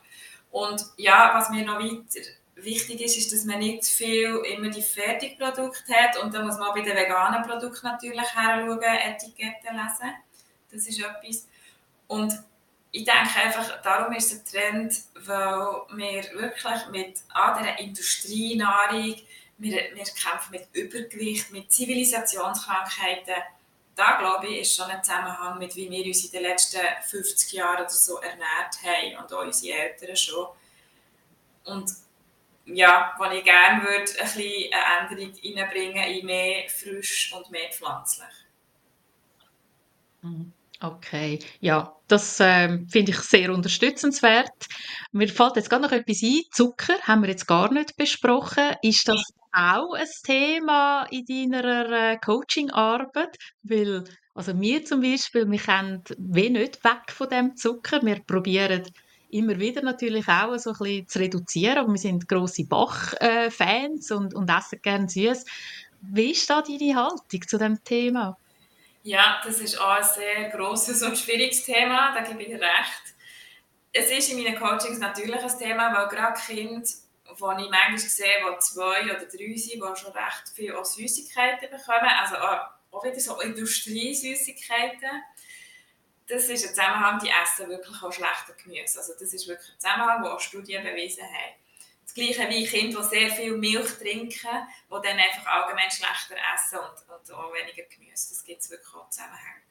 Und 0.52 0.86
ja, 0.98 1.32
was 1.34 1.50
mir 1.50 1.66
noch 1.66 1.80
weiter 1.80 2.22
wichtig 2.56 3.02
ist, 3.02 3.18
ist, 3.18 3.34
dass 3.34 3.44
man 3.44 3.60
nicht 3.60 3.86
viel 3.86 4.36
immer 4.54 4.70
die 4.70 4.82
Fertigprodukte 4.82 5.94
hat 5.94 6.18
und 6.22 6.34
da 6.34 6.44
muss 6.44 6.58
man 6.58 6.70
auch 6.70 6.76
bei 6.76 6.82
den 6.82 6.96
veganen 6.96 7.44
Produkten 7.44 7.88
natürlich 7.88 8.34
heranschauen, 8.34 8.82
Etiketten 8.82 9.76
lesen. 9.76 10.14
Das 10.72 10.88
ist 10.88 11.00
etwas. 11.00 11.48
Und 12.08 12.34
ich 12.96 13.04
denke 13.04 13.40
einfach, 13.44 13.82
darum 13.82 14.14
ist 14.14 14.32
es 14.32 14.40
ein 14.40 14.46
Trend, 14.46 14.94
weil 15.26 15.98
wir 15.98 16.24
wirklich 16.40 16.88
mit 16.92 17.18
dieser 17.18 17.80
Industrienahrung, 17.80 19.16
wir, 19.58 19.96
wir 19.96 20.04
kämpfen 20.04 20.52
mit 20.52 20.68
Übergewicht, 20.74 21.52
mit 21.52 21.72
Zivilisationskrankheiten 21.72 23.44
da 23.96 24.18
glaube 24.18 24.48
ich, 24.48 24.62
ist 24.62 24.76
schon 24.76 24.92
ein 24.92 25.04
Zusammenhang 25.04 25.58
mit, 25.58 25.76
wie 25.76 25.90
wir 25.90 26.06
uns 26.06 26.26
in 26.26 26.32
den 26.32 26.44
letzten 26.44 26.82
50 27.04 27.54
Jahren 27.54 27.80
oder 27.80 27.90
so 27.90 28.20
ernährt 28.20 28.76
haben 28.84 29.24
und 29.24 29.34
auch 29.34 29.46
unsere 29.46 29.78
Eltern 29.78 30.16
schon. 30.16 30.48
Und 31.64 31.90
ja, 32.66 33.16
wo 33.18 33.24
ich 33.26 33.44
gerne 33.44 33.84
würde, 33.84 34.12
ein 34.20 34.26
bisschen 34.26 34.74
eine 34.74 35.10
Änderung 35.10 35.34
reinbringen 35.42 36.04
in 36.04 36.26
mehr 36.26 36.70
frisch 36.70 37.34
und 37.34 37.50
mehr 37.52 37.72
pflanzlich. 37.72 38.28
Mhm. 40.22 40.52
Okay, 40.86 41.40
ja, 41.62 41.96
das 42.08 42.38
ähm, 42.40 42.88
finde 42.90 43.12
ich 43.12 43.18
sehr 43.18 43.52
unterstützenswert. 43.52 44.52
Mir 45.12 45.28
fällt 45.28 45.56
jetzt 45.56 45.70
gerade 45.70 45.82
noch 45.82 45.92
etwas 45.92 46.22
ein. 46.22 46.42
Zucker 46.52 47.00
haben 47.02 47.24
wir 47.24 47.30
jetzt 47.30 47.48
gar 47.48 47.74
nicht 47.74 47.98
besprochen. 47.98 48.76
Ist 48.84 49.08
das 49.08 49.24
auch 49.52 49.94
ein 49.94 50.08
Thema 50.24 51.08
in 51.10 51.26
deiner 51.26 51.90
äh, 52.12 52.18
Coaching-Arbeit? 52.18 53.36
Weil, 53.64 54.04
also 54.36 54.60
wir 54.60 54.86
zum 54.86 55.02
Beispiel, 55.02 55.50
wir 55.50 55.60
kommen 55.60 56.04
wie 56.20 56.52
nicht 56.52 56.84
weg 56.84 57.10
von 57.12 57.30
dem 57.30 57.56
Zucker. 57.56 58.04
Wir 58.04 58.20
probieren 58.20 58.84
immer 59.32 59.58
wieder 59.60 59.82
natürlich 59.82 60.28
auch 60.28 60.56
so 60.60 60.70
ein 60.72 60.78
bisschen 60.78 61.08
zu 61.08 61.20
reduzieren, 61.20 61.80
aber 61.80 61.92
wir 61.94 61.98
sind 61.98 62.28
grosse 62.28 62.66
Bach-Fans 62.66 64.12
und, 64.12 64.36
und 64.36 64.52
essen 64.52 64.82
gerne 64.84 65.10
süß. 65.10 65.46
Wie 66.02 66.30
ist 66.30 66.48
da 66.48 66.62
deine 66.62 66.96
Haltung 66.96 67.42
zu 67.48 67.58
dem 67.58 67.84
Thema? 67.84 68.38
Ja, 69.06 69.40
das 69.46 69.60
ist 69.60 69.80
auch 69.80 69.98
ein 69.98 70.04
sehr 70.04 70.50
grosses 70.50 71.04
und 71.04 71.16
schwieriges 71.16 71.64
Thema, 71.64 72.12
da 72.16 72.22
gebe 72.22 72.42
ich 72.42 72.48
dir 72.48 72.60
recht. 72.60 73.04
Es 73.94 74.10
ist 74.10 74.32
in 74.32 74.42
meinen 74.42 74.58
Coachings 74.58 74.98
natürlich 74.98 75.44
ein 75.44 75.60
Thema, 75.60 75.96
weil 75.96 76.08
gerade 76.08 76.42
Kinder, 76.42 76.82
die 76.82 77.34
ich 77.34 77.40
manchmal 77.40 77.98
sehe, 78.00 78.34
die 78.52 78.60
zwei 78.62 79.04
oder 79.04 79.20
drei 79.20 79.56
sind, 79.58 79.76
die 79.76 79.96
schon 79.96 80.12
recht 80.12 80.50
viele 80.56 80.84
Süßigkeiten 80.84 81.70
bekommen, 81.70 82.10
also 82.20 82.36
auch 82.38 83.04
wieder 83.04 83.20
so 83.20 83.40
Industriesüßigkeiten, 83.42 85.22
das 86.28 86.50
ist 86.50 86.64
ein 86.64 86.70
Zusammenhang, 86.70 87.20
die 87.20 87.30
essen 87.30 87.70
wirklich 87.70 88.02
auch 88.02 88.12
schlechter 88.12 88.54
Gemüse. 88.54 88.98
Also 88.98 89.14
das 89.14 89.32
ist 89.32 89.48
wirklich 89.48 89.70
ein 89.70 89.80
Zusammenhang, 89.80 90.24
den 90.24 90.32
auch 90.32 90.40
Studien 90.40 90.84
bewiesen 90.84 91.26
haben. 91.26 91.54
Das 92.06 92.14
Gleiche 92.14 92.48
wie 92.50 92.66
Kinder, 92.66 93.02
die 93.02 93.08
sehr 93.08 93.30
viel 93.32 93.58
Milch 93.58 93.98
trinken, 93.98 94.68
die 94.90 95.08
dann 95.08 95.20
einfach 95.20 95.46
allgemein 95.48 95.90
schlechter 95.90 96.36
essen 96.54 96.80
und, 96.80 97.14
und 97.14 97.36
auch 97.36 97.52
weniger 97.52 97.84
Gemüse. 97.90 98.30
Das 98.30 98.44
gibt 98.44 98.62
es 98.62 98.70
wirklich 98.70 98.94
auch 98.94 99.10
Zusammenhänge. 99.10 99.62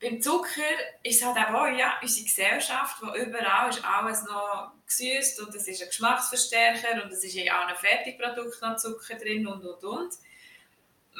Beim 0.00 0.22
Zucker 0.22 0.62
ist 1.02 1.20
es 1.20 1.26
halt 1.26 1.36
auch 1.36 1.66
ja, 1.66 1.98
unsere 2.00 2.24
Gesellschaft, 2.24 3.02
wo 3.02 3.14
überall 3.14 3.68
ist 3.68 3.84
alles 3.84 4.22
noch 4.24 4.72
gesüßt 4.86 5.40
und 5.40 5.54
es 5.54 5.66
ist 5.66 5.82
ein 5.82 5.88
Geschmacksverstärker 5.88 7.02
und 7.02 7.12
es 7.12 7.24
ist 7.24 7.34
in 7.34 7.50
allen 7.50 7.76
Fertigprodukten 7.76 8.70
noch 8.70 8.76
Zucker 8.76 9.16
drin 9.16 9.46
und 9.46 9.64
und 9.64 9.84
und 9.84 10.14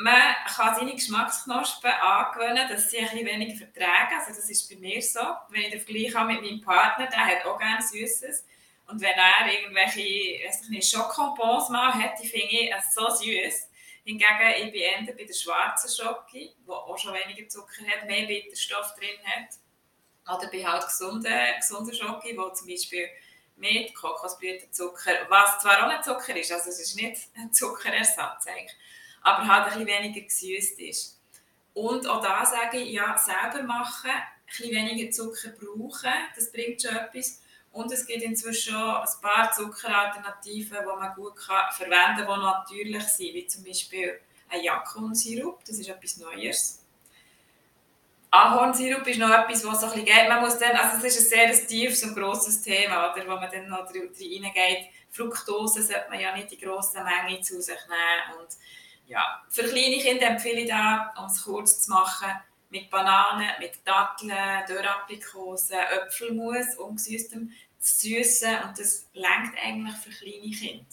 man 0.00 0.34
kann 0.46 0.76
seine 0.76 0.94
Geschmacksknospen 0.94 1.90
angewöhnen, 1.90 2.68
dass 2.68 2.90
sie 2.90 2.98
ein 2.98 3.26
weniger 3.26 3.56
vertragen. 3.56 4.14
Also 4.18 4.40
das 4.40 4.48
ist 4.48 4.68
bei 4.70 4.76
mir 4.76 5.02
so. 5.02 5.20
Wenn 5.48 5.62
ich 5.62 5.70
den 5.70 5.80
Vergleich 5.80 6.14
habe 6.14 6.32
mit 6.32 6.42
meinem 6.42 6.60
Partner, 6.60 7.08
der 7.08 7.26
hat 7.26 7.44
auch 7.44 7.58
gerne 7.58 7.82
Süßes. 7.82 8.44
Und 8.88 9.00
wenn 9.02 9.16
er 9.16 9.52
irgendwelche 9.52 10.46
weiß 10.46 10.68
nicht, 10.70 10.90
Schokobons 10.90 11.68
mal 11.68 11.92
hat, 11.92 12.18
die 12.22 12.26
finde 12.26 12.48
ich 12.48 12.74
so 12.90 13.08
süß. 13.08 13.68
Hingegen, 14.04 14.64
ich 14.64 14.72
bin 14.72 14.80
eher 14.80 15.14
bei 15.14 15.24
der 15.24 15.34
schwarzen 15.34 15.90
Schoki, 15.90 16.54
die 16.58 16.70
auch 16.70 16.96
schon 16.96 17.12
weniger 17.12 17.46
Zucker 17.48 17.84
hat, 17.86 18.06
mehr 18.06 18.26
Bitterstoff 18.26 18.94
drin 18.94 19.18
hat. 19.26 20.38
Oder 20.38 20.50
bei 20.50 20.64
halt 20.64 20.86
gesunden, 20.86 21.32
gesunden 21.60 21.94
Schoki, 21.94 22.36
wo 22.36 22.48
zum 22.48 22.66
Beispiel 22.66 23.08
mit 23.56 23.94
Kokosblütenzucker, 23.94 25.28
was 25.28 25.58
zwar 25.60 25.84
auch 25.84 25.88
nicht 25.88 26.04
Zucker 26.04 26.36
ist, 26.36 26.52
also 26.52 26.70
es 26.70 26.80
ist 26.80 26.96
nicht 26.96 27.28
ein 27.34 27.52
Zuckerersatz 27.52 28.46
eigentlich, 28.46 28.76
aber 29.20 29.46
halt 29.46 29.72
ein 29.72 29.84
bisschen 29.84 30.02
weniger 30.02 30.20
gesüßt 30.20 30.80
ist. 30.80 31.20
Und 31.74 32.06
auch 32.06 32.22
da 32.22 32.46
sage 32.46 32.78
ich, 32.78 32.92
ja, 32.92 33.18
selber 33.18 33.62
machen, 33.64 34.10
ein 34.10 34.46
bisschen 34.46 34.70
weniger 34.70 35.10
Zucker 35.10 35.50
brauchen, 35.50 36.12
das 36.34 36.50
bringt 36.52 36.80
schon 36.80 36.96
etwas. 36.96 37.42
Und 37.72 37.92
es 37.92 38.06
gibt 38.06 38.22
inzwischen 38.22 38.72
schon 38.72 38.80
ein 38.80 39.08
paar 39.20 39.52
Zuckeralternativen, 39.52 40.78
die 40.80 40.98
man 40.98 41.14
gut 41.14 41.36
kann 41.36 41.70
verwenden 41.72 42.26
kann, 42.26 42.40
die 42.40 42.46
natürlich 42.46 43.04
sind, 43.04 43.34
wie 43.34 43.46
zum 43.46 43.64
Beispiel 43.64 44.20
ein 44.48 44.62
Jakonsirup, 44.62 45.64
das 45.64 45.78
ist 45.78 45.88
etwas 45.88 46.16
Neues. 46.16 46.84
Ahornsirup 48.30 49.06
ist 49.06 49.18
noch 49.18 49.30
etwas, 49.30 49.64
was 49.64 49.80
so 49.80 49.86
ein 49.86 49.92
bisschen 49.92 50.06
geht. 50.06 50.28
Man 50.28 50.40
muss 50.40 50.58
dann, 50.58 50.76
also 50.76 50.98
es 50.98 51.16
ist 51.16 51.32
ein 51.32 51.54
sehr 51.54 51.66
tiefes 51.66 52.04
und 52.04 52.14
grosses 52.14 52.62
Thema, 52.62 53.12
oder, 53.12 53.24
wo 53.26 53.36
man 53.36 53.50
dann 53.50 53.68
noch 53.68 53.88
reingeht. 53.88 54.88
Fructose 55.10 55.82
sollte 55.82 56.10
man 56.10 56.20
ja 56.20 56.36
nicht 56.36 56.52
in 56.52 56.60
grosser 56.60 57.04
Menge 57.04 57.40
zu 57.40 57.60
sich 57.62 57.78
nehmen. 57.88 58.40
Und 58.40 58.48
ja, 59.06 59.42
für 59.48 59.62
kleine 59.62 59.98
Kinder 59.98 60.26
empfehle 60.26 60.60
ich 60.60 60.68
da, 60.68 61.14
um 61.18 61.24
es 61.24 61.42
kurz 61.42 61.80
zu 61.80 61.90
machen, 61.90 62.30
mit 62.70 62.90
Bananen, 62.90 63.50
mit 63.58 63.78
Datteln, 63.84 64.66
Dörraprikosen, 64.66 65.78
Äpfelmus, 65.78 66.76
ungesüßtem 66.76 67.52
zu 67.78 67.96
süßen 68.08 68.62
und 68.64 68.78
das 68.78 69.06
lenkt 69.14 69.56
eigentlich 69.62 69.96
für 69.96 70.10
kleine 70.10 70.50
Kinder. 70.50 70.84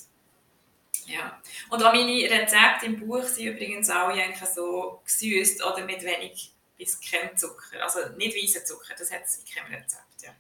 Ja. 1.08 1.42
Und 1.70 1.84
auch 1.84 1.94
meine 1.94 2.30
Rezepte 2.30 2.88
im 2.88 3.00
Buch 3.00 3.24
sind 3.24 3.46
übrigens 3.46 3.90
alle 3.90 4.24
eigentlich 4.24 4.50
so 4.50 5.02
gesüßt 5.06 5.64
oder 5.64 5.86
mit 5.86 6.04
wenig 6.04 6.52
bis 6.78 7.00
kein 7.00 7.38
Zucker. 7.38 7.84
Also 7.84 8.00
nicht 8.18 8.36
weißen 8.36 8.66
Zucker, 8.66 8.96
das 8.98 9.12
hat 9.12 9.24
es 9.26 9.38
in 9.38 9.46
keinem 9.46 9.74
Rezept. 9.74 10.22
Ja. 10.24 10.32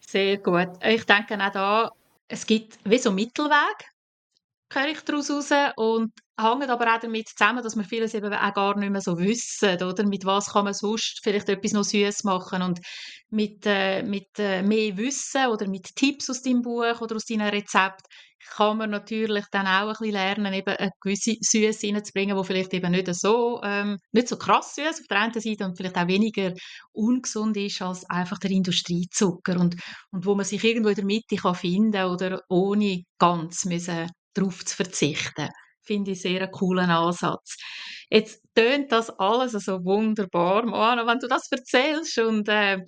Sehr 0.00 0.36
gut. 0.38 0.70
Ich 0.84 1.04
denke 1.04 1.38
auch 1.42 1.52
da, 1.52 1.92
es 2.28 2.46
gibt 2.46 2.78
wie 2.84 2.98
so 2.98 3.10
Mittelweg 3.10 3.90
höre 4.72 4.88
ich 4.88 5.00
daraus 5.00 5.30
raus. 5.30 5.50
Und 5.76 6.12
hängt 6.42 6.68
aber 6.68 6.94
auch 6.94 7.00
damit 7.00 7.28
zusammen, 7.28 7.62
dass 7.62 7.76
wir 7.76 7.84
vieles 7.84 8.14
eben 8.14 8.32
auch 8.32 8.54
gar 8.54 8.76
nicht 8.78 8.90
mehr 8.90 9.00
so 9.00 9.18
wissen, 9.18 9.82
oder? 9.82 10.06
Mit 10.06 10.24
was 10.24 10.52
kann 10.52 10.64
man 10.64 10.74
sonst 10.74 11.20
vielleicht 11.22 11.48
etwas 11.48 11.72
noch 11.72 11.84
süß 11.84 12.24
machen 12.24 12.62
und 12.62 12.80
mit, 13.30 13.64
äh, 13.66 14.02
mit 14.02 14.28
äh, 14.38 14.62
mehr 14.62 14.96
Wissen 14.96 15.46
oder 15.46 15.68
mit 15.68 15.94
Tipps 15.94 16.30
aus 16.30 16.42
deinem 16.42 16.62
Buch 16.62 17.00
oder 17.00 17.16
aus 17.16 17.24
deinem 17.24 17.48
Rezept 17.48 18.02
kann 18.48 18.78
man 18.78 18.90
natürlich 18.90 19.44
dann 19.50 19.66
auch 19.66 19.88
ein 19.88 19.88
bisschen 19.88 20.12
lernen, 20.12 20.54
eben 20.54 20.74
eine 20.74 20.90
gewisse 21.00 21.36
Süße 21.40 21.88
reinzubringen, 21.88 22.36
die 22.36 22.44
vielleicht 22.44 22.72
eben 22.74 22.90
nicht 22.90 23.14
so, 23.14 23.60
ähm, 23.62 23.98
nicht 24.12 24.28
so 24.28 24.36
krass 24.36 24.74
süß 24.74 25.00
auf 25.00 25.06
der 25.08 25.20
einen 25.20 25.40
Seite 25.40 25.64
und 25.64 25.76
vielleicht 25.76 25.96
auch 25.96 26.06
weniger 26.06 26.52
ungesund 26.92 27.56
ist 27.56 27.82
als 27.82 28.08
einfach 28.08 28.38
der 28.38 28.50
Industriezucker 28.50 29.60
und, 29.60 29.76
und 30.10 30.24
wo 30.24 30.34
man 30.34 30.46
sich 30.46 30.62
irgendwo 30.64 30.88
in 30.88 30.94
der 30.96 31.04
Mitte 31.04 31.36
kann 31.36 31.54
finden 31.54 32.04
oder 32.04 32.42
ohne 32.48 33.02
ganz 33.18 33.64
müssen 33.66 34.10
darauf 34.34 34.64
zu 34.64 34.76
verzichten. 34.76 35.48
Finde 35.82 36.12
ich 36.12 36.22
sehr 36.22 36.42
einen 36.42 36.52
coolen 36.52 36.90
Ansatz. 36.90 37.56
Jetzt 38.10 38.42
tönt 38.54 38.92
das 38.92 39.10
alles 39.18 39.52
so 39.52 39.84
wunderbar, 39.84 40.64
Manu, 40.66 41.06
wenn 41.06 41.18
du 41.18 41.28
das 41.28 41.50
erzählst 41.50 42.18
und 42.18 42.48
äh, 42.48 42.78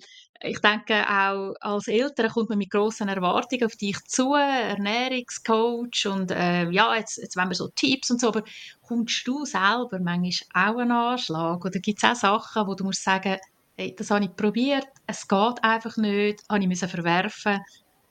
ich 0.43 0.59
denke 0.59 1.05
auch 1.09 1.53
als 1.61 1.87
Eltern 1.87 2.29
kommt 2.29 2.49
man 2.49 2.57
mit 2.57 2.69
grossen 2.69 3.07
Erwartungen 3.07 3.65
auf 3.65 3.75
dich 3.77 3.97
zu, 4.05 4.33
Ernährungscoach 4.33 6.07
und 6.07 6.31
äh, 6.31 6.69
ja, 6.69 6.95
jetzt, 6.95 7.17
jetzt 7.17 7.37
wollen 7.37 7.49
wir 7.49 7.55
so 7.55 7.69
Tipps 7.69 8.11
und 8.11 8.19
so, 8.19 8.27
aber 8.27 8.43
kommst 8.81 9.25
du 9.25 9.45
selber 9.45 9.99
manchmal 10.01 10.71
auch 10.71 10.77
einen 10.79 10.91
Anschlag 10.91 11.63
oder 11.63 11.79
gibt 11.79 12.03
es 12.03 12.09
auch 12.09 12.15
Sachen, 12.15 12.67
wo 12.67 12.75
du 12.75 12.83
musst 12.83 13.03
sagen, 13.03 13.37
hey, 13.77 13.95
das 13.97 14.11
habe 14.11 14.25
ich 14.25 14.35
probiert, 14.35 14.87
es 15.07 15.27
geht 15.27 15.63
einfach 15.63 15.95
nicht, 15.95 16.43
habe 16.49 16.61
ich 16.61 16.67
müssen 16.67 16.89
verwerfen, 16.89 17.59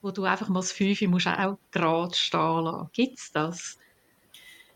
wo 0.01 0.09
du 0.11 0.23
einfach 0.23 0.49
mal 0.49 0.61
das 0.61 0.71
Fünfe 0.71 1.07
musst 1.07 1.27
auch 1.27 1.57
gerade 1.71 2.15
stehen 2.15 2.63
lassen. 2.63 2.89
Gibt 2.93 3.19
es 3.19 3.31
das? 3.31 3.77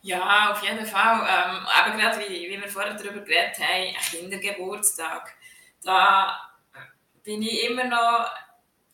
Ja, 0.07 0.53
auf 0.53 0.63
jeden 0.63 0.85
Fall. 0.85 1.19
Ähm, 1.19 1.67
aber 1.67 1.97
gerade 1.97 2.17
wie, 2.21 2.49
wie 2.49 2.61
wir 2.61 2.69
vorher 2.69 2.93
darüber 2.93 3.19
geredet 3.19 3.59
haben, 3.59 3.93
ein 3.93 3.95
Kindergeburtstag, 3.95 5.35
da 5.83 6.39
bin 7.25 7.41
ich 7.41 7.65
immer 7.65 7.83
noch, 7.83 8.31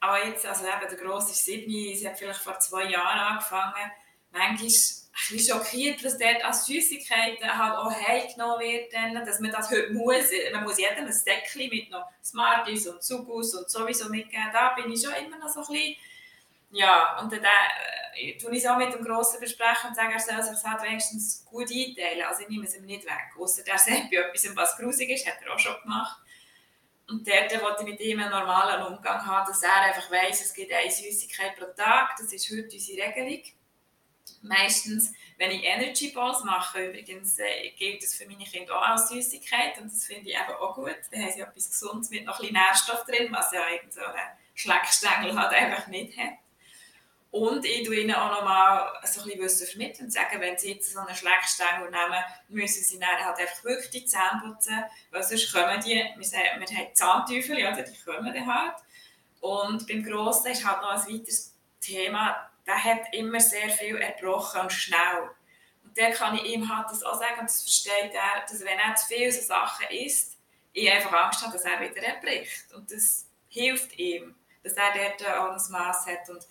auch 0.01 0.17
jetzt, 0.25 0.43
also 0.43 0.65
eben 0.65 0.89
der 0.89 0.97
Grosse 0.97 1.33
ist 1.33 1.45
sieben, 1.45 1.69
sie 1.69 2.07
hat 2.07 2.17
vielleicht 2.17 2.39
vor 2.39 2.57
zwei 2.57 2.85
Jahren 2.85 3.19
angefangen, 3.19 3.91
manchmal 4.31 4.53
ein 4.53 4.57
bisschen 4.57 5.39
schockiert, 5.39 6.03
was 6.03 6.17
dort 6.17 6.43
als 6.43 6.65
Süßigkeiten 6.65 7.59
halt 7.59 7.77
auch 7.77 7.91
heimgenommen 7.91 8.61
wird, 8.61 8.91
dass 9.27 9.39
man 9.39 9.51
das 9.51 9.69
heute 9.69 9.93
muss. 9.93 10.31
Man 10.51 10.63
muss 10.63 10.79
jedem 10.79 11.05
ein 11.05 11.23
Deckchen 11.27 11.69
mit 11.69 11.91
noch 11.91 12.07
Smarties 12.23 12.87
und 12.87 13.03
Zugus 13.03 13.53
und 13.53 13.69
sowieso 13.69 14.09
mitgeben. 14.09 14.49
Da 14.51 14.69
bin 14.69 14.91
ich 14.91 15.03
schon 15.03 15.13
immer 15.13 15.37
noch 15.37 15.49
so 15.49 15.59
ein 15.59 15.67
bisschen 15.67 15.95
ja, 16.71 17.19
und 17.19 17.31
dann 17.31 17.43
äh, 17.43 18.02
tue 18.39 18.51
ich 18.51 18.63
es 18.63 18.65
auch 18.65 18.77
mit 18.77 18.93
dem 18.93 19.03
Grossen 19.03 19.39
besprechen 19.39 19.89
und 19.89 19.95
sage, 19.95 20.13
er 20.13 20.19
soll 20.19 20.55
sich 20.55 20.63
halt 20.63 20.81
wenigstens 20.83 21.45
gut 21.45 21.69
einteilen. 21.69 22.25
Also 22.27 22.41
ich 22.41 22.49
nehme 22.49 22.65
es 22.65 22.75
ihm 22.75 22.85
nicht 22.85 23.05
weg. 23.05 23.33
Außer 23.37 23.63
der 23.63 23.77
sagt 23.79 24.09
bei 24.11 24.17
etwas, 24.17 24.55
was 24.55 24.77
grusig 24.77 25.09
ist, 25.09 25.27
hat 25.27 25.41
er 25.43 25.53
auch 25.53 25.59
schon 25.59 25.75
gemacht. 25.81 26.19
Und 27.07 27.27
dort 27.27 27.61
wollte 27.61 27.83
ich 27.83 27.89
mit 27.89 27.99
ihm 27.99 28.19
einen 28.19 28.31
normalen 28.31 28.93
Umgang 28.93 29.25
haben, 29.25 29.47
dass 29.47 29.61
er 29.61 29.81
einfach 29.81 30.09
weiss, 30.09 30.41
es 30.41 30.53
gibt 30.53 30.71
eine 30.71 30.89
Süßigkeit 30.89 31.55
pro 31.57 31.65
Tag. 31.65 32.15
Das 32.17 32.31
ist 32.31 32.49
heute 32.49 32.69
unsere 32.71 33.07
Regelung. 33.07 33.43
Meistens, 34.41 35.13
wenn 35.37 35.51
ich 35.51 35.63
Energy 35.63 36.09
Balls 36.09 36.43
mache, 36.43 36.87
übrigens 36.87 37.39
äh, 37.39 37.71
gilt 37.77 38.03
das 38.03 38.15
für 38.15 38.25
meine 38.25 38.43
Kinder 38.43 38.77
auch 38.77 38.87
als 38.87 39.09
Süßigkeit 39.09 39.77
und 39.79 39.91
das 39.91 40.05
finde 40.05 40.29
ich 40.29 40.35
eben 40.35 40.55
auch 40.59 40.75
gut. 40.75 40.95
Da 41.11 41.17
haben 41.17 41.31
sie 41.31 41.41
etwas 41.41 41.69
Gesundes 41.69 42.09
mit 42.09 42.25
noch 42.25 42.39
ein 42.39 42.47
bisschen 42.47 42.53
Nährstoff 42.53 43.05
drin, 43.05 43.27
was 43.31 43.51
ja 43.51 43.69
irgend 43.69 43.93
so 43.93 44.01
ein 44.01 44.37
Schleckstängel 44.53 45.37
halt 45.37 45.53
einfach 45.53 45.87
nicht 45.87 46.17
hat. 46.17 46.33
Und 47.33 47.65
ich 47.65 47.83
tue 47.83 47.95
ihnen 47.95 48.13
auch 48.13 48.29
nochmal 48.29 48.93
so 49.05 49.21
ein 49.21 49.25
bisschen 49.25 49.41
Wissen 49.41 49.67
vermitteln 49.67 50.05
und 50.05 50.11
sagen, 50.11 50.39
wenn 50.39 50.55
sie 50.55 50.73
jetzt 50.73 50.93
so 50.93 50.99
einen 50.99 51.15
Schleckstängel 51.15 51.89
nehmen, 51.89 52.23
müssen 52.49 52.83
sie 52.83 52.99
dann 52.99 53.25
halt 53.25 53.39
einfach 53.39 53.63
wirklich 53.63 53.89
die 53.89 54.05
Zähne 54.05 54.39
putzen, 54.45 54.83
weil 55.09 55.23
sonst 55.23 55.51
kommen 55.51 55.81
die, 55.83 55.95
wir, 56.15 56.25
sagen, 56.27 56.59
wir 56.59 56.77
haben 56.77 56.93
Zahnteufel, 56.93 57.57
ja, 57.57 57.71
die 57.71 58.03
kommen 58.05 58.31
dann 58.31 58.45
halt. 58.45 58.75
Und 59.41 59.87
beim 59.87 60.03
Grossen 60.03 60.51
ist 60.51 60.63
halt 60.63 60.83
noch 60.83 60.91
ein 60.91 61.11
weiteres 61.11 61.55
Thema, 61.81 62.51
der 62.67 62.83
hat 62.83 63.11
immer 63.13 63.39
sehr 63.39 63.69
viel 63.69 63.97
erbrochen 63.97 64.61
und 64.61 64.71
schnell. 64.71 65.31
Und 65.83 65.97
der 65.97 66.11
kann 66.11 66.35
ich 66.35 66.43
ihm 66.43 66.69
halt 66.69 66.85
das 66.91 67.01
auch 67.01 67.17
sagen, 67.17 67.39
und 67.39 67.49
das 67.49 67.63
versteht 67.63 68.13
er, 68.13 68.45
dass 68.47 68.61
wenn 68.61 68.77
er 68.77 68.93
zu 68.93 69.07
viele 69.07 69.31
so 69.31 69.41
Sachen 69.41 69.87
isst, 69.89 70.37
ich 70.71 70.91
einfach 70.91 71.11
Angst 71.11 71.41
habe, 71.41 71.53
dass 71.53 71.65
er 71.65 71.81
wieder 71.81 72.03
erbricht. 72.03 72.71
Und 72.75 72.91
das 72.91 73.25
hilft 73.49 73.97
ihm, 73.97 74.35
dass 74.61 74.73
er 74.73 74.93
dort 74.93 75.27
auch 75.35 75.49
ein 75.49 75.71
Maß 75.71 76.05
hat. 76.05 76.29
Und 76.29 76.45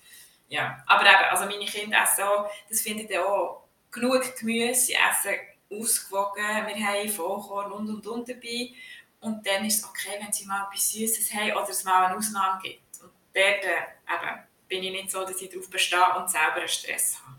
ja, 0.48 0.82
aber 0.86 1.02
eben, 1.02 1.30
also 1.30 1.46
meine 1.46 1.64
Kinder 1.64 2.02
essen 2.02 2.24
auch, 2.24 2.50
das 2.68 2.80
finde 2.80 3.04
ich 3.04 3.18
auch, 3.18 3.62
genug 3.90 4.36
Gemüse, 4.38 4.74
sie 4.74 4.94
essen 4.94 5.38
ausgewogen, 5.70 6.66
wir 6.66 6.86
haben 6.86 7.08
Vollkorn 7.08 7.72
und 7.72 7.88
und 7.88 8.06
und 8.06 8.28
dabei. 8.28 8.72
Und 9.20 9.46
dann 9.46 9.64
ist 9.64 9.78
es 9.78 9.84
okay, 9.88 10.18
wenn 10.20 10.32
sie 10.32 10.46
mal 10.46 10.66
etwas 10.66 10.90
Süßes 10.90 11.32
haben 11.32 11.52
oder 11.52 11.68
es 11.68 11.84
mal 11.84 12.06
eine 12.06 12.16
Ausnahme 12.16 12.60
gibt. 12.60 13.00
Und 13.00 13.12
dort 13.32 13.64
äh, 13.64 13.76
eben, 14.12 14.42
bin 14.68 14.82
ich 14.82 14.92
nicht 14.92 15.10
so, 15.10 15.24
dass 15.24 15.40
ich 15.40 15.48
darauf 15.48 15.70
bestehe 15.70 16.14
und 16.16 16.28
selber 16.28 16.56
einen 16.56 16.68
Stress 16.68 17.20
habe. 17.22 17.36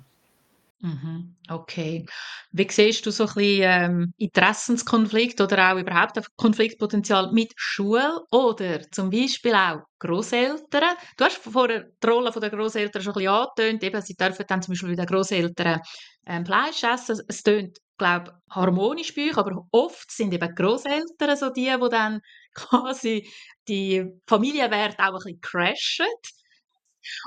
Mhm, 0.80 1.33
okay. 1.50 2.06
Wie 2.52 2.68
siehst 2.70 3.06
du 3.06 3.12
so 3.12 3.24
ein 3.26 3.34
bisschen 3.36 3.62
ähm, 3.64 4.14
Interessenskonflikt 4.18 5.42
oder 5.42 5.74
auch 5.74 5.78
überhaupt 5.80 6.18
ein 6.18 6.24
Konfliktpotenzial 6.38 7.32
mit 7.32 7.54
Schule 7.56 8.22
oder 8.32 8.82
zum 8.92 9.10
Beispiel 9.10 9.54
auch 9.54 9.82
Großeltern? 10.00 10.96
Du 11.18 11.26
hast 11.26 11.38
vorher 11.38 11.86
die 12.04 12.08
Rolle 12.08 12.32
der 12.32 12.50
Großeltern 12.50 13.02
schon 13.02 13.14
ein 13.14 13.16
bisschen 13.16 13.30
angetönt, 13.34 13.84
eben, 13.84 14.02
sie 14.02 14.16
dürfen 14.16 14.46
dann 14.48 14.62
zum 14.62 14.72
Beispiel 14.74 14.90
mit 14.90 15.00
den 15.00 15.06
Großeltern 15.06 15.82
ähm, 16.28 16.46
Fleisch 16.46 16.84
essen. 16.84 17.22
Es 17.28 17.44
tönt, 17.44 17.78
glaube 17.98 18.34
ich, 18.50 18.56
harmonisch 18.56 19.14
bei 19.14 19.30
euch, 19.30 19.38
aber 19.38 19.66
oft 19.72 20.12
sind 20.12 20.34
eben 20.34 20.56
Großeltern 20.56 21.36
so 21.38 21.50
die, 21.50 21.66
die 21.72 21.90
dann 21.90 22.22
quasi 22.56 23.30
die 23.68 24.06
Familienwerte 24.28 25.00
auch 25.04 25.08
ein 25.10 25.14
bisschen 25.16 25.42
crashen. 25.42 26.06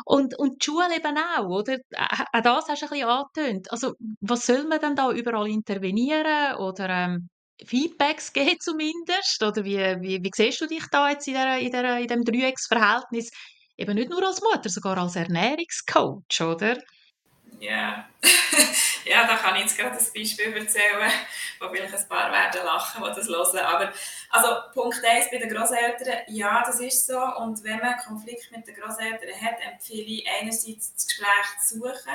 Und, 0.04 0.38
und 0.38 0.62
die 0.62 0.64
Schule 0.64 0.96
eben 0.96 1.16
auch, 1.16 1.48
oder? 1.48 1.78
Auch 2.32 2.42
das 2.42 2.68
hast 2.68 2.82
du 2.82 2.86
ein 2.86 2.90
bisschen 2.90 3.08
angetönt. 3.08 3.70
Also, 3.72 3.94
was 4.20 4.46
soll 4.46 4.64
man 4.64 4.80
denn 4.80 4.96
da 4.96 5.10
überall 5.12 5.48
intervenieren 5.48 6.56
oder 6.56 6.88
ähm, 6.88 7.28
Feedbacks 7.64 8.32
geben 8.32 8.58
zumindest? 8.60 9.42
Oder 9.42 9.64
wie, 9.64 9.78
wie, 9.78 10.22
wie 10.22 10.30
siehst 10.34 10.60
du 10.60 10.66
dich 10.66 10.86
da 10.90 11.10
jetzt 11.10 11.26
in, 11.28 11.34
der, 11.34 11.58
in, 11.58 11.70
der, 11.72 11.98
in 11.98 12.08
dem 12.08 12.24
Dreiecksverhältnis? 12.24 13.30
Eben 13.76 13.94
nicht 13.94 14.10
nur 14.10 14.26
als 14.26 14.40
Mutter, 14.40 14.70
sogar 14.70 14.96
als 14.98 15.16
Ernährungscoach, 15.16 16.40
oder? 16.40 16.78
Ja, 17.58 18.08
ja, 19.04 19.26
da 19.26 19.36
kann 19.36 19.56
ich 19.56 19.62
jetzt 19.62 19.78
gerade 19.78 19.96
ein 19.96 20.12
Beispiel 20.14 20.56
erzählen, 20.56 21.10
wo 21.58 21.68
vielleicht 21.68 21.94
ein 21.94 22.08
paar 22.08 22.30
werden 22.30 22.64
lachen, 22.64 23.02
die 23.02 23.14
das 23.14 23.28
hören. 23.28 23.58
Aber 23.58 23.92
also 24.30 24.48
Punkt 24.74 25.02
1 25.02 25.30
bei 25.30 25.38
den 25.38 25.48
Großeltern, 25.48 26.22
ja, 26.28 26.62
das 26.64 26.80
ist 26.80 27.06
so. 27.06 27.18
Und 27.18 27.62
wenn 27.64 27.78
man 27.78 27.96
Konflikt 27.98 28.50
mit 28.52 28.66
den 28.66 28.74
Großeltern 28.74 29.40
hat, 29.40 29.56
empfehle 29.72 30.02
ich 30.02 30.26
einerseits 30.28 30.94
das 30.94 31.06
Gespräch 31.06 31.60
zu 31.66 31.78
suchen, 31.78 32.12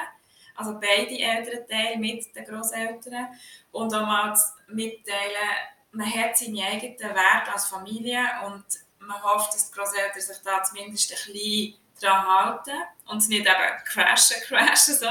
also 0.55 0.79
beide 0.79 1.17
Elternteile 1.17 1.97
mit 1.97 2.35
den 2.35 2.45
Großeltern 2.45 3.29
und 3.71 3.93
auch 3.93 4.05
mal 4.05 4.37
mitteilen, 4.67 5.49
man 5.91 6.13
hat 6.13 6.37
seine 6.37 6.63
eigenen 6.65 6.99
Werte 6.99 7.51
als 7.51 7.67
Familie 7.67 8.23
und 8.45 8.63
man 8.99 9.23
hofft, 9.23 9.53
dass 9.53 9.71
die 9.71 9.77
Großeltern 9.77 10.21
sich 10.21 10.37
da 10.43 10.63
zumindest 10.63 11.11
ein 11.11 11.15
bisschen 11.15 11.80
daran 12.01 12.25
halten 12.25 12.77
und 13.07 13.17
es 13.17 13.27
nicht 13.27 13.41
eben 13.41 13.83
crashen, 13.85 14.37
crashen 14.47 14.95
so. 14.95 15.07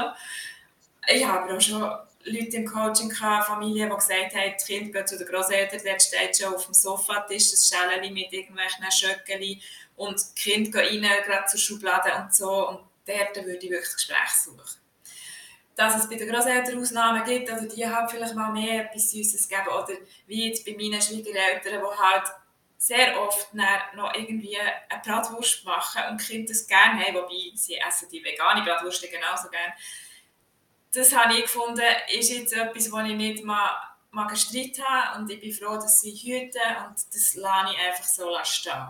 Ich 1.07 1.25
habe 1.25 1.55
auch 1.55 1.61
schon 1.61 1.81
Leute 2.25 2.57
im 2.57 2.65
Coaching 2.65 3.11
Familien, 3.11 3.89
die 3.89 3.95
gesagt 3.95 4.35
haben, 4.35 4.53
das 4.53 4.65
Kind 4.65 4.93
geht 4.93 5.09
zu 5.09 5.17
den 5.17 5.27
Großeltern, 5.27 5.81
dort 5.83 6.01
steht 6.01 6.37
schon 6.37 6.53
auf 6.53 6.65
dem 6.65 6.73
Sofatisch 6.73 7.51
ein 7.53 7.89
Schälchen 7.89 8.13
mit 8.13 8.31
irgendwelchen 8.31 8.91
Schöckchen 8.91 9.61
und 9.95 10.13
das 10.13 10.35
Kind 10.35 10.71
geht 10.71 11.03
rein, 11.03 11.23
gerade 11.25 11.45
zur 11.47 11.59
Schublade 11.59 12.13
und 12.15 12.33
so 12.33 12.69
und 12.69 12.79
dort 13.05 13.35
würde 13.35 13.65
ich 13.65 13.71
wirklich 13.71 13.93
Gespräch 13.93 14.29
suchen. 14.43 14.79
Dass 15.75 15.95
es 15.95 16.09
bei 16.09 16.15
den 16.15 16.29
Großeltern 16.29 16.79
Ausnahmen 16.79 17.23
gibt, 17.23 17.49
also 17.49 17.67
die 17.67 17.87
haben 17.87 18.07
vielleicht 18.07 18.35
mal 18.35 18.51
mehr 18.51 18.85
etwas 18.85 19.11
Süßes 19.11 19.47
geben 19.47 19.67
oder 19.67 19.93
wie 20.27 20.49
jetzt 20.49 20.65
bei 20.65 20.73
meinen 20.73 21.01
Schwiegereltern, 21.01 21.81
die 21.81 21.99
halt 21.99 22.23
sehr 22.81 23.21
oft 23.21 23.53
noch 23.53 24.11
irgendwie 24.15 24.57
eine 24.59 25.01
Bratwurst 25.05 25.63
machen 25.65 26.01
und 26.09 26.17
Kinder 26.19 26.51
das 26.51 26.65
gerne 26.65 27.05
haben, 27.05 27.13
wobei 27.13 27.51
sie 27.53 27.75
essen 27.75 28.09
die 28.09 28.23
vegane 28.23 28.63
Bratwurst 28.63 29.03
genauso 29.03 29.49
gerne. 29.51 29.73
Das 30.91 31.15
habe 31.15 31.35
ich 31.35 31.43
gefunden, 31.43 31.85
ist 32.11 32.31
jetzt 32.31 32.53
etwas, 32.53 32.91
wo 32.91 32.97
ich 33.01 33.13
nicht 33.13 33.43
mal, 33.43 33.69
mal 34.09 34.25
gestritten 34.25 34.83
habe 34.83 35.19
und 35.19 35.29
ich 35.29 35.39
bin 35.39 35.53
froh, 35.53 35.75
dass 35.75 36.01
sie 36.01 36.11
hüten 36.11 36.59
und 36.87 36.95
das 37.13 37.35
lasse 37.35 37.71
ich 37.71 37.87
einfach 37.87 38.03
so 38.03 38.35
stehen. 38.41 38.87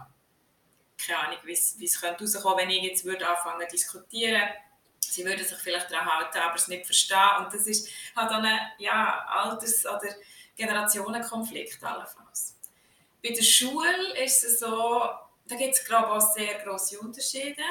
Keine 1.05 1.19
Ahnung, 1.19 1.39
wie 1.43 1.51
es, 1.51 1.77
wie 1.77 1.85
es 1.85 1.99
könnte 1.99 2.23
wenn 2.23 2.69
ich 2.69 2.83
jetzt 2.83 3.03
würde 3.03 3.27
anfangen 3.27 3.67
zu 3.67 3.75
diskutieren. 3.75 4.47
Sie 5.01 5.25
würden 5.25 5.45
sich 5.45 5.57
vielleicht 5.57 5.91
daran 5.91 6.09
halten, 6.09 6.37
aber 6.37 6.55
es 6.55 6.69
nicht 6.69 6.85
verstehen 6.85 7.39
und 7.39 7.53
das 7.53 7.67
ist 7.67 7.89
halt 8.15 8.31
ein 8.31 8.57
ja, 8.77 9.25
Alters- 9.27 9.85
oder 9.85 10.15
Generationenkonflikt 10.55 11.83
allenfalls. 11.83 12.60
Bei 13.23 13.29
der 13.29 13.43
Schule 13.43 14.23
ist 14.23 14.43
es 14.43 14.59
so, 14.59 15.01
da 15.45 15.55
gibt 15.55 15.75
es 15.75 15.85
glaube 15.85 16.11
auch 16.11 16.33
sehr 16.33 16.55
grosse 16.63 16.99
Unterschiede. 16.99 17.61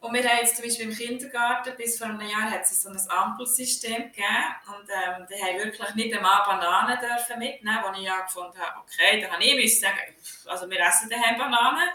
Und 0.00 0.12
wir 0.12 0.28
haben 0.28 0.38
jetzt 0.42 0.56
zum 0.56 0.64
Beispiel 0.64 0.90
im 0.90 0.96
Kindergarten, 0.96 1.74
bis 1.76 1.98
vor 1.98 2.08
einem 2.08 2.20
Jahr 2.20 2.50
hat 2.50 2.62
es 2.62 2.82
so 2.82 2.90
ein 2.90 3.00
Ampelsystem 3.08 4.12
gegeben 4.12 4.54
und 4.68 4.88
ähm, 4.90 5.26
die 5.28 5.42
haben 5.42 5.58
wirklich 5.58 5.94
nicht 5.94 6.14
einmal 6.14 6.44
Bananen 6.44 6.98
dürfen 7.00 7.38
mitnehmen, 7.38 7.80
wo 7.82 7.98
ich 7.98 8.06
ja 8.06 8.20
gefunden 8.20 8.58
habe, 8.58 8.80
okay, 8.80 9.20
da 9.20 9.32
habe 9.32 9.42
ich 9.42 9.54
müssen 9.56 9.80
sagen, 9.80 9.98
also 10.46 10.68
wir 10.68 10.80
essen 10.80 11.08
daheim 11.08 11.38
Bananen. 11.38 11.88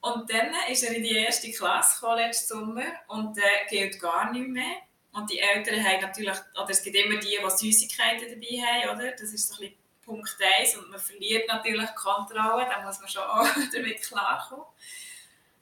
Und 0.00 0.32
dann 0.32 0.54
ist 0.70 0.82
er 0.82 0.94
in 0.94 1.02
die 1.02 1.16
erste 1.16 1.50
Klasse 1.50 2.00
gekommen, 2.00 2.18
letzten 2.18 2.54
Sommer 2.54 2.86
und 3.08 3.36
äh, 3.36 3.42
gilt 3.68 4.00
gar 4.00 4.32
nicht 4.32 4.48
mehr. 4.48 4.76
Und 5.12 5.28
die 5.30 5.40
Eltern 5.40 5.84
haben 5.84 6.00
natürlich, 6.00 6.38
oder 6.54 6.70
es 6.70 6.82
gibt 6.82 6.96
immer 6.96 7.18
die, 7.18 7.38
die 7.42 7.50
Süßigkeiten 7.50 8.28
dabei 8.28 8.62
haben, 8.64 8.96
oder? 8.96 9.10
Das 9.10 9.32
ist 9.32 9.48
so 9.48 9.54
ein 9.54 9.68
bisschen 9.68 9.79
Punkt 10.10 10.36
1 10.58 10.76
und 10.76 10.90
man 10.90 10.98
verliert 10.98 11.46
natürlich 11.46 11.94
Kontrolle, 11.94 12.66
da 12.68 12.82
muss 12.82 12.98
man 12.98 13.08
schon 13.08 13.22
auch 13.22 13.46
damit 13.72 14.02
klarkommen. 14.02 14.66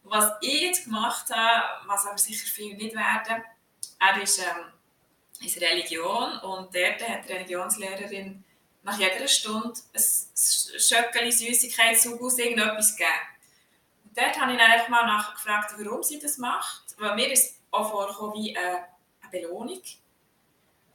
Was 0.04 0.32
ich 0.40 0.62
jetzt 0.62 0.84
gemacht 0.84 1.26
habe, 1.30 1.86
was 1.86 2.06
aber 2.06 2.16
sicher 2.16 2.46
viele 2.46 2.76
nicht 2.76 2.96
werden, 2.96 3.44
er 4.00 4.22
ist, 4.22 4.38
ähm, 4.38 4.72
ist 5.44 5.60
Religion 5.60 6.38
und 6.38 6.74
dort 6.74 7.06
hat 7.06 7.28
die 7.28 7.32
Religionslehrerin 7.32 8.42
nach 8.82 8.98
jeder 8.98 9.28
Stunde 9.28 9.78
ein 9.94 10.80
Schöckchen 10.80 11.30
Süßigkeit 11.30 11.96
aus 11.96 12.38
irgendetwas 12.38 12.96
gegeben. 12.96 13.12
Und 14.04 14.16
dort 14.16 14.40
habe 14.40 14.52
ich 14.52 14.58
dann 14.58 14.70
einfach 14.70 14.88
mal 14.88 15.06
nachgefragt, 15.06 15.74
warum 15.76 16.02
sie 16.02 16.18
das 16.18 16.38
macht, 16.38 16.94
weil 16.96 17.14
mir 17.14 17.30
ist 17.30 17.60
auch 17.70 17.90
vorgekommen 17.90 18.34
wie 18.42 18.56
eine, 18.56 18.86
eine 19.20 19.30
Belohnung. 19.30 19.82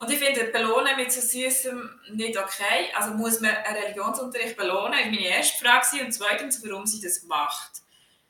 Und 0.04 0.12
ich 0.12 0.20
finde, 0.20 0.44
belohnen 0.52 0.98
mit 0.98 1.14
so 1.14 1.22
Süßem 1.22 2.02
nicht 2.12 2.38
okay. 2.38 2.92
Also 2.94 3.14
muss 3.14 3.40
man 3.40 3.56
einen 3.56 3.78
Religionsunterricht 3.78 4.58
belohnen? 4.58 4.92
Das 4.92 5.00
war 5.00 5.12
meine 5.12 5.28
erste 5.28 5.64
Frage. 5.64 6.04
Und 6.04 6.12
zweitens, 6.12 6.62
warum 6.62 6.86
sie 6.86 7.00
das 7.00 7.24
macht. 7.24 7.72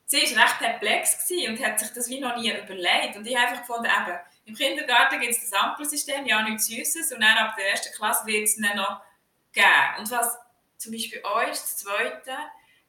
Sie 0.06 0.18
war 0.36 0.44
recht 0.44 0.58
perplex 0.60 1.28
und 1.48 1.60
hat 1.64 1.80
sich 1.80 1.92
das 1.92 2.08
wie 2.08 2.20
noch 2.20 2.36
nie 2.36 2.50
überlegt. 2.50 3.16
Und 3.16 3.26
ich 3.26 3.36
habe 3.36 3.48
einfach 3.48 3.66
gefunden, 3.66 3.86
eben, 3.86 4.18
im 4.44 4.54
Kindergarten 4.54 5.18
gibt 5.18 5.32
es 5.32 5.50
das 5.50 5.60
Ampelsystem, 5.60 6.24
ja, 6.26 6.42
nichts 6.42 6.66
Süßes. 6.66 7.10
Und 7.10 7.20
dann 7.20 7.38
ab 7.38 7.56
der 7.56 7.70
ersten 7.70 7.92
Klasse 7.92 8.24
wird 8.24 8.44
es 8.44 8.54
dann 8.54 8.76
noch 8.76 9.00
geben. 9.52 9.98
Und 9.98 10.08
was 10.12 10.38
zum 10.78 10.92
Beispiel 10.92 11.24
euch, 11.24 11.48
das 11.48 11.78
Zweite, 11.78 12.36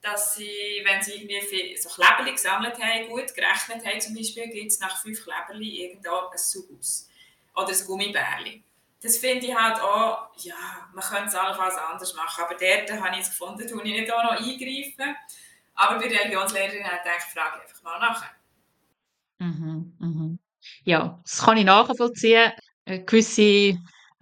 dass 0.03 0.35
sie, 0.35 0.83
wenn 0.85 1.01
sie 1.01 1.23
irgendwie 1.23 1.75
so 1.75 1.89
Kleberli 1.89 2.33
gesammelt 2.33 2.79
haben, 2.79 3.09
gut 3.09 3.33
gerechnet 3.33 3.83
haben 3.83 3.99
zum 3.99 4.13
Beispiel, 4.13 4.47
gibt 4.49 4.71
es 4.71 4.79
nach 4.79 5.01
fünf 5.01 5.23
Kleberli 5.23 5.85
irgendwo 5.85 6.29
ein 6.31 6.37
Saus 6.37 7.09
oder 7.55 7.69
ein 7.69 7.85
Gummibärli 7.87 8.61
das 9.05 9.17
finde 9.17 9.45
ich 9.45 9.55
halt 9.55 9.79
auch, 9.79 10.29
ja, 10.37 10.55
man 10.91 11.03
könnte 11.03 11.27
es 11.27 11.35
allenfalls 11.35 11.77
anders 11.77 12.15
machen, 12.15 12.43
aber 12.43 12.55
dort 12.55 13.01
habe 13.01 13.15
ich 13.15 13.21
es 13.21 13.29
gefunden, 13.29 13.67
tue 13.67 13.83
ich 13.83 13.99
nicht 13.99 14.11
auch 14.11 14.23
noch 14.23 14.31
eingreifen. 14.31 15.15
Aber 15.75 15.99
der 15.99 16.09
Religionslehrerin 16.09 16.79
ich 16.79 17.03
gedacht, 17.03 17.23
frage 17.31 17.61
einfach 17.61 17.83
mal 17.83 17.99
nachher. 17.99 18.31
Mhm, 19.37 19.93
mhm. 19.99 20.39
Ja, 20.85 21.19
das 21.23 21.43
kann 21.43 21.57
ich 21.57 21.65
nachvollziehen. 21.65 22.51
Äh, 22.85 23.01
gewisse 23.01 23.77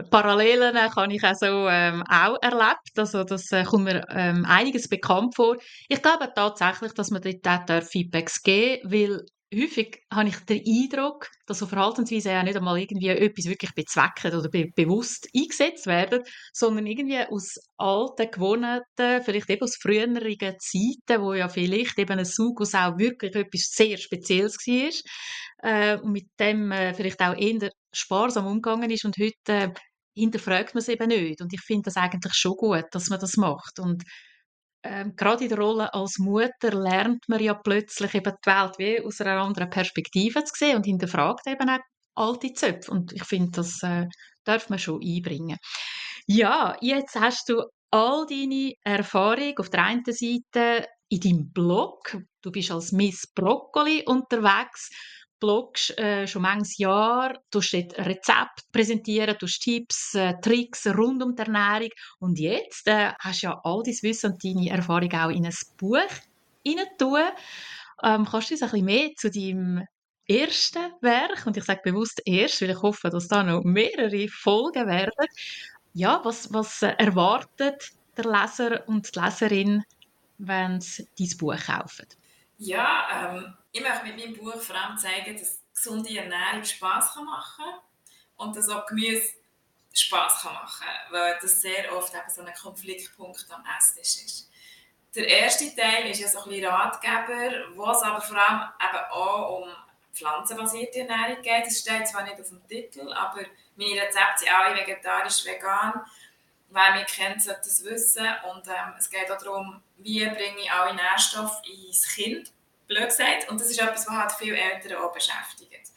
Parallelen 0.10 0.78
habe 0.78 1.14
ich 1.14 1.24
also 1.24 1.70
ähm, 1.70 2.04
auch 2.10 2.38
erlebt. 2.42 2.98
Also 2.98 3.24
das 3.24 3.52
äh, 3.54 3.64
kommt 3.64 3.86
mir 3.86 4.06
ähm, 4.10 4.44
einiges 4.46 4.90
bekannt 4.90 5.36
vor. 5.36 5.56
Ich 5.88 6.02
glaube 6.02 6.30
tatsächlich, 6.36 6.94
dass 6.94 7.10
man 7.10 7.22
dort 7.22 7.72
auch 7.72 7.84
Feedbacks 7.84 8.42
geben 8.42 8.82
darf, 8.84 8.92
weil 8.92 9.26
häufig 9.54 10.04
habe 10.12 10.30
ich 10.30 10.38
den 10.40 10.64
Eindruck, 10.66 11.30
dass 11.46 11.60
so 11.60 11.68
Verhaltensweisen 11.68 12.32
ja 12.32 12.44
nicht 12.44 12.58
einmal 12.58 12.80
irgendwie 12.80 13.08
etwas 13.08 13.46
wirklich 13.46 13.74
bezwecken 13.74 14.38
oder 14.38 14.50
be 14.50 14.72
bewusst 14.76 15.28
eingesetzt 15.36 15.88
werden, 15.88 16.24
sondern 16.54 16.86
irgendwie 16.86 17.20
aus 17.20 17.60
alten 17.78 18.32
Gewohnheiten, 18.32 19.24
vielleicht 19.24 19.50
eben 19.50 19.64
aus 19.64 19.76
früheren 19.76 20.16
Zeiten, 20.16 21.22
wo 21.22 21.34
ja 21.34 21.50
vielleicht 21.50 21.98
eben 22.00 22.20
ein 22.20 22.26
Sugus 22.26 22.74
auch 22.74 22.98
wirklich 22.98 23.36
etwas 23.36 23.70
sehr 23.72 23.98
Spezielles 23.98 24.58
war 24.58 25.72
äh, 25.72 25.98
und 26.00 26.12
mit 26.12 26.28
dem 26.40 26.72
äh, 26.72 26.94
vielleicht 26.94 27.22
auch 27.22 27.36
eher 27.36 27.70
sparsam 27.92 28.48
umgegangen 28.48 28.90
ist 28.92 29.06
und 29.06 29.18
heute 29.18 29.34
äh, 29.48 29.70
hinterfragt 30.16 30.74
man 30.74 30.82
es 30.82 30.90
eben 30.90 31.08
nicht. 31.08 31.42
Und 31.42 31.54
ich 31.54 31.62
finde 31.62 31.84
das 31.86 31.98
eigentlich 31.98 32.34
schon 32.34 32.56
gut, 32.56 32.86
dass 32.92 33.10
man 33.10 33.20
das 33.20 33.38
macht. 33.38 33.80
Und 33.80 34.04
ähm, 34.84 35.16
gerade 35.16 35.44
in 35.44 35.50
der 35.50 35.60
Rolle 35.60 35.94
als 35.94 36.20
Mutter 36.20 36.72
lernt 36.72 37.28
man 37.28 37.42
ja 37.42 37.54
plötzlich 37.54 38.14
eben 38.14 38.34
die 38.46 38.50
Welt 38.50 38.78
wie 38.78 39.02
aus 39.02 39.22
einer 39.22 39.42
anderen 39.42 39.70
Perspektive 39.70 40.44
zu 40.44 40.54
sehen 40.56 40.78
und 40.78 40.86
hinterfragt 40.86 41.48
eben 41.48 41.70
auch 41.70 41.80
alte 42.16 42.54
Zöpfe. 42.54 42.92
Und 42.92 43.14
ich 43.14 43.24
finde, 43.24 43.52
das 43.52 43.82
äh, 43.84 44.08
darf 44.44 44.70
man 44.70 44.80
schon 44.80 45.02
einbringen. 45.02 45.58
Ja, 46.28 46.78
jetzt 46.82 47.16
hast 47.16 47.50
du 47.50 47.64
all 47.92 48.26
deine 48.28 48.74
Erfahrung 48.84 49.58
auf 49.58 49.70
der 49.70 49.84
einen 49.84 50.04
Seite 50.06 50.88
in 51.10 51.20
deinem 51.20 51.52
Blog. 51.52 52.18
Du 52.42 52.52
bist 52.52 52.72
als 52.72 52.92
Miss 52.92 53.28
Broccoli 53.34 54.04
unterwegs 54.06 54.90
bloggst 55.44 55.98
äh, 56.00 56.26
schon 56.26 56.44
manches 56.44 56.78
Jahr, 56.78 57.34
du 57.52 57.60
dort 57.60 57.98
Rezepte 57.98 58.64
präsentieren, 58.72 59.36
du 59.38 59.46
Tipps, 59.46 60.16
äh, 60.16 60.36
Tricks 60.42 60.88
rund 60.88 61.22
um 61.22 61.36
die 61.36 61.42
Ernährung 61.42 61.90
und 62.20 62.40
jetzt 62.40 62.88
äh, 62.88 63.12
hast 63.20 63.44
du 63.44 63.48
ja 63.48 63.60
all 63.66 63.84
dein 63.84 63.98
Wissen 64.02 64.32
und 64.32 64.44
deine 64.44 64.70
Erfahrung 64.70 65.12
auch 65.12 65.30
in 65.30 65.46
ein 65.46 65.54
Buch 65.78 66.00
hineintun. 66.66 67.24
Ähm, 68.04 68.26
kannst 68.26 68.52
du 68.52 68.54
uns 68.54 68.64
ein 68.64 68.70
bisschen 68.70 68.86
mehr 68.86 69.10
zu 69.18 69.30
deinem 69.30 69.86
ersten 70.30 70.94
Werk, 71.02 71.46
und 71.46 71.58
ich 71.58 71.66
sage 71.66 71.82
bewusst 71.84 72.22
erst, 72.24 72.62
weil 72.62 72.70
ich 72.70 72.82
hoffe, 72.82 73.10
dass 73.10 73.28
da 73.28 73.44
noch 73.44 73.66
mehrere 73.66 74.30
Folgen 74.30 74.88
werden, 74.88 75.28
ja, 75.94 76.22
was, 76.24 76.54
was 76.54 76.82
erwartet 76.84 77.92
der 78.16 78.26
Leser 78.26 78.88
und 78.88 79.14
die 79.14 79.20
Leserin, 79.20 79.84
wenn 80.38 80.80
sie 80.80 81.06
dein 81.20 81.38
Buch 81.38 81.58
kaufen? 81.58 82.08
Ja, 82.58 83.36
ähm, 83.36 83.54
ich 83.74 83.82
möchte 83.82 84.06
mit 84.06 84.18
meinem 84.18 84.38
Buch 84.38 84.62
vor 84.62 84.76
allem 84.76 84.98
zeigen, 84.98 85.38
dass 85.38 85.60
gesunde 85.74 86.16
Ernährung 86.16 86.64
Spass 86.64 87.16
machen 87.16 87.66
kann 87.66 87.80
und 88.38 88.56
dass 88.56 88.70
auch 88.70 88.86
Gemüse 88.86 89.34
Spass 89.92 90.44
machen 90.44 90.86
kann, 90.86 91.12
weil 91.12 91.38
das 91.42 91.62
sehr 91.62 91.92
oft 91.96 92.14
eben 92.14 92.30
so 92.30 92.42
ein 92.44 92.54
Konfliktpunkt 92.54 93.46
am 93.50 93.64
Esstisch 93.78 94.24
ist. 94.24 94.50
Der 95.16 95.28
erste 95.28 95.76
Teil 95.76 96.10
ist 96.10 96.20
ja 96.20 96.28
so 96.28 96.44
ein 96.44 96.50
bisschen 96.50 96.66
Ratgeber, 96.68 97.76
wo 97.76 97.90
es 97.92 98.02
aber 98.02 98.22
vor 98.22 98.38
allem 98.38 98.70
eben 98.80 99.06
auch 99.12 99.62
um 99.62 99.70
pflanzenbasierte 100.14 101.00
Ernährung 101.00 101.42
geht. 101.42 101.66
Das 101.66 101.80
steht 101.80 102.08
zwar 102.08 102.24
nicht 102.24 102.40
auf 102.40 102.50
dem 102.50 102.68
Titel, 102.68 103.12
aber 103.12 103.42
meine 103.76 104.02
Rezepte 104.02 104.40
sind 104.40 104.54
alle 104.54 104.76
vegetarisch, 104.76 105.46
vegan. 105.46 106.02
Wer 106.70 106.96
mich 106.96 107.08
kennt, 107.08 107.42
sollte 107.42 107.62
das 107.66 107.84
wissen. 107.84 108.28
Und 108.52 108.68
ähm, 108.68 108.94
es 108.98 109.10
geht 109.10 109.32
auch 109.32 109.38
darum, 109.38 109.82
wie 109.98 110.26
bringe 110.26 110.62
ich 110.62 110.72
alle 110.72 110.96
Nährstoffe 110.96 111.62
ins 111.64 112.08
Kind 112.16 112.52
blöd 112.94 113.10
gesagt. 113.10 113.50
Und 113.50 113.60
das 113.60 113.70
ist 113.70 113.80
etwas, 113.80 114.08
was 114.08 114.16
halt 114.16 114.32
viele 114.34 114.58
Eltern 114.58 114.98
auch 114.98 115.14
beschäftigt. 115.14 115.92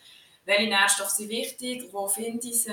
Welche 0.45 0.69
Nährstoffe 0.69 1.11
sind 1.11 1.29
wichtig? 1.29 1.89
Wo 1.93 2.09
finde 2.09 2.47
ich 2.47 2.63
sie? 2.63 2.73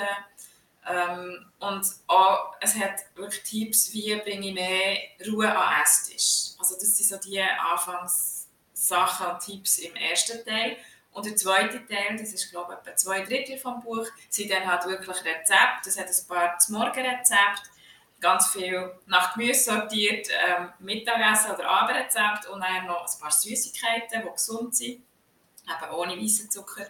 Ähm, 0.86 1.46
und 1.60 1.86
auch, 2.08 2.56
es 2.60 2.76
hat 2.76 3.06
wirklich 3.16 3.44
Tipps, 3.44 3.94
wie 3.94 4.16
bringe 4.18 4.48
ich 4.48 4.54
mehr 4.54 4.98
Ruhe 5.28 5.50
an 5.50 5.82
Esstisch. 5.82 6.58
Also 6.60 6.76
das 6.76 6.98
sind 6.98 7.08
so 7.08 7.18
die 7.18 7.42
Anfangssachen 7.42 9.28
und 9.28 9.40
Tipps 9.40 9.80
im 9.80 9.96
ersten 9.96 10.44
Teil. 10.46 10.78
Und 11.14 11.26
der 11.26 11.36
zweite 11.36 11.86
Teil, 11.86 12.18
das 12.18 12.34
ist 12.34 12.50
glaube 12.50 12.74
ich 12.74 12.80
etwa 12.80 12.96
zwei 12.98 13.22
Drittel 13.22 13.58
vom 13.58 13.82
Buch, 13.82 14.08
sind 14.30 14.52
dann 14.52 14.70
halt 14.70 14.86
wirklich 14.86 15.18
Rezepte. 15.18 15.82
Das 15.86 15.98
hat 15.98 16.08
ein 16.08 16.28
paar 16.28 16.58
Morgenrezepte, 16.70 17.70
ganz 18.24 18.48
viel 18.48 18.92
nach 19.06 19.34
Gemüse 19.34 19.66
sortiert, 19.66 20.28
ähm, 20.48 20.70
Mittagessen 20.80 21.52
oder 21.52 21.68
Abendrezept 21.68 22.48
und 22.48 22.62
dann 22.62 22.88
noch 22.88 23.06
ein 23.06 23.22
paar 23.22 23.32
Süßigkeiten, 23.32 24.24
die 24.24 24.32
gesund 24.32 24.76
sind, 24.76 25.04
eben 25.68 25.94
ohne 25.94 26.18
weißen 26.18 26.50
Zucker. 26.50 26.88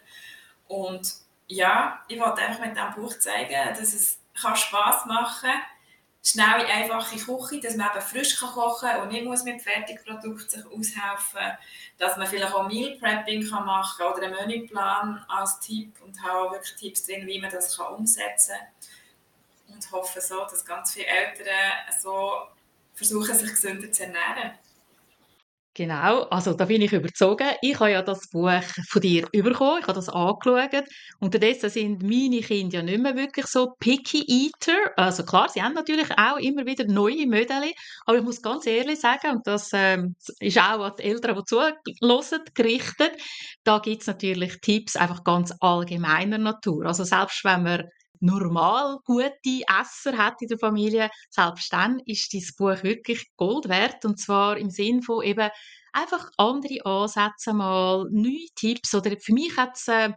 Und 0.68 1.12
ja, 1.48 2.02
ich 2.08 2.20
wollte 2.20 2.42
einfach 2.42 2.64
mit 2.64 2.78
diesem 2.78 2.94
Buch 2.94 3.18
zeigen, 3.20 3.70
dass 3.70 3.94
es 3.94 4.20
kann 4.40 4.56
Spass 4.56 5.06
machen 5.06 5.50
kann, 5.50 5.62
schnelle, 6.24 6.66
einfache 6.68 7.18
Küche, 7.18 7.60
dass 7.60 7.76
man 7.76 7.92
eben 7.92 8.02
frisch 8.02 8.40
kann 8.40 8.52
kochen 8.52 8.90
kann 8.90 9.02
und 9.02 9.12
nicht 9.12 9.26
muss 9.26 9.44
mit 9.44 9.62
Fertigprodukten 9.62 10.50
sich 10.50 10.66
aushelfen 10.66 11.58
dass 11.98 12.18
man 12.18 12.28
vielleicht 12.28 12.54
auch 12.54 12.68
Meal 12.68 12.98
Prepping 12.98 13.48
kann 13.50 13.66
machen 13.66 14.06
oder 14.06 14.24
einen 14.24 14.36
Menüplan 14.36 15.26
als 15.28 15.60
Tipp 15.60 15.94
und 16.04 16.22
habe 16.24 16.40
auch 16.40 16.52
wirklich 16.54 16.76
Tipps 16.76 17.06
drin, 17.06 17.28
wie 17.28 17.40
man 17.40 17.52
das 17.52 17.76
kann 17.76 17.94
umsetzen 17.94 18.56
kann 18.56 18.68
und 19.86 19.92
hoffe 19.92 20.22
so, 20.22 20.40
dass 20.50 20.66
ganz 20.66 20.94
viele 20.94 21.08
Eltern 21.08 21.46
so 22.02 22.32
versuchen, 22.94 23.36
sich 23.36 23.50
gesünder 23.50 23.92
zu 23.92 24.04
ernähren. 24.04 24.54
Genau, 25.76 26.26
also 26.26 26.54
da 26.54 26.66
bin 26.66 26.84
ich 26.84 26.94
überzogen. 26.94 27.48
Ich 27.64 27.80
habe 27.80 27.92
ja 27.92 28.04
das 28.04 28.30
Buch 28.30 28.62
von 28.90 29.02
dir 29.02 29.28
bekommen, 29.32 29.80
ich 29.80 29.88
habe 29.88 29.94
das 29.94 30.08
angeschaut. 30.08 30.86
Unterdessen 31.20 31.68
sind 31.72 32.04
meine 32.04 32.42
Kinder 32.42 32.78
ja 32.78 32.84
nicht 32.84 33.02
mehr 33.02 33.16
wirklich 33.16 33.48
so 33.48 33.74
picky 33.80 34.24
eater. 34.28 34.92
Also 34.98 35.24
klar, 35.26 35.50
sie 35.50 35.64
haben 35.64 35.74
natürlich 35.74 36.12
auch 36.16 36.38
immer 36.38 36.68
wieder 36.68 36.86
neue 36.86 37.26
Modelle, 37.26 37.72
aber 38.06 38.20
ich 38.20 38.24
muss 38.24 38.44
ganz 38.44 38.68
ehrlich 38.68 39.00
sagen, 39.00 39.38
und 39.38 39.48
das 39.48 39.72
ähm, 39.74 40.16
ist 40.40 40.60
auch 40.60 40.80
an 40.80 40.94
die 41.00 41.06
Eltern, 41.06 41.38
die 41.38 41.46
zuhören, 41.46 41.74
gerichtet, 42.54 43.14
da 43.64 43.80
gibt 43.80 44.02
es 44.02 44.08
natürlich 44.08 44.62
Tipps 44.62 44.96
einfach 44.96 45.24
ganz 45.24 45.56
allgemeiner 45.60 46.38
Natur. 46.38 46.86
Also 46.86 47.04
selbst 47.04 47.44
wenn 47.46 47.64
man 47.64 47.90
normal 48.24 49.00
gute 49.04 49.64
Esser 49.68 50.18
hat 50.18 50.42
in 50.42 50.48
der 50.48 50.58
Familie, 50.58 51.10
selbst 51.30 51.72
dann 51.74 52.00
ist 52.06 52.32
dieses 52.32 52.56
Buch 52.56 52.82
wirklich 52.82 53.28
Gold 53.36 53.68
wert. 53.68 54.06
Und 54.06 54.20
zwar 54.20 54.58
im 54.58 54.70
Sinn 54.70 55.02
von 55.02 55.24
eben 55.24 55.50
einfach 55.92 56.30
andere 56.38 56.86
Ansätze 56.86 57.54
mal, 57.54 58.06
neue 58.10 58.48
Tipps. 58.56 58.96
Oder 58.96 59.18
für 59.20 59.34
mich 59.34 59.56
hat 59.58 59.76
es 59.76 59.88
äh, 59.90 60.12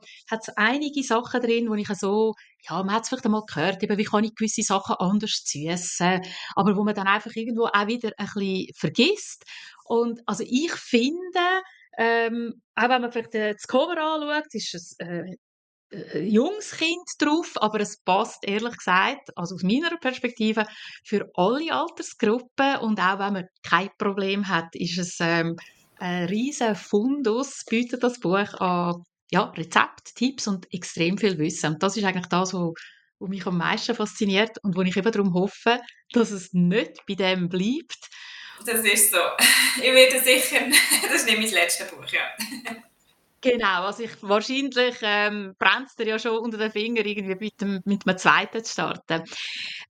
einige 0.54 1.02
Sachen 1.02 1.42
drin, 1.42 1.68
wo 1.68 1.74
ich 1.74 1.88
so, 1.88 2.34
ja, 2.68 2.82
man 2.82 2.94
hat 2.94 3.02
es 3.02 3.08
vielleicht 3.08 3.26
einmal 3.26 3.42
gehört, 3.44 3.82
eben, 3.82 3.98
wie 3.98 4.04
kann 4.04 4.24
ich 4.24 4.34
gewisse 4.34 4.62
Sachen 4.62 4.96
anders 4.98 5.42
süßen, 5.44 6.20
aber 6.54 6.76
wo 6.76 6.84
man 6.84 6.94
dann 6.94 7.08
einfach 7.08 7.34
irgendwo 7.34 7.66
auch 7.66 7.86
wieder 7.88 8.12
ein 8.16 8.26
bisschen 8.26 8.68
vergisst. 8.74 9.44
Und 9.84 10.20
also 10.26 10.44
ich 10.46 10.72
finde, 10.72 11.62
ähm, 11.98 12.62
auch 12.76 12.88
wenn 12.88 13.02
man 13.02 13.10
vielleicht 13.10 13.34
äh, 13.34 13.52
das 13.52 13.66
Cover 13.66 13.96
anschaut, 14.00 14.52
ist 14.52 14.74
es 14.74 14.96
äh, 14.98 15.36
äh, 15.90 16.20
junges 16.20 16.72
Kind 16.72 17.08
drauf, 17.18 17.52
aber 17.56 17.80
es 17.80 17.98
passt 17.98 18.46
ehrlich 18.46 18.76
gesagt, 18.76 19.36
also 19.36 19.54
aus 19.54 19.62
meiner 19.62 19.96
Perspektive, 19.98 20.66
für 21.04 21.30
alle 21.34 21.72
Altersgruppen 21.72 22.76
und 22.80 23.00
auch 23.00 23.18
wenn 23.18 23.32
man 23.32 23.48
kein 23.62 23.90
Problem 23.98 24.48
hat, 24.48 24.74
ist 24.74 24.98
es 24.98 25.16
ähm, 25.20 25.56
ein 25.98 26.24
riesen 26.24 26.74
Fundus, 26.74 27.64
bietet 27.68 28.02
das 28.02 28.20
Buch 28.20 28.52
an 28.60 29.02
ja, 29.30 29.44
Rezept, 29.56 30.14
Tipps 30.14 30.46
und 30.46 30.72
extrem 30.72 31.18
viel 31.18 31.36
Wissen. 31.38 31.74
Und 31.74 31.82
das 31.82 31.96
ist 31.96 32.04
eigentlich 32.04 32.26
das, 32.26 32.54
was 32.54 32.72
was 33.18 33.28
mich 33.28 33.46
am 33.46 33.58
meisten 33.58 33.94
fasziniert 33.94 34.58
und 34.62 34.76
wo 34.76 34.82
ich 34.82 34.96
eben 34.96 35.12
darum 35.12 35.34
hoffe, 35.34 35.80
dass 36.12 36.30
es 36.30 36.52
nicht 36.52 37.04
bei 37.08 37.14
dem 37.14 37.48
bleibt. 37.48 38.10
Das 38.64 38.80
ist 38.80 39.10
so. 39.10 39.18
Ich 39.76 39.92
werde 39.92 40.20
sicher, 40.22 40.60
das 41.02 41.22
ist 41.22 41.26
nicht 41.26 41.38
mein 41.38 41.50
letztes 41.50 41.90
Buch, 41.90 42.06
ja. 42.08 42.76
Genau, 43.42 43.84
also 43.84 44.02
ich, 44.02 44.10
wahrscheinlich 44.22 44.96
ähm, 45.02 45.54
brennt 45.58 45.90
dir 45.98 46.06
ja 46.06 46.18
schon 46.18 46.38
unter 46.38 46.58
den 46.58 46.70
Fingern, 46.72 47.04
irgendwie 47.06 47.36
mit, 47.36 47.60
dem, 47.60 47.80
mit 47.84 48.06
einem 48.06 48.18
zweiten 48.18 48.64
zu 48.64 48.72
starten. 48.72 49.22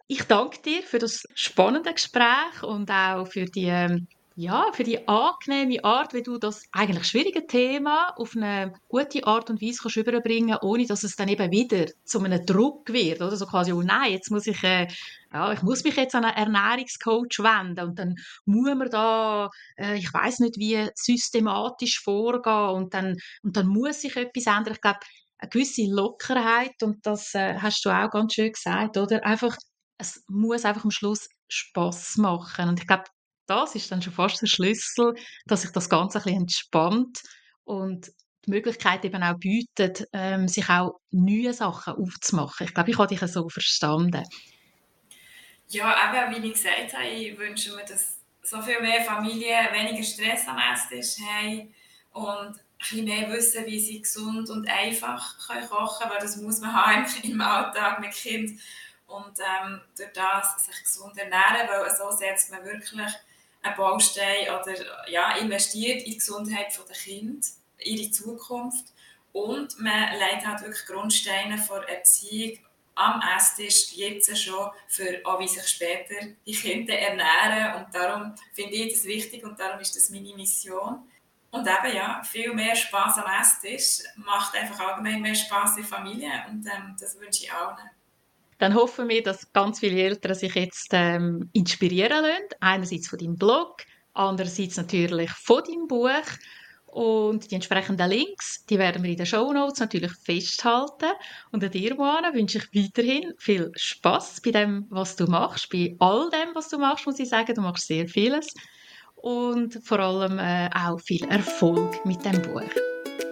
Ich 0.08 0.24
danke 0.24 0.60
dir 0.62 0.82
für 0.82 0.98
das 0.98 1.22
spannende 1.34 1.92
Gespräch 1.94 2.62
und 2.62 2.90
auch 2.90 3.26
für 3.26 3.46
die 3.46 3.66
ähm, 3.66 4.08
ja, 4.38 4.70
für 4.72 4.84
die 4.84 5.08
angenehme 5.08 5.82
Art, 5.82 6.12
wie 6.12 6.22
du 6.22 6.36
das 6.36 6.62
eigentlich 6.70 7.06
schwierige 7.06 7.46
Thema 7.46 8.10
auf 8.16 8.36
eine 8.36 8.74
gute 8.86 9.26
Art 9.26 9.48
und 9.48 9.62
Weise 9.62 9.78
kannst 9.80 9.96
überbringen, 9.96 10.58
ohne 10.60 10.86
dass 10.86 11.04
es 11.04 11.16
dann 11.16 11.28
eben 11.28 11.50
wieder 11.50 11.86
zu 12.04 12.22
einem 12.22 12.44
Druck 12.44 12.92
wird, 12.92 13.22
oder 13.22 13.34
so 13.34 13.46
quasi, 13.46 13.72
oh 13.72 13.80
nein, 13.80 14.12
jetzt 14.12 14.30
muss 14.30 14.46
ich, 14.46 14.62
äh, 14.62 14.88
ja, 15.32 15.52
ich 15.54 15.62
muss 15.62 15.84
mich 15.84 15.96
jetzt 15.96 16.14
an 16.14 16.26
einen 16.26 16.54
Ernährungscoach 16.54 17.38
wenden 17.38 17.88
und 17.88 17.98
dann 17.98 18.16
muss 18.44 18.74
man 18.74 18.90
da, 18.90 19.48
äh, 19.78 19.96
ich 19.96 20.12
weiß 20.12 20.40
nicht 20.40 20.58
wie, 20.58 20.86
systematisch 20.94 22.00
vorgehen 22.00 22.76
und 22.76 22.92
dann, 22.92 23.16
und 23.42 23.56
dann 23.56 23.66
muss 23.66 24.02
sich 24.02 24.16
etwas 24.16 24.54
ändern. 24.54 24.74
Ich 24.74 24.82
glaube, 24.82 25.00
eine 25.38 25.48
gewisse 25.48 25.86
Lockerheit 25.88 26.82
und 26.82 27.06
das 27.06 27.34
äh, 27.34 27.54
hast 27.58 27.82
du 27.86 27.90
auch 27.90 28.10
ganz 28.10 28.34
schön 28.34 28.52
gesagt, 28.52 28.98
oder? 28.98 29.24
Einfach, 29.24 29.56
es 29.96 30.22
muss 30.28 30.66
einfach 30.66 30.84
am 30.84 30.90
Schluss 30.90 31.26
Spaß 31.48 32.18
machen 32.18 32.68
und 32.68 32.80
ich 32.80 32.86
glaube, 32.86 33.04
das 33.46 33.74
ist 33.74 33.90
dann 33.90 34.02
schon 34.02 34.12
fast 34.12 34.42
der 34.42 34.46
Schlüssel, 34.46 35.14
dass 35.46 35.62
sich 35.62 35.70
das 35.70 35.88
Ganze 35.88 36.18
ein 36.18 36.24
bisschen 36.24 36.40
entspannt 36.40 37.22
und 37.64 38.10
die 38.46 38.50
Möglichkeit 38.50 39.04
eben 39.04 39.22
auch 39.22 39.38
bietet, 39.38 40.04
ähm, 40.12 40.48
sich 40.48 40.68
auch 40.68 41.00
neue 41.10 41.52
Sachen 41.52 41.94
aufzumachen. 41.94 42.66
Ich 42.66 42.74
glaube, 42.74 42.90
ich 42.90 42.98
habe 42.98 43.08
dich 43.08 43.20
so 43.30 43.48
verstanden. 43.48 44.22
Ja, 45.68 46.28
eben, 46.28 46.42
wie 46.42 46.48
ich 46.48 46.54
gesagt 46.54 46.94
habe, 46.94 47.08
ich 47.08 47.36
wünsche 47.36 47.74
mir, 47.74 47.84
dass 47.84 48.18
so 48.42 48.62
viel 48.62 48.80
mehr 48.80 49.02
Familien 49.02 49.66
weniger 49.72 50.04
Stress 50.04 50.46
am 50.46 50.58
Esstisch 50.58 51.16
haben 51.20 51.74
und 52.12 52.60
bisschen 52.78 53.04
mehr 53.04 53.30
wissen, 53.30 53.66
wie 53.66 53.80
sie 53.80 54.00
gesund 54.00 54.50
und 54.50 54.68
einfach 54.68 55.38
kochen 55.38 55.68
können, 55.68 56.10
weil 56.10 56.20
das 56.20 56.36
muss 56.36 56.60
man 56.60 56.72
haben 56.86 57.06
im 57.22 57.40
Alltag 57.40 58.00
mit 58.00 58.12
Kind 58.12 58.60
und 59.06 59.38
ähm, 59.38 59.80
durch 59.96 60.12
das 60.12 60.64
sich 60.64 60.82
gesund 60.82 61.16
ernähren, 61.16 61.68
weil 61.68 61.90
so 61.96 62.10
setzt 62.10 62.50
man 62.50 62.64
wirklich 62.64 62.92
einen 63.66 63.76
Baustein 63.76 64.48
oder 64.48 65.08
ja, 65.08 65.36
investiert 65.36 66.02
in 66.02 66.12
die 66.12 66.18
Gesundheit 66.18 66.78
der 66.88 66.96
Kinder, 66.96 67.46
ihre 67.78 68.10
Zukunft. 68.10 68.86
Und 69.32 69.78
man 69.78 70.12
legt 70.12 70.46
halt 70.46 70.62
wirklich 70.62 70.86
Grundsteine 70.86 71.58
vor 71.58 71.84
Erziehung 71.84 72.58
am 72.96 73.22
Esstisch 73.36 73.92
jetzt 73.92 74.36
schon 74.38 74.70
für 74.88 75.20
auch 75.24 75.38
wie 75.38 75.48
sich 75.48 75.66
später 75.68 76.14
die 76.46 76.54
Kinder 76.54 76.98
ernähren. 76.98 77.84
Und 77.84 77.94
darum 77.94 78.34
finde 78.52 78.74
ich 78.74 78.94
das 78.94 79.04
wichtig 79.04 79.44
und 79.44 79.60
darum 79.60 79.80
ist 79.80 79.94
das 79.94 80.10
meine 80.10 80.34
Mission. 80.34 81.06
Und 81.50 81.66
eben, 81.66 81.94
ja, 81.94 82.22
viel 82.24 82.52
mehr 82.54 82.74
Spaß 82.74 83.18
am 83.18 83.30
Esstisch 83.40 84.06
macht 84.16 84.54
einfach 84.54 84.80
allgemein 84.80 85.20
mehr 85.20 85.34
Spaß 85.34 85.76
in 85.76 85.82
der 85.82 85.84
Familie. 85.84 86.30
Und 86.48 86.66
ähm, 86.66 86.96
das 86.98 87.18
wünsche 87.20 87.44
ich 87.44 87.52
allen. 87.52 87.76
Dann 88.58 88.74
hoffen 88.74 89.08
wir, 89.08 89.22
dass 89.22 89.52
ganz 89.52 89.80
viele 89.80 90.00
Eltern 90.00 90.34
sich 90.34 90.54
jetzt 90.54 90.88
ähm, 90.92 91.50
inspirieren 91.52 92.22
lassen. 92.22 92.44
Einerseits 92.60 93.08
von 93.08 93.18
deinem 93.18 93.36
Blog, 93.36 93.82
andererseits 94.14 94.76
natürlich 94.76 95.30
von 95.30 95.62
deinem 95.64 95.86
Buch. 95.86 96.10
Und 96.86 97.50
die 97.50 97.56
entsprechenden 97.56 98.08
Links, 98.08 98.64
die 98.64 98.78
werden 98.78 99.02
wir 99.02 99.10
in 99.10 99.18
den 99.18 99.26
Show 99.26 99.52
Notes 99.52 99.80
natürlich 99.80 100.12
festhalten. 100.12 101.12
Und 101.52 101.62
an 101.62 101.70
dir, 101.70 101.94
Moana, 101.94 102.32
wünsche 102.32 102.56
ich 102.58 102.74
weiterhin 102.74 103.34
viel 103.36 103.70
Spaß 103.74 104.40
bei 104.40 104.52
dem, 104.52 104.86
was 104.88 105.14
du 105.14 105.26
machst, 105.26 105.68
bei 105.70 105.94
all 105.98 106.30
dem, 106.30 106.54
was 106.54 106.70
du 106.70 106.78
machst, 106.78 107.06
muss 107.06 107.18
ich 107.18 107.28
sagen. 107.28 107.54
Du 107.54 107.60
machst 107.60 107.86
sehr 107.86 108.08
vieles 108.08 108.54
und 109.16 109.78
vor 109.84 109.98
allem 109.98 110.38
äh, 110.38 110.70
auch 110.74 111.00
viel 111.00 111.24
Erfolg 111.24 112.04
mit 112.06 112.24
dem 112.24 112.40
Buch. 112.42 112.62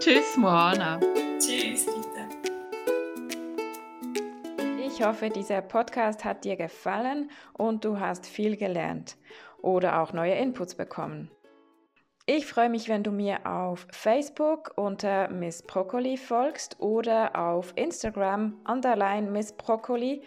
Tschüss, 0.01 0.37
Moana. 0.37 1.01
Tschüss. 1.39 1.87
Ich 4.97 5.05
hoffe, 5.05 5.29
dieser 5.29 5.61
Podcast 5.61 6.25
hat 6.25 6.45
dir 6.45 6.55
gefallen 6.55 7.29
und 7.53 7.85
du 7.85 7.99
hast 7.99 8.27
viel 8.27 8.57
gelernt 8.57 9.17
oder 9.61 10.01
auch 10.01 10.13
neue 10.13 10.37
Inputs 10.37 10.77
bekommen. 10.77 11.33
Ich 12.27 12.47
freue 12.47 12.71
mich, 12.71 12.89
wenn 12.89 13.03
du 13.03 13.11
mir 13.11 13.45
auf 13.45 13.89
Facebook 13.91 14.71
unter 14.77 15.29
Miss 15.31 15.65
Broccoli 15.65 16.17
folgst 16.17 16.79
oder 16.79 17.35
auf 17.35 17.73
Instagram 17.75 18.61
underline 18.69 19.33
Miss 19.33 19.53
Broccoli 19.57 20.23